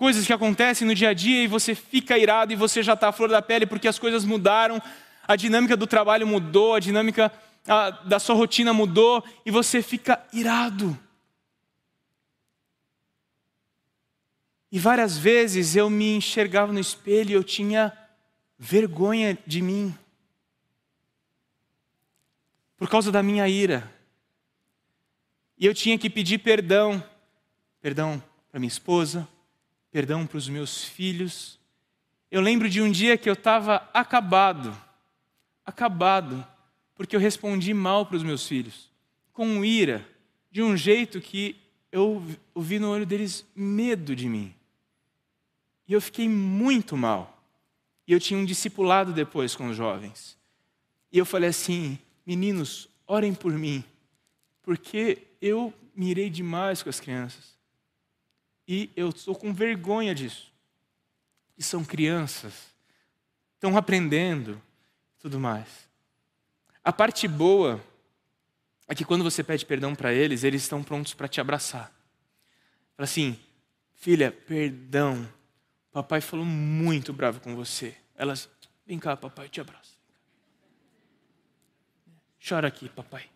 coisas 0.00 0.26
que 0.26 0.32
acontecem 0.32 0.88
no 0.88 0.94
dia 0.94 1.10
a 1.10 1.12
dia 1.12 1.44
e 1.44 1.46
você 1.46 1.74
fica 1.74 2.16
irado 2.16 2.54
e 2.54 2.56
você 2.56 2.82
já 2.82 2.94
está 2.94 3.08
à 3.08 3.12
flor 3.12 3.28
da 3.28 3.42
pele 3.42 3.66
porque 3.66 3.86
as 3.86 3.98
coisas 3.98 4.24
mudaram, 4.24 4.80
a 5.28 5.36
dinâmica 5.36 5.76
do 5.76 5.86
trabalho 5.86 6.26
mudou, 6.26 6.74
a 6.74 6.80
dinâmica 6.80 7.30
a, 7.68 7.90
da 7.90 8.18
sua 8.18 8.34
rotina 8.34 8.72
mudou 8.72 9.22
e 9.44 9.50
você 9.50 9.82
fica 9.82 10.26
irado. 10.32 10.98
E 14.72 14.78
várias 14.78 15.18
vezes 15.18 15.76
eu 15.76 15.90
me 15.90 16.16
enxergava 16.16 16.72
no 16.72 16.80
espelho 16.80 17.32
e 17.32 17.34
eu 17.34 17.44
tinha 17.44 17.92
vergonha 18.58 19.36
de 19.46 19.60
mim. 19.60 19.94
Por 22.78 22.88
causa 22.88 23.12
da 23.12 23.22
minha 23.22 23.46
ira. 23.46 23.92
E 25.58 25.66
eu 25.66 25.74
tinha 25.74 25.98
que 25.98 26.08
pedir 26.08 26.38
perdão. 26.38 27.04
Perdão 27.82 28.22
para 28.50 28.58
minha 28.58 28.66
esposa, 28.66 29.28
perdão 29.90 30.26
para 30.26 30.38
os 30.38 30.48
meus 30.48 30.84
filhos. 30.84 31.58
Eu 32.30 32.40
lembro 32.40 32.68
de 32.68 32.80
um 32.80 32.90
dia 32.90 33.18
que 33.18 33.28
eu 33.28 33.34
estava 33.34 33.88
acabado, 33.92 34.76
acabado, 35.64 36.46
porque 36.94 37.16
eu 37.16 37.20
respondi 37.20 37.74
mal 37.74 38.06
para 38.06 38.16
os 38.16 38.22
meus 38.22 38.46
filhos, 38.46 38.90
com 39.32 39.64
ira, 39.64 40.06
de 40.50 40.62
um 40.62 40.76
jeito 40.76 41.20
que 41.20 41.56
eu 41.90 42.22
vi 42.56 42.78
no 42.78 42.90
olho 42.90 43.06
deles 43.06 43.44
medo 43.54 44.14
de 44.14 44.28
mim. 44.28 44.54
E 45.88 45.92
eu 45.92 46.00
fiquei 46.00 46.28
muito 46.28 46.96
mal. 46.96 47.42
E 48.06 48.12
eu 48.12 48.20
tinha 48.20 48.38
um 48.38 48.44
discipulado 48.44 49.12
depois 49.12 49.54
com 49.56 49.68
os 49.68 49.76
jovens. 49.76 50.36
E 51.12 51.18
eu 51.18 51.26
falei 51.26 51.50
assim: 51.50 51.98
meninos, 52.24 52.88
orem 53.06 53.34
por 53.34 53.52
mim, 53.52 53.84
porque 54.62 55.18
eu 55.40 55.74
mirei 55.94 56.30
demais 56.30 56.82
com 56.82 56.88
as 56.88 57.00
crianças. 57.00 57.59
E 58.72 58.88
eu 58.94 59.08
estou 59.08 59.34
com 59.34 59.52
vergonha 59.52 60.14
disso. 60.14 60.52
E 61.58 61.62
são 61.62 61.84
crianças, 61.84 62.72
estão 63.54 63.76
aprendendo 63.76 64.62
tudo 65.18 65.40
mais. 65.40 65.88
A 66.84 66.92
parte 66.92 67.26
boa 67.26 67.84
é 68.86 68.94
que 68.94 69.04
quando 69.04 69.24
você 69.24 69.42
pede 69.42 69.66
perdão 69.66 69.92
para 69.92 70.12
eles, 70.12 70.44
eles 70.44 70.62
estão 70.62 70.84
prontos 70.84 71.14
para 71.14 71.26
te 71.26 71.40
abraçar. 71.40 71.92
Fala 72.96 73.06
assim, 73.06 73.36
filha, 73.96 74.30
perdão. 74.30 75.28
Papai 75.90 76.20
falou 76.20 76.46
muito 76.46 77.12
bravo 77.12 77.40
com 77.40 77.56
você. 77.56 77.96
Elas, 78.14 78.48
vem 78.86 79.00
cá, 79.00 79.16
papai, 79.16 79.48
te 79.48 79.60
abraço. 79.60 79.98
chora 82.40 82.68
aqui, 82.68 82.88
papai. 82.88 83.28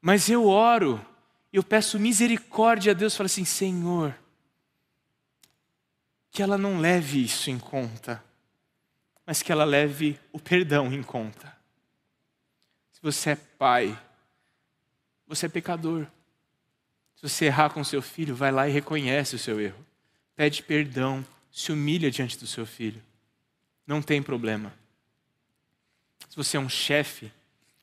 Mas 0.00 0.28
eu 0.28 0.48
oro, 0.48 1.00
eu 1.52 1.62
peço 1.62 1.98
misericórdia 1.98 2.92
a 2.92 2.94
Deus, 2.94 3.16
falo 3.16 3.26
assim: 3.26 3.44
Senhor, 3.44 4.16
que 6.30 6.42
ela 6.42 6.58
não 6.58 6.78
leve 6.78 7.24
isso 7.24 7.50
em 7.50 7.58
conta, 7.58 8.22
mas 9.24 9.42
que 9.42 9.50
ela 9.50 9.64
leve 9.64 10.20
o 10.32 10.38
perdão 10.38 10.92
em 10.92 11.02
conta. 11.02 11.56
Se 12.92 13.00
você 13.02 13.30
é 13.30 13.36
pai, 13.36 13.98
você 15.26 15.46
é 15.46 15.48
pecador. 15.48 16.06
Se 17.16 17.22
você 17.22 17.46
errar 17.46 17.70
com 17.70 17.82
seu 17.82 18.02
filho, 18.02 18.34
vai 18.34 18.52
lá 18.52 18.68
e 18.68 18.72
reconhece 18.72 19.34
o 19.34 19.38
seu 19.38 19.60
erro. 19.60 19.84
Pede 20.34 20.62
perdão, 20.62 21.24
se 21.50 21.72
humilha 21.72 22.10
diante 22.10 22.38
do 22.38 22.46
seu 22.46 22.66
filho. 22.66 23.02
Não 23.86 24.02
tem 24.02 24.22
problema. 24.22 24.72
Se 26.28 26.36
você 26.36 26.58
é 26.58 26.60
um 26.60 26.68
chefe, 26.68 27.32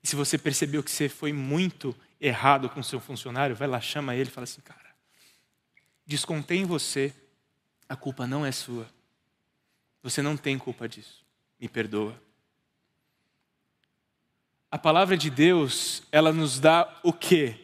e 0.03 0.07
se 0.07 0.15
você 0.15 0.37
percebeu 0.37 0.83
que 0.83 0.91
você 0.91 1.09
foi 1.09 1.33
muito 1.33 1.95
errado 2.23 2.69
com 2.69 2.81
seu 2.81 3.01
funcionário, 3.01 3.53
vai 3.53 3.67
lá, 3.67 3.81
chama 3.81 4.15
ele 4.15 4.29
e 4.29 4.31
fala 4.31 4.45
assim, 4.45 4.61
cara, 4.61 4.95
descontei 6.05 6.59
em 6.59 6.65
você, 6.65 7.13
a 7.87 7.97
culpa 7.97 8.25
não 8.25 8.45
é 8.45 8.51
sua. 8.51 8.87
Você 10.01 10.21
não 10.21 10.37
tem 10.37 10.57
culpa 10.57 10.87
disso. 10.87 11.21
Me 11.59 11.67
perdoa. 11.67 12.19
A 14.71 14.79
palavra 14.79 15.17
de 15.17 15.29
Deus, 15.29 16.01
ela 16.11 16.31
nos 16.31 16.61
dá 16.61 16.97
o 17.03 17.11
quê? 17.11 17.59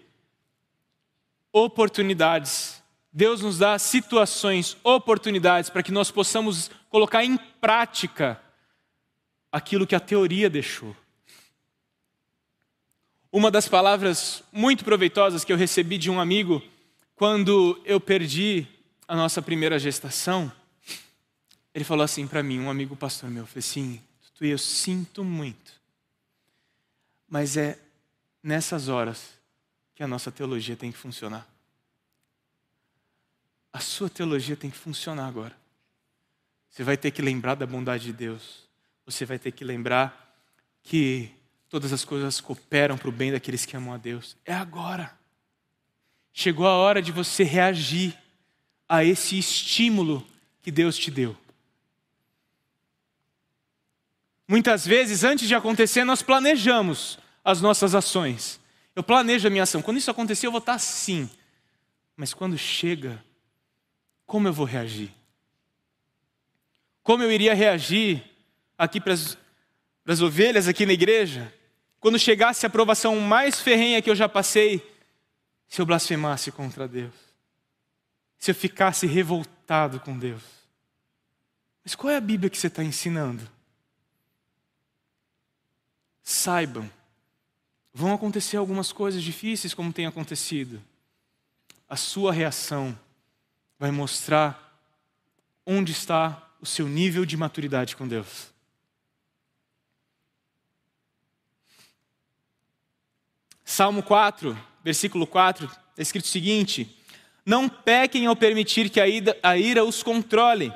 Oportunidades. 1.53 2.84
Deus 3.12 3.41
nos 3.41 3.57
dá 3.57 3.80
situações, 3.80 4.78
oportunidades 4.84 5.70
para 5.70 5.82
que 5.82 5.91
nós 5.91 6.12
possamos 6.12 6.70
colocar 6.89 7.24
em 7.24 7.38
prática 7.38 8.41
aquilo 9.51 9.88
que 9.88 9.95
a 9.95 9.99
teoria 10.01 10.49
deixou. 10.49 10.95
Uma 13.32 13.51
das 13.51 13.67
palavras 13.67 14.43
muito 14.51 14.84
proveitosas 14.84 15.43
que 15.43 15.53
eu 15.53 15.57
recebi 15.57 15.99
de 15.99 16.09
um 16.09 16.19
amigo 16.19 16.63
quando 17.13 17.80
eu 17.86 17.99
perdi 17.99 18.65
a 19.07 19.15
nossa 19.15 19.41
primeira 19.41 19.77
gestação, 19.77 20.51
ele 21.73 21.84
falou 21.84 22.03
assim 22.03 22.25
para 22.25 22.41
mim, 22.41 22.59
um 22.59 22.69
amigo 22.69 22.95
pastor 22.95 23.30
meu, 23.30 23.45
falou 23.45 23.59
assim, 23.59 24.01
eu 24.41 24.57
sinto 24.57 25.23
muito, 25.23 25.73
mas 27.27 27.55
é 27.55 27.77
nessas 28.41 28.88
horas 28.88 29.38
que 29.93 30.01
a 30.01 30.07
nossa 30.07 30.32
teologia 30.32 30.75
tem 30.75 30.91
que 30.91 30.97
funcionar. 30.97 31.47
A 33.71 33.80
sua 33.80 34.09
teologia 34.09 34.55
tem 34.55 34.71
que 34.71 34.77
funcionar 34.77 35.27
agora. 35.27 35.55
Você 36.69 36.84
vai 36.84 36.97
ter 36.97 37.11
que 37.11 37.21
lembrar 37.21 37.55
da 37.55 37.67
bondade 37.67 38.05
de 38.05 38.13
Deus. 38.13 38.67
Você 39.05 39.25
vai 39.25 39.38
ter 39.38 39.51
que 39.51 39.63
lembrar 39.63 40.36
que 40.82 41.32
todas 41.70 41.93
as 41.93 42.03
coisas 42.03 42.41
cooperam 42.41 42.97
para 42.97 43.09
o 43.09 43.11
bem 43.11 43.32
daqueles 43.32 43.65
que 43.65 43.78
amam 43.78 43.93
a 43.93 43.97
Deus. 43.97 44.36
É 44.45 44.53
agora. 44.53 45.17
Chegou 46.34 46.67
a 46.67 46.74
hora 46.74 47.01
de 47.01 47.11
você 47.11 47.43
reagir 47.43 48.17
a 48.88 49.03
esse 49.03 49.38
estímulo 49.38 50.26
que 50.61 50.72
Deus 50.72 50.97
te 50.97 51.11
deu. 51.11 51.38
Muitas 54.47 54.86
vezes, 54.86 55.24
antes 55.24 55.47
de 55.47 55.53
acontecer, 55.53 56.03
nós 56.03 56.24
planejamos 56.24 57.20
as 57.45 57.61
nossas 57.61 57.93
ações. 57.93 58.59
Eu 58.95 59.03
planejo 59.03 59.47
a 59.47 59.51
minha 59.51 59.63
ação. 59.63 59.82
Quando 59.82 59.97
isso 59.97 60.09
acontecer, 60.09 60.47
eu 60.47 60.51
vou 60.51 60.59
estar 60.59 60.74
assim. 60.74 61.30
Mas 62.17 62.34
quando 62.34 62.57
chega, 62.57 63.24
como 64.26 64.47
eu 64.47 64.53
vou 64.53 64.65
reagir? 64.65 65.13
Como 67.03 67.22
eu 67.22 67.32
iria 67.32 67.53
reagir 67.53 68.24
aqui 68.78 68.99
para 68.99 69.13
as, 69.13 69.38
para 70.03 70.13
as 70.13 70.22
ovelhas 70.22 70.67
aqui 70.67 70.86
na 70.86 70.93
igreja? 70.93 71.53
Quando 71.99 72.17
chegasse 72.17 72.65
a 72.65 72.67
aprovação 72.67 73.19
mais 73.19 73.59
ferrenha 73.59 74.01
que 74.01 74.09
eu 74.09 74.15
já 74.15 74.29
passei, 74.29 74.81
se 75.67 75.81
eu 75.81 75.85
blasfemasse 75.85 76.51
contra 76.51 76.87
Deus? 76.87 77.29
se 78.39 78.51
eu 78.51 78.55
ficasse 78.55 79.05
revoltado 79.05 79.99
com 79.99 80.17
Deus. 80.17 80.41
Mas 81.83 81.93
qual 81.93 82.11
é 82.11 82.15
a 82.15 82.21
Bíblia 82.21 82.49
que 82.49 82.57
você 82.57 82.67
está 82.67 82.83
ensinando? 82.83 83.47
Saibam, 86.23 86.89
vão 87.93 88.13
acontecer 88.13 88.55
algumas 88.55 88.93
coisas 88.93 89.21
difíceis, 89.21 89.73
como 89.73 89.91
tem 89.91 90.05
acontecido. 90.05 90.81
A 91.87 91.97
sua 91.97 92.31
reação 92.31 92.97
vai 93.77 93.91
mostrar 93.91 94.79
onde 95.65 95.91
está 95.91 96.49
o 96.61 96.65
seu 96.65 96.87
nível 96.87 97.25
de 97.25 97.35
maturidade 97.35 97.95
com 97.95 98.07
Deus. 98.07 98.53
Salmo 103.70 104.01
4, 104.01 104.57
versículo 104.84 105.28
4, 105.28 105.67
está 105.67 106.01
escrito 106.01 106.26
o 106.26 106.30
seguinte: 106.30 106.97
não 107.45 107.70
pequem 107.70 108.26
ao 108.26 108.36
permitir 108.36 108.89
que 108.89 108.99
a 108.99 109.07
ira, 109.07 109.38
a 109.43 109.59
ira 109.59 109.86
os 109.86 110.01
controle. 110.01 110.74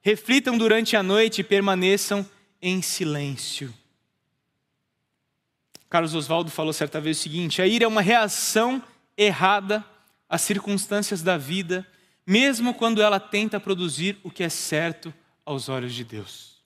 Reflitam 0.00 0.56
durante 0.56 0.96
a 0.96 1.02
noite 1.02 1.40
e 1.40 1.44
permaneçam 1.44 2.24
em 2.62 2.80
silêncio. 2.80 3.74
Carlos 5.90 6.14
Oswaldo 6.14 6.48
falou 6.48 6.72
certa 6.72 7.00
vez 7.00 7.18
o 7.18 7.22
seguinte: 7.22 7.60
a 7.60 7.66
ira 7.66 7.84
é 7.84 7.88
uma 7.88 8.00
reação 8.00 8.80
errada 9.18 9.84
às 10.28 10.42
circunstâncias 10.42 11.22
da 11.22 11.36
vida, 11.36 11.84
mesmo 12.24 12.72
quando 12.72 13.02
ela 13.02 13.18
tenta 13.18 13.58
produzir 13.58 14.20
o 14.22 14.30
que 14.30 14.44
é 14.44 14.48
certo 14.48 15.12
aos 15.44 15.68
olhos 15.68 15.92
de 15.92 16.04
Deus. 16.04 16.62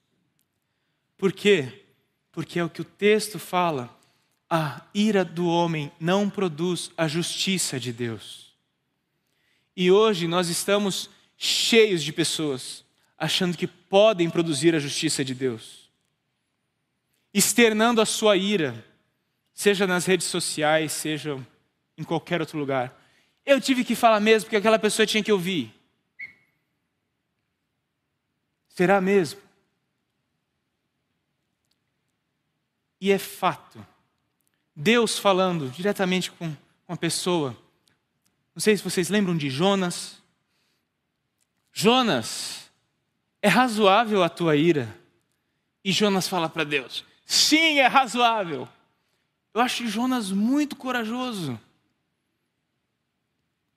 Por 1.17 1.33
quê? 1.33 1.85
Porque 2.31 2.59
é 2.59 2.63
o 2.63 2.69
que 2.69 2.81
o 2.81 2.85
texto 2.85 3.39
fala: 3.39 3.99
a 4.53 4.81
ira 4.93 5.23
do 5.23 5.47
homem 5.47 5.89
não 5.97 6.29
produz 6.29 6.91
a 6.97 7.07
justiça 7.07 7.79
de 7.79 7.93
Deus. 7.93 8.53
E 9.73 9.89
hoje 9.89 10.27
nós 10.27 10.49
estamos 10.49 11.09
cheios 11.37 12.03
de 12.03 12.11
pessoas 12.11 12.83
achando 13.17 13.57
que 13.57 13.65
podem 13.65 14.29
produzir 14.29 14.75
a 14.75 14.79
justiça 14.79 15.23
de 15.23 15.33
Deus, 15.33 15.89
externando 17.33 18.01
a 18.01 18.05
sua 18.05 18.35
ira, 18.35 18.85
seja 19.53 19.87
nas 19.87 20.05
redes 20.05 20.27
sociais, 20.27 20.91
seja 20.91 21.39
em 21.97 22.03
qualquer 22.03 22.41
outro 22.41 22.59
lugar. 22.59 23.01
Eu 23.45 23.61
tive 23.61 23.85
que 23.85 23.95
falar 23.95 24.19
mesmo 24.19 24.47
porque 24.47 24.57
aquela 24.57 24.77
pessoa 24.77 25.05
tinha 25.05 25.23
que 25.23 25.31
ouvir. 25.31 25.73
Será 28.67 28.99
mesmo? 28.99 29.39
E 32.99 33.11
é 33.11 33.17
fato. 33.17 33.90
Deus 34.75 35.17
falando 35.17 35.69
diretamente 35.69 36.31
com 36.31 36.55
uma 36.87 36.97
pessoa 36.97 37.55
não 38.53 38.61
sei 38.61 38.75
se 38.75 38.83
vocês 38.83 39.09
lembram 39.09 39.37
de 39.37 39.49
Jonas. 39.49 40.21
Jonas, 41.71 42.69
é 43.41 43.47
razoável 43.47 44.23
a 44.23 44.29
tua 44.29 44.55
ira? 44.55 44.97
E 45.83 45.91
Jonas 45.91 46.27
fala 46.27 46.49
para 46.49 46.63
Deus: 46.63 47.05
Sim, 47.25 47.79
é 47.79 47.87
razoável. 47.87 48.67
Eu 49.53 49.61
acho 49.61 49.87
Jonas 49.87 50.31
muito 50.31 50.75
corajoso. 50.75 51.59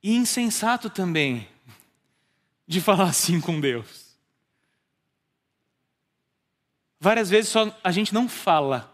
E 0.03 0.15
insensato 0.15 0.91
também 0.91 1.49
de 2.67 2.81
falar 2.81 3.05
assim 3.05 3.41
com 3.41 3.61
Deus. 3.61 4.05
Várias 7.01 7.31
vezes 7.31 7.51
só 7.51 7.75
a 7.83 7.91
gente 7.91 8.13
não 8.13 8.29
fala, 8.29 8.93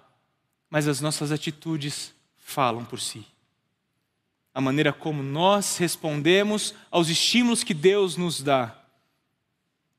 mas 0.70 0.86
as 0.86 1.00
nossas 1.00 1.32
atitudes 1.32 2.14
falam 2.38 2.84
por 2.84 3.00
si 3.00 3.26
a 4.54 4.60
maneira 4.60 4.92
como 4.92 5.22
nós 5.22 5.76
respondemos 5.78 6.74
aos 6.90 7.08
estímulos 7.08 7.62
que 7.62 7.74
Deus 7.74 8.16
nos 8.16 8.42
dá, 8.42 8.76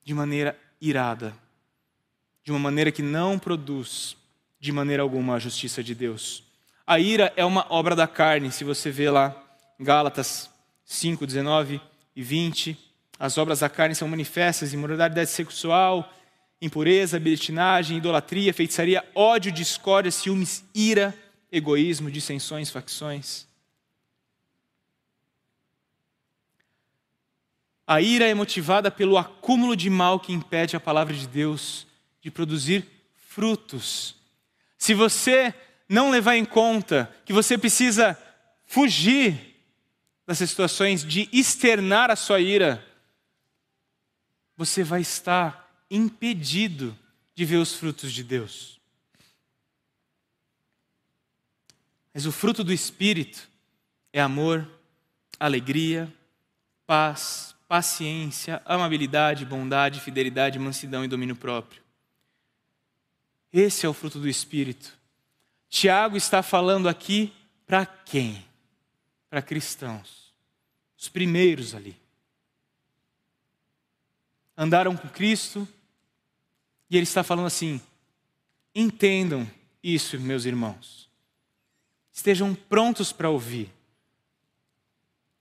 de 0.03 0.13
maneira 0.13 0.57
irada, 0.80 1.34
de 2.43 2.51
uma 2.51 2.59
maneira 2.59 2.91
que 2.91 3.01
não 3.01 3.39
produz 3.39 4.17
de 4.59 4.72
maneira 4.72 5.03
alguma 5.03 5.36
a 5.36 5.39
justiça 5.39 5.84
de 5.84 5.95
Deus. 5.95 6.43
A 6.86 6.99
ira 6.99 7.32
é 7.36 7.45
uma 7.45 7.65
obra 7.69 7.95
da 7.95 8.07
carne, 8.07 8.51
se 8.51 8.63
você 8.63 8.91
vê 8.91 9.09
lá 9.09 9.36
Gálatas 9.80 10.49
5, 10.86 11.26
19 11.26 11.82
e 12.15 12.22
20, 12.22 12.78
as 13.17 13.38
obras 13.38 13.59
da 13.59 13.69
carne 13.69 13.95
são 13.95 14.07
manifestas: 14.07 14.74
imoralidade 14.74 15.30
sexual, 15.30 16.11
impureza, 16.62 17.18
libertinagem, 17.18 17.97
idolatria, 17.97 18.53
feitiçaria, 18.53 19.03
ódio, 19.16 19.51
discórdia, 19.51 20.12
ciúmes, 20.12 20.64
ira, 20.76 21.18
egoísmo, 21.51 22.12
dissensões, 22.12 22.70
facções. 22.70 23.47
A 27.88 27.99
ira 27.99 28.26
é 28.26 28.34
motivada 28.34 28.91
pelo 28.91 29.18
acúmulo 29.18 29.76
de 29.76 29.89
mal 29.89 30.20
que 30.20 30.32
impede 30.32 30.76
a 30.76 30.80
palavra 30.80 31.14
de 31.14 31.28
Deus 31.28 31.88
de 32.22 32.30
produzir 32.30 32.88
frutos. 33.28 34.16
Se 34.78 34.93
você 34.93 35.53
não 35.89 36.09
levar 36.09 36.38
em 36.38 36.45
conta 36.45 37.14
que 37.26 37.34
você 37.34 37.57
precisa 37.57 38.18
fugir 38.66 39.57
dessas 40.26 40.49
situações 40.49 41.03
de 41.03 41.28
externar 41.34 42.09
a 42.09 42.16
sua 42.16 42.39
ira, 42.39 42.86
você 44.55 44.84
vai 44.84 45.01
estar 45.01 45.70
impedido 45.91 46.97
de 47.35 47.43
ver 47.43 47.57
os 47.57 47.75
frutos 47.75 48.13
de 48.13 48.23
Deus. 48.23 48.79
Mas 52.13 52.25
o 52.25 52.31
fruto 52.31 52.63
do 52.63 52.73
Espírito 52.73 53.47
é 54.11 54.21
amor, 54.21 54.67
alegria, 55.39 56.11
paz, 56.87 57.55
paciência, 57.67 58.61
amabilidade, 58.65 59.45
bondade, 59.45 60.01
fidelidade, 60.01 60.59
mansidão 60.59 61.05
e 61.05 61.07
domínio 61.07 61.35
próprio. 61.35 61.81
Esse 63.51 63.85
é 63.85 63.89
o 63.89 63.93
fruto 63.93 64.19
do 64.19 64.29
Espírito. 64.29 64.97
Tiago 65.69 66.17
está 66.17 66.43
falando 66.43 66.87
aqui 66.89 67.33
para 67.65 67.85
quem? 67.85 68.45
Para 69.29 69.41
cristãos, 69.41 70.33
os 70.97 71.07
primeiros 71.07 71.73
ali. 71.73 71.97
Andaram 74.57 74.95
com 74.97 75.07
Cristo, 75.07 75.67
e 76.91 76.97
ele 76.97 77.03
está 77.03 77.23
falando 77.23 77.45
assim: 77.47 77.79
entendam 78.75 79.49
isso, 79.81 80.19
meus 80.19 80.43
irmãos. 80.43 81.09
Estejam 82.11 82.53
prontos 82.53 83.13
para 83.13 83.29
ouvir. 83.29 83.71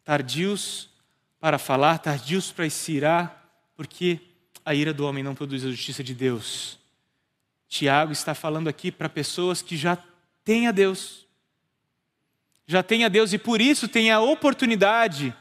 Tardios 0.05 0.89
para 1.41 1.59
falar, 1.59 1.99
tardios 1.99 2.53
para 2.53 2.67
irar, 2.89 3.53
porque 3.75 4.21
a 4.65 4.75
ira 4.75 4.95
do 4.95 5.05
homem 5.05 5.25
não 5.25 5.35
produz 5.35 5.65
a 5.65 5.71
justiça 5.71 6.05
de 6.05 6.15
Deus. 6.15 6.79
Tiago 7.69 8.13
está 8.13 8.35
falando 8.35 8.69
aqui 8.69 8.93
para 8.93 9.09
pessoas 9.09 9.61
que 9.61 9.77
já 9.77 9.99
têm 10.45 10.69
a 10.69 10.73
Deus. 10.73 11.27
Já 12.67 12.83
têm 12.83 13.05
a 13.05 13.09
Deus 13.09 13.33
e 13.33 13.39
por 13.39 13.61
isso 13.61 13.89
têm 13.89 14.13
a 14.13 14.21
oportunidade, 14.21 15.35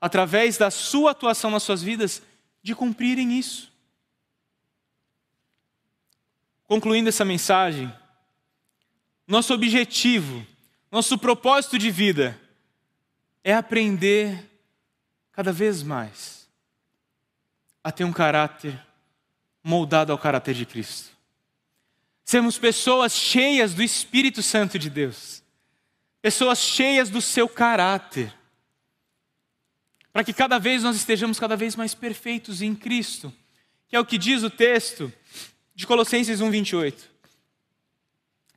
através 0.00 0.58
da 0.58 0.70
sua 0.70 1.12
atuação 1.12 1.50
nas 1.50 1.62
suas 1.62 1.82
vidas, 1.82 2.20
de 2.62 2.74
cumprirem 2.74 3.38
isso. 3.38 3.71
Concluindo 6.72 7.10
essa 7.10 7.22
mensagem, 7.22 7.92
nosso 9.26 9.52
objetivo, 9.52 10.42
nosso 10.90 11.18
propósito 11.18 11.78
de 11.78 11.90
vida 11.90 12.40
é 13.44 13.52
aprender 13.52 14.50
cada 15.32 15.52
vez 15.52 15.82
mais 15.82 16.48
a 17.84 17.92
ter 17.92 18.04
um 18.04 18.12
caráter 18.12 18.80
moldado 19.62 20.12
ao 20.12 20.18
caráter 20.18 20.54
de 20.54 20.64
Cristo. 20.64 21.10
Sermos 22.24 22.56
pessoas 22.56 23.12
cheias 23.12 23.74
do 23.74 23.82
Espírito 23.82 24.42
Santo 24.42 24.78
de 24.78 24.88
Deus, 24.88 25.42
pessoas 26.22 26.58
cheias 26.58 27.10
do 27.10 27.20
seu 27.20 27.50
caráter, 27.50 28.32
para 30.10 30.24
que 30.24 30.32
cada 30.32 30.58
vez 30.58 30.82
nós 30.82 30.96
estejamos 30.96 31.38
cada 31.38 31.54
vez 31.54 31.76
mais 31.76 31.94
perfeitos 31.94 32.62
em 32.62 32.74
Cristo, 32.74 33.30
que 33.88 33.94
é 33.94 34.00
o 34.00 34.06
que 34.06 34.16
diz 34.16 34.42
o 34.42 34.48
texto 34.48 35.12
de 35.74 35.86
Colossenses 35.86 36.40
1:28. 36.40 37.10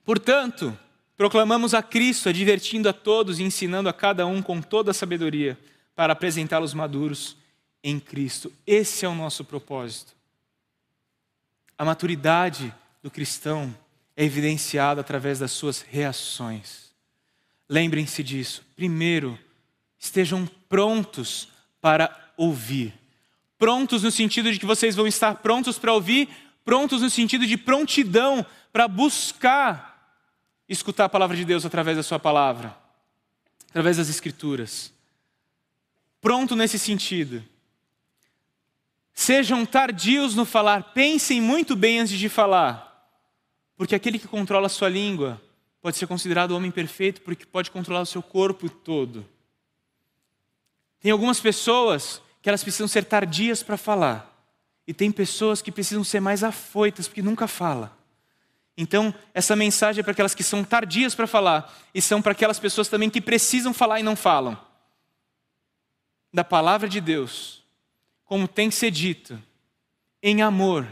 Portanto, 0.03 0.77
proclamamos 1.17 1.73
a 1.73 1.81
Cristo, 1.81 2.29
advertindo 2.29 2.89
a 2.89 2.93
todos 2.93 3.39
e 3.39 3.43
ensinando 3.43 3.89
a 3.89 3.93
cada 3.93 4.25
um 4.25 4.41
com 4.41 4.61
toda 4.61 4.91
a 4.91 4.93
sabedoria, 4.93 5.57
para 5.95 6.13
apresentá-los 6.13 6.73
maduros 6.73 7.37
em 7.83 7.99
Cristo. 7.99 8.51
Esse 8.65 9.05
é 9.05 9.09
o 9.09 9.15
nosso 9.15 9.43
propósito. 9.43 10.13
A 11.77 11.85
maturidade 11.85 12.73
do 13.01 13.11
cristão 13.11 13.75
é 14.15 14.23
evidenciada 14.23 15.01
através 15.01 15.39
das 15.39 15.51
suas 15.51 15.81
reações. 15.81 16.91
Lembrem-se 17.67 18.23
disso. 18.23 18.63
Primeiro, 18.75 19.37
estejam 19.97 20.47
prontos 20.69 21.49
para 21.81 22.33
ouvir. 22.37 22.93
Prontos 23.57 24.03
no 24.03 24.11
sentido 24.11 24.51
de 24.51 24.59
que 24.59 24.65
vocês 24.65 24.95
vão 24.95 25.07
estar 25.07 25.35
prontos 25.35 25.77
para 25.77 25.93
ouvir, 25.93 26.29
prontos 26.65 27.01
no 27.01 27.09
sentido 27.09 27.45
de 27.45 27.55
prontidão 27.55 28.45
para 28.73 28.87
buscar 28.87 29.95
escutar 30.67 31.05
a 31.05 31.09
palavra 31.09 31.37
de 31.37 31.45
Deus 31.45 31.63
através 31.63 31.95
da 31.95 32.03
sua 32.03 32.19
palavra, 32.19 32.75
através 33.69 33.97
das 33.97 34.09
escrituras. 34.09 34.91
Pronto 36.19 36.55
nesse 36.55 36.79
sentido. 36.79 37.43
Sejam 39.13 39.65
tardios 39.65 40.35
no 40.35 40.43
falar, 40.43 40.91
pensem 40.93 41.39
muito 41.39 41.75
bem 41.75 41.99
antes 41.99 42.17
de 42.17 42.27
falar, 42.27 43.09
porque 43.77 43.95
aquele 43.95 44.19
que 44.19 44.27
controla 44.27 44.65
a 44.65 44.69
sua 44.69 44.89
língua 44.89 45.41
pode 45.81 45.97
ser 45.97 46.07
considerado 46.07 46.51
homem 46.51 46.71
perfeito, 46.71 47.21
porque 47.21 47.45
pode 47.45 47.69
controlar 47.69 48.01
o 48.01 48.05
seu 48.07 48.23
corpo 48.23 48.67
todo. 48.67 49.25
Tem 50.99 51.11
algumas 51.11 51.39
pessoas 51.39 52.21
que 52.41 52.49
elas 52.49 52.63
precisam 52.63 52.87
ser 52.87 53.05
tardias 53.05 53.61
para 53.61 53.77
falar, 53.77 54.34
e 54.87 54.93
tem 54.93 55.11
pessoas 55.11 55.61
que 55.61 55.71
precisam 55.71 56.03
ser 56.03 56.19
mais 56.19 56.43
afoitas, 56.43 57.07
porque 57.07 57.21
nunca 57.21 57.47
fala. 57.47 57.97
Então, 58.77 59.13
essa 59.33 59.55
mensagem 59.55 60.01
é 60.01 60.03
para 60.03 60.11
aquelas 60.11 60.35
que 60.35 60.43
são 60.43 60.63
tardias 60.63 61.15
para 61.15 61.27
falar, 61.27 61.73
e 61.93 62.01
são 62.01 62.21
para 62.21 62.33
aquelas 62.33 62.59
pessoas 62.59 62.87
também 62.87 63.09
que 63.09 63.21
precisam 63.21 63.73
falar 63.73 63.99
e 63.99 64.03
não 64.03 64.15
falam. 64.15 64.59
Da 66.33 66.43
palavra 66.43 66.87
de 66.89 66.99
Deus, 66.99 67.63
como 68.25 68.47
tem 68.47 68.69
que 68.69 68.75
ser 68.75 68.91
dito, 68.91 69.41
em 70.21 70.41
amor, 70.41 70.87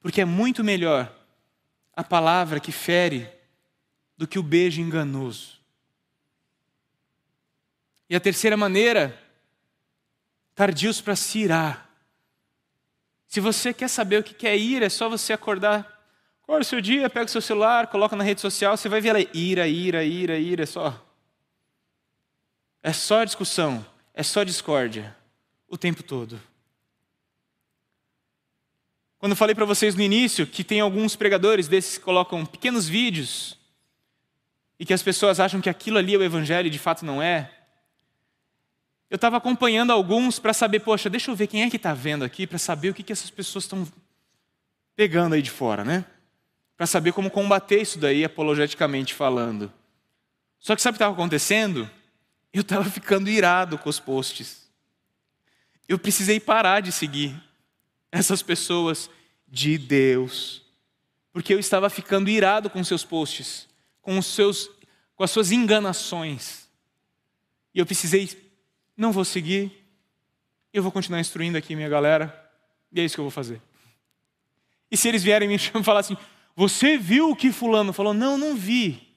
porque 0.00 0.20
é 0.20 0.24
muito 0.24 0.62
melhor 0.62 1.10
a 1.94 2.04
palavra 2.04 2.60
que 2.60 2.72
fere 2.72 3.28
do 4.16 4.26
que 4.26 4.38
o 4.38 4.42
beijo 4.42 4.80
enganoso. 4.80 5.58
E 8.08 8.16
a 8.16 8.20
terceira 8.20 8.56
maneira, 8.56 9.18
tardios 10.54 11.00
para 11.00 11.16
se 11.16 11.38
irar. 11.38 11.89
Se 13.30 13.38
você 13.38 13.72
quer 13.72 13.86
saber 13.86 14.18
o 14.18 14.24
que 14.24 14.44
é 14.44 14.56
ir, 14.58 14.82
é 14.82 14.88
só 14.88 15.08
você 15.08 15.32
acordar 15.32 15.98
o 16.48 16.64
seu 16.64 16.80
dia, 16.80 17.08
pega 17.08 17.26
o 17.26 17.28
seu 17.28 17.40
celular, 17.40 17.86
coloca 17.86 18.16
na 18.16 18.24
rede 18.24 18.40
social, 18.40 18.76
você 18.76 18.88
vai 18.88 19.00
ver 19.00 19.10
ela 19.10 19.20
ira, 19.32 19.68
ira, 19.68 20.02
ira, 20.02 20.36
ira, 20.36 20.64
é 20.64 20.66
só. 20.66 21.00
É 22.82 22.92
só 22.92 23.22
discussão, 23.22 23.86
é 24.12 24.24
só 24.24 24.42
discórdia, 24.42 25.16
o 25.68 25.78
tempo 25.78 26.02
todo. 26.02 26.42
Quando 29.16 29.30
eu 29.30 29.36
falei 29.36 29.54
para 29.54 29.64
vocês 29.64 29.94
no 29.94 30.02
início 30.02 30.44
que 30.44 30.64
tem 30.64 30.80
alguns 30.80 31.14
pregadores 31.14 31.68
desses 31.68 31.98
que 31.98 32.04
colocam 32.04 32.44
pequenos 32.44 32.88
vídeos 32.88 33.56
e 34.76 34.84
que 34.84 34.92
as 34.92 35.04
pessoas 35.04 35.38
acham 35.38 35.60
que 35.60 35.70
aquilo 35.70 35.98
ali 35.98 36.16
é 36.16 36.18
o 36.18 36.24
evangelho 36.24 36.66
e 36.66 36.70
de 36.70 36.80
fato 36.80 37.04
não 37.04 37.22
é, 37.22 37.59
eu 39.10 39.16
estava 39.16 39.36
acompanhando 39.36 39.92
alguns 39.92 40.38
para 40.38 40.54
saber, 40.54 40.80
poxa, 40.80 41.10
deixa 41.10 41.30
eu 41.30 41.36
ver 41.36 41.48
quem 41.48 41.62
é 41.62 41.70
que 41.70 41.76
está 41.76 41.92
vendo 41.92 42.24
aqui, 42.24 42.46
para 42.46 42.58
saber 42.58 42.90
o 42.90 42.94
que, 42.94 43.02
que 43.02 43.12
essas 43.12 43.28
pessoas 43.28 43.64
estão 43.64 43.86
pegando 44.96 45.34
aí 45.34 45.42
de 45.42 45.50
fora, 45.50 45.84
né? 45.84 46.06
para 46.80 46.86
saber 46.86 47.12
como 47.12 47.30
combater 47.30 47.82
isso 47.82 47.98
daí, 47.98 48.24
apologeticamente 48.24 49.12
falando. 49.12 49.70
Só 50.58 50.74
que 50.74 50.80
sabe 50.80 50.94
o 50.94 50.96
que 50.96 51.02
estava 51.02 51.12
acontecendo? 51.12 51.90
Eu 52.50 52.62
estava 52.62 52.84
ficando 52.88 53.28
irado 53.28 53.76
com 53.76 53.90
os 53.90 54.00
posts. 54.00 54.66
Eu 55.86 55.98
precisei 55.98 56.40
parar 56.40 56.80
de 56.80 56.90
seguir 56.90 57.38
essas 58.10 58.40
pessoas 58.40 59.10
de 59.46 59.76
Deus, 59.76 60.62
porque 61.34 61.52
eu 61.52 61.58
estava 61.58 61.90
ficando 61.90 62.30
irado 62.30 62.70
com 62.70 62.82
seus 62.82 63.04
posts, 63.04 63.68
com 64.00 64.16
os 64.16 64.24
seus, 64.24 64.70
com 65.14 65.22
as 65.22 65.30
suas 65.30 65.52
enganações. 65.52 66.66
E 67.74 67.78
eu 67.78 67.84
precisei, 67.84 68.49
não 69.00 69.12
vou 69.12 69.24
seguir, 69.24 69.72
eu 70.74 70.82
vou 70.82 70.92
continuar 70.92 71.20
instruindo 71.20 71.56
aqui 71.56 71.74
minha 71.74 71.88
galera, 71.88 72.50
e 72.92 73.00
é 73.00 73.04
isso 73.04 73.14
que 73.14 73.20
eu 73.20 73.24
vou 73.24 73.30
fazer. 73.30 73.60
E 74.90 74.96
se 74.96 75.08
eles 75.08 75.22
vierem 75.22 75.48
me 75.48 75.56
chamar 75.58 75.80
e 75.80 75.84
falar 75.84 76.00
assim, 76.00 76.18
você 76.54 76.98
viu 76.98 77.30
o 77.30 77.36
que 77.36 77.50
Fulano 77.50 77.94
falou? 77.94 78.12
Não, 78.12 78.36
não 78.36 78.54
vi. 78.54 79.08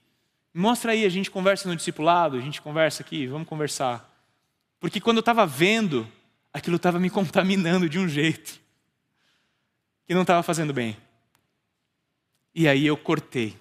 Mostra 0.54 0.94
aí, 0.94 1.04
a 1.04 1.10
gente 1.10 1.30
conversa 1.30 1.68
no 1.68 1.76
discipulado, 1.76 2.38
a 2.38 2.40
gente 2.40 2.62
conversa 2.62 3.04
aqui, 3.04 3.28
vamos 3.28 3.46
conversar. 3.46 4.10
Porque 4.80 5.02
quando 5.02 5.18
eu 5.18 5.22
estava 5.22 5.46
vendo, 5.46 6.08
aquilo 6.54 6.78
estava 6.78 6.98
me 6.98 7.10
contaminando 7.12 7.90
de 7.90 8.00
um 8.00 8.08
jeito 8.08 8.62
que 10.08 10.14
não 10.14 10.22
estava 10.22 10.42
fazendo 10.44 10.72
bem. 10.72 10.96
E 12.56 12.70
aí 12.70 12.86
eu 12.88 12.96
cortei. 12.96 13.58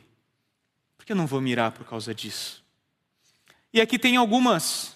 Porque 0.97 1.11
eu 1.11 1.17
não 1.17 1.27
vou 1.27 1.41
mirar 1.41 1.73
por 1.73 1.85
causa 1.85 2.15
disso. 2.15 2.63
E 3.73 3.81
aqui 3.81 3.99
tem 3.99 4.17
algumas 4.17 4.92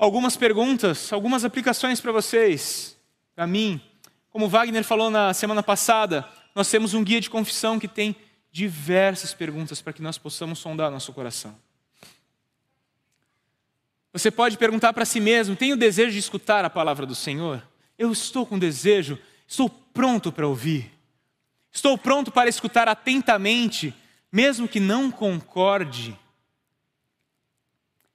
algumas 0.00 0.34
perguntas, 0.34 1.12
algumas 1.12 1.44
aplicações 1.44 2.00
para 2.00 2.10
vocês, 2.10 2.96
para 3.36 3.46
mim. 3.46 3.78
Como 4.30 4.48
Wagner 4.48 4.82
falou 4.82 5.10
na 5.10 5.34
semana 5.34 5.62
passada, 5.62 6.26
nós 6.54 6.70
temos 6.70 6.94
um 6.94 7.04
guia 7.04 7.20
de 7.20 7.28
confissão 7.28 7.78
que 7.78 7.86
tem 7.86 8.16
diversas 8.50 9.34
perguntas 9.34 9.82
para 9.82 9.92
que 9.92 10.00
nós 10.00 10.16
possamos 10.16 10.58
sondar 10.58 10.90
nosso 10.90 11.12
coração. 11.12 11.54
Você 14.10 14.30
pode 14.30 14.56
perguntar 14.56 14.94
para 14.94 15.04
si 15.04 15.20
mesmo: 15.20 15.54
tenho 15.54 15.76
desejo 15.76 16.12
de 16.12 16.18
escutar 16.18 16.64
a 16.64 16.70
palavra 16.70 17.04
do 17.04 17.14
Senhor? 17.14 17.62
Eu 17.98 18.10
estou 18.10 18.46
com 18.46 18.58
desejo, 18.58 19.18
estou 19.46 19.68
pronto 19.68 20.32
para 20.32 20.48
ouvir. 20.48 20.90
Estou 21.70 21.98
pronto 21.98 22.32
para 22.32 22.48
escutar 22.48 22.88
atentamente, 22.88 23.94
mesmo 24.32 24.66
que 24.66 24.80
não 24.80 25.10
concorde, 25.10 26.18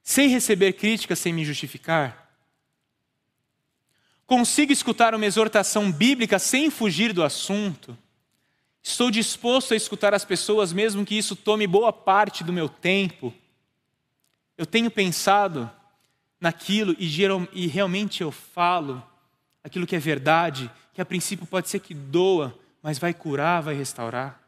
sem 0.05 0.29
receber 0.29 0.73
críticas, 0.73 1.17
sem 1.17 1.33
me 1.33 1.43
justificar. 1.43 2.29
Consigo 4.27 4.71
escutar 4.71 5.15
uma 5.15 5.25
exortação 5.25 5.91
bíblica 5.91 6.37
sem 6.37 6.69
fugir 6.69 7.11
do 7.11 7.23
assunto? 7.23 7.97
Estou 8.83 9.09
disposto 9.09 9.73
a 9.73 9.77
escutar 9.77 10.13
as 10.13 10.23
pessoas, 10.23 10.71
mesmo 10.71 11.03
que 11.03 11.17
isso 11.17 11.35
tome 11.35 11.65
boa 11.65 11.91
parte 11.91 12.43
do 12.43 12.53
meu 12.53 12.69
tempo. 12.69 13.33
Eu 14.55 14.67
tenho 14.67 14.91
pensado 14.91 15.69
naquilo 16.39 16.95
e, 16.99 17.07
geral, 17.07 17.47
e 17.51 17.65
realmente 17.65 18.21
eu 18.21 18.31
falo 18.31 19.03
aquilo 19.63 19.87
que 19.87 19.95
é 19.95 19.99
verdade, 19.99 20.69
que 20.93 21.01
a 21.01 21.05
princípio 21.05 21.47
pode 21.47 21.67
ser 21.67 21.79
que 21.79 21.95
doa, 21.95 22.55
mas 22.79 22.99
vai 22.99 23.11
curar, 23.11 23.63
vai 23.63 23.73
restaurar. 23.73 24.39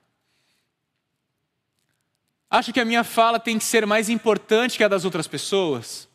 Acho 2.50 2.72
que 2.72 2.80
a 2.80 2.86
minha 2.86 3.04
fala 3.04 3.40
tem 3.40 3.58
que 3.58 3.66
ser 3.66 3.86
mais 3.86 4.10
importante 4.10 4.78
que 4.78 4.84
a 4.84 4.88
das 4.88 5.04
outras 5.04 5.28
pessoas. 5.28 6.08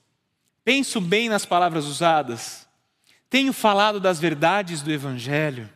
Penso 0.64 1.00
bem 1.00 1.28
nas 1.28 1.44
palavras 1.44 1.84
usadas. 1.84 2.66
Tenho 3.28 3.52
falado 3.52 4.00
das 4.00 4.18
verdades 4.18 4.82
do 4.82 4.90
Evangelho. 4.90 5.68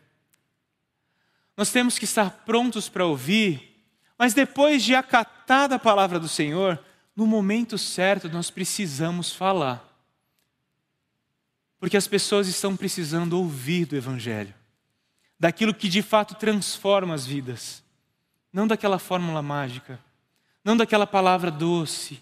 Nós 1.57 1.71
temos 1.71 1.99
que 1.99 2.05
estar 2.05 2.31
prontos 2.45 2.89
para 2.89 3.05
ouvir, 3.05 3.87
mas 4.19 4.35
depois 4.35 4.83
de 4.83 4.95
acatar 4.95 5.73
a 5.73 5.79
palavra 5.79 6.19
do 6.19 6.29
Senhor, 6.29 6.83
no 7.15 7.27
momento 7.27 7.79
certo 7.79 8.29
nós 8.29 8.51
precisamos 8.51 9.33
falar. 9.33 9.83
Porque 11.79 11.97
as 11.97 12.07
pessoas 12.07 12.47
estão 12.47 12.77
precisando 12.77 13.39
ouvir 13.39 13.87
do 13.87 13.97
Evangelho, 13.97 14.55
daquilo 15.39 15.75
que 15.75 15.89
de 15.89 16.03
fato 16.03 16.35
transforma 16.35 17.15
as 17.15 17.27
vidas, 17.27 17.83
não 18.53 18.67
daquela 18.67 18.99
fórmula 18.99 19.43
mágica, 19.43 19.99
não 20.67 20.77
daquela 20.77 21.07
palavra 21.07 21.49
doce 21.49 22.21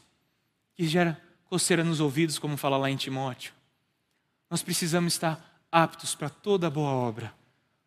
que 0.75 0.87
gera 0.87 1.19
coceira 1.47 1.83
nos 1.83 1.99
ouvidos, 1.99 2.39
como 2.39 2.59
fala 2.59 2.77
lá 2.77 2.91
em 2.91 2.97
Timóteo. 2.97 3.55
Nós 4.51 4.63
precisamos 4.63 5.15
estar 5.15 5.65
aptos 5.73 6.15
para 6.15 6.29
toda 6.29 6.69
boa 6.69 6.91
obra, 6.91 7.35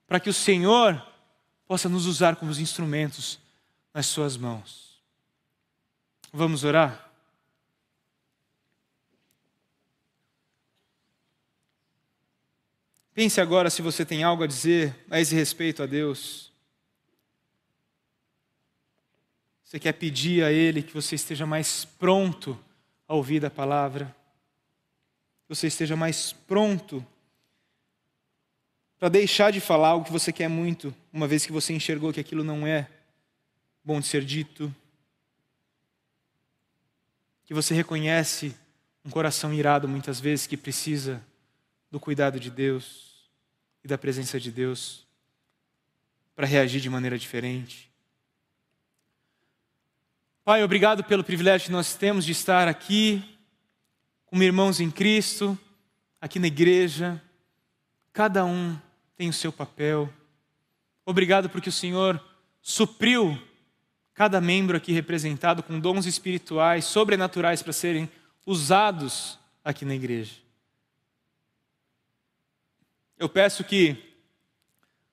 para 0.08 0.20
que 0.20 0.32
o 0.32 0.34
Senhor 0.34 1.00
possa 1.68 1.88
nos 1.88 2.08
usar 2.08 2.38
como 2.38 2.50
os 2.50 2.58
instrumentos 2.58 3.38
nas 3.94 4.08
Suas 4.08 4.36
mãos. 4.36 5.00
Vamos 6.34 6.64
orar? 6.64 7.08
Pense 13.14 13.40
agora 13.40 13.70
se 13.70 13.84
você 13.84 14.04
tem 14.04 14.24
algo 14.24 14.44
a 14.44 14.48
dizer 14.48 15.06
a 15.08 15.20
esse 15.20 15.36
respeito 15.36 15.84
a 15.84 15.86
Deus. 15.86 16.47
Você 19.68 19.82
quer 19.82 19.92
pedir 19.92 20.46
a 20.46 20.50
Ele 20.50 20.82
que 20.82 20.94
você 20.94 21.16
esteja 21.16 21.46
mais 21.46 21.84
pronto 21.84 22.58
a 23.06 23.14
ouvir 23.14 23.46
a 23.46 23.50
palavra, 23.50 24.16
que 25.44 25.54
você 25.54 25.68
esteja 25.68 25.94
mais 25.94 26.32
pronto 26.32 27.06
para 28.98 29.10
deixar 29.10 29.52
de 29.52 29.60
falar 29.60 29.90
algo 29.90 30.06
que 30.06 30.12
você 30.12 30.32
quer 30.32 30.48
muito, 30.48 30.96
uma 31.12 31.28
vez 31.28 31.46
que 31.46 31.52
você 31.52 31.74
enxergou 31.74 32.14
que 32.14 32.20
aquilo 32.22 32.46
não 32.46 32.66
é 32.66 32.90
bom 33.84 34.00
de 34.00 34.08
ser 34.08 34.24
dito, 34.24 34.74
que 37.44 37.54
você 37.54 37.76
reconhece 37.76 38.56
um 39.04 39.10
coração 39.10 39.54
irado 39.54 39.86
muitas 39.86 40.18
vezes 40.18 40.48
que 40.48 40.56
precisa 40.56 41.22
do 41.92 42.00
cuidado 42.00 42.40
de 42.40 42.50
Deus 42.50 43.30
e 43.84 43.88
da 43.90 43.98
presença 43.98 44.40
de 44.40 44.50
Deus 44.50 45.06
para 46.34 46.48
reagir 46.48 46.80
de 46.80 46.90
maneira 46.90 47.20
diferente. 47.20 47.97
Pai, 50.48 50.64
obrigado 50.64 51.04
pelo 51.04 51.26
privilégio 51.26 51.66
que 51.66 51.74
nós 51.74 51.94
temos 51.94 52.24
de 52.24 52.32
estar 52.32 52.70
aqui, 52.70 53.38
como 54.28 54.42
irmãos 54.42 54.80
em 54.80 54.90
Cristo, 54.90 55.60
aqui 56.22 56.40
na 56.40 56.48
igreja. 56.48 57.22
Cada 58.14 58.46
um 58.46 58.80
tem 59.18 59.28
o 59.28 59.34
seu 59.34 59.52
papel. 59.52 60.10
Obrigado 61.06 61.50
porque 61.50 61.68
o 61.68 61.72
Senhor 61.74 62.24
supriu 62.62 63.38
cada 64.14 64.40
membro 64.40 64.78
aqui 64.78 64.94
representado 64.94 65.62
com 65.62 65.82
dons 65.82 66.06
espirituais, 66.06 66.86
sobrenaturais 66.86 67.62
para 67.62 67.74
serem 67.74 68.10
usados 68.46 69.38
aqui 69.66 69.84
na 69.84 69.96
igreja. 69.96 70.36
Eu 73.20 73.28
peço 73.28 73.66
que 73.66 74.16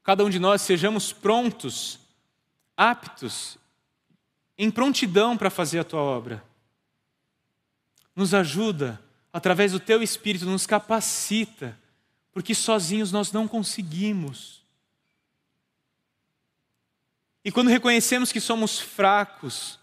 cada 0.01 0.25
um 0.25 0.31
de 0.31 0.39
nós 0.39 0.63
sejamos 0.63 1.13
prontos, 1.13 1.99
aptos, 2.77 3.59
em 4.57 4.71
prontidão 4.71 5.37
para 5.37 5.51
fazer 5.51 5.79
a 5.79 5.85
tua 5.85 6.01
obra. 6.01 6.45
Nos 8.15 8.33
ajuda, 8.35 9.01
através 9.33 9.73
do 9.73 9.81
teu 9.81 10.03
Espírito, 10.03 10.47
nos 10.47 10.67
capacita, 10.67 11.79
porque 12.33 12.55
sozinhos 12.55 13.11
nós 13.11 13.33
não 13.33 13.49
conseguimos. 13.49 14.63
E 17.45 17.53
quando 17.53 17.69
reconhecemos 17.69 18.33
que 18.33 18.41
somos 18.41 18.79
fracos, 18.79 19.79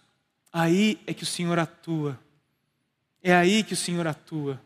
aí 0.51 0.99
é 1.05 1.13
que 1.13 1.23
o 1.23 1.27
Senhor 1.27 1.59
atua. 1.59 2.19
É 3.21 3.33
aí 3.33 3.63
que 3.63 3.73
o 3.73 3.77
Senhor 3.77 4.07
atua 4.07 4.59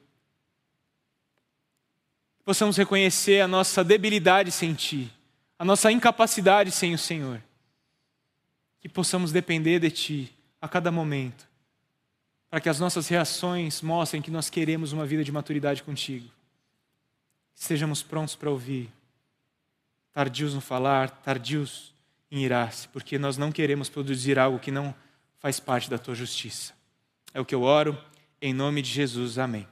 possamos 2.46 2.78
reconhecer 2.78 3.42
a 3.42 3.48
nossa 3.48 3.84
debilidade 3.84 4.52
sem 4.52 4.76
Ti, 4.76 5.12
a 5.58 5.66
nossa 5.66 5.92
incapacidade 5.92 6.72
sem 6.72 6.94
o 6.94 6.98
Senhor. 6.98 7.42
Que 8.86 8.90
possamos 8.90 9.32
depender 9.32 9.80
de 9.80 9.90
Ti 9.90 10.36
a 10.62 10.68
cada 10.68 10.92
momento, 10.92 11.50
para 12.52 12.62
que 12.62 12.70
as 12.70 12.80
nossas 12.80 13.08
reações 13.08 13.82
mostrem 13.82 14.22
que 14.22 14.30
nós 14.30 14.48
queremos 14.48 14.92
uma 14.92 15.08
vida 15.08 15.24
de 15.24 15.32
maturidade 15.32 15.82
contigo. 15.82 16.30
Estejamos 17.56 18.04
prontos 18.04 18.36
para 18.36 18.52
ouvir, 18.52 18.94
tardios 20.14 20.54
no 20.54 20.62
falar, 20.62 21.10
tardios 21.10 21.96
em 22.30 22.44
irar-se, 22.44 22.88
porque 22.90 23.18
nós 23.18 23.38
não 23.38 23.52
queremos 23.52 23.90
produzir 23.90 24.38
algo 24.38 24.60
que 24.60 24.70
não 24.70 24.94
faz 25.40 25.60
parte 25.60 25.90
da 25.90 25.98
Tua 25.98 26.14
justiça. 26.14 26.72
É 27.34 27.42
o 27.42 27.46
que 27.46 27.56
eu 27.56 27.64
oro, 27.64 28.00
em 28.40 28.54
nome 28.54 28.84
de 28.84 28.92
Jesus. 28.92 29.40
Amém. 29.40 29.68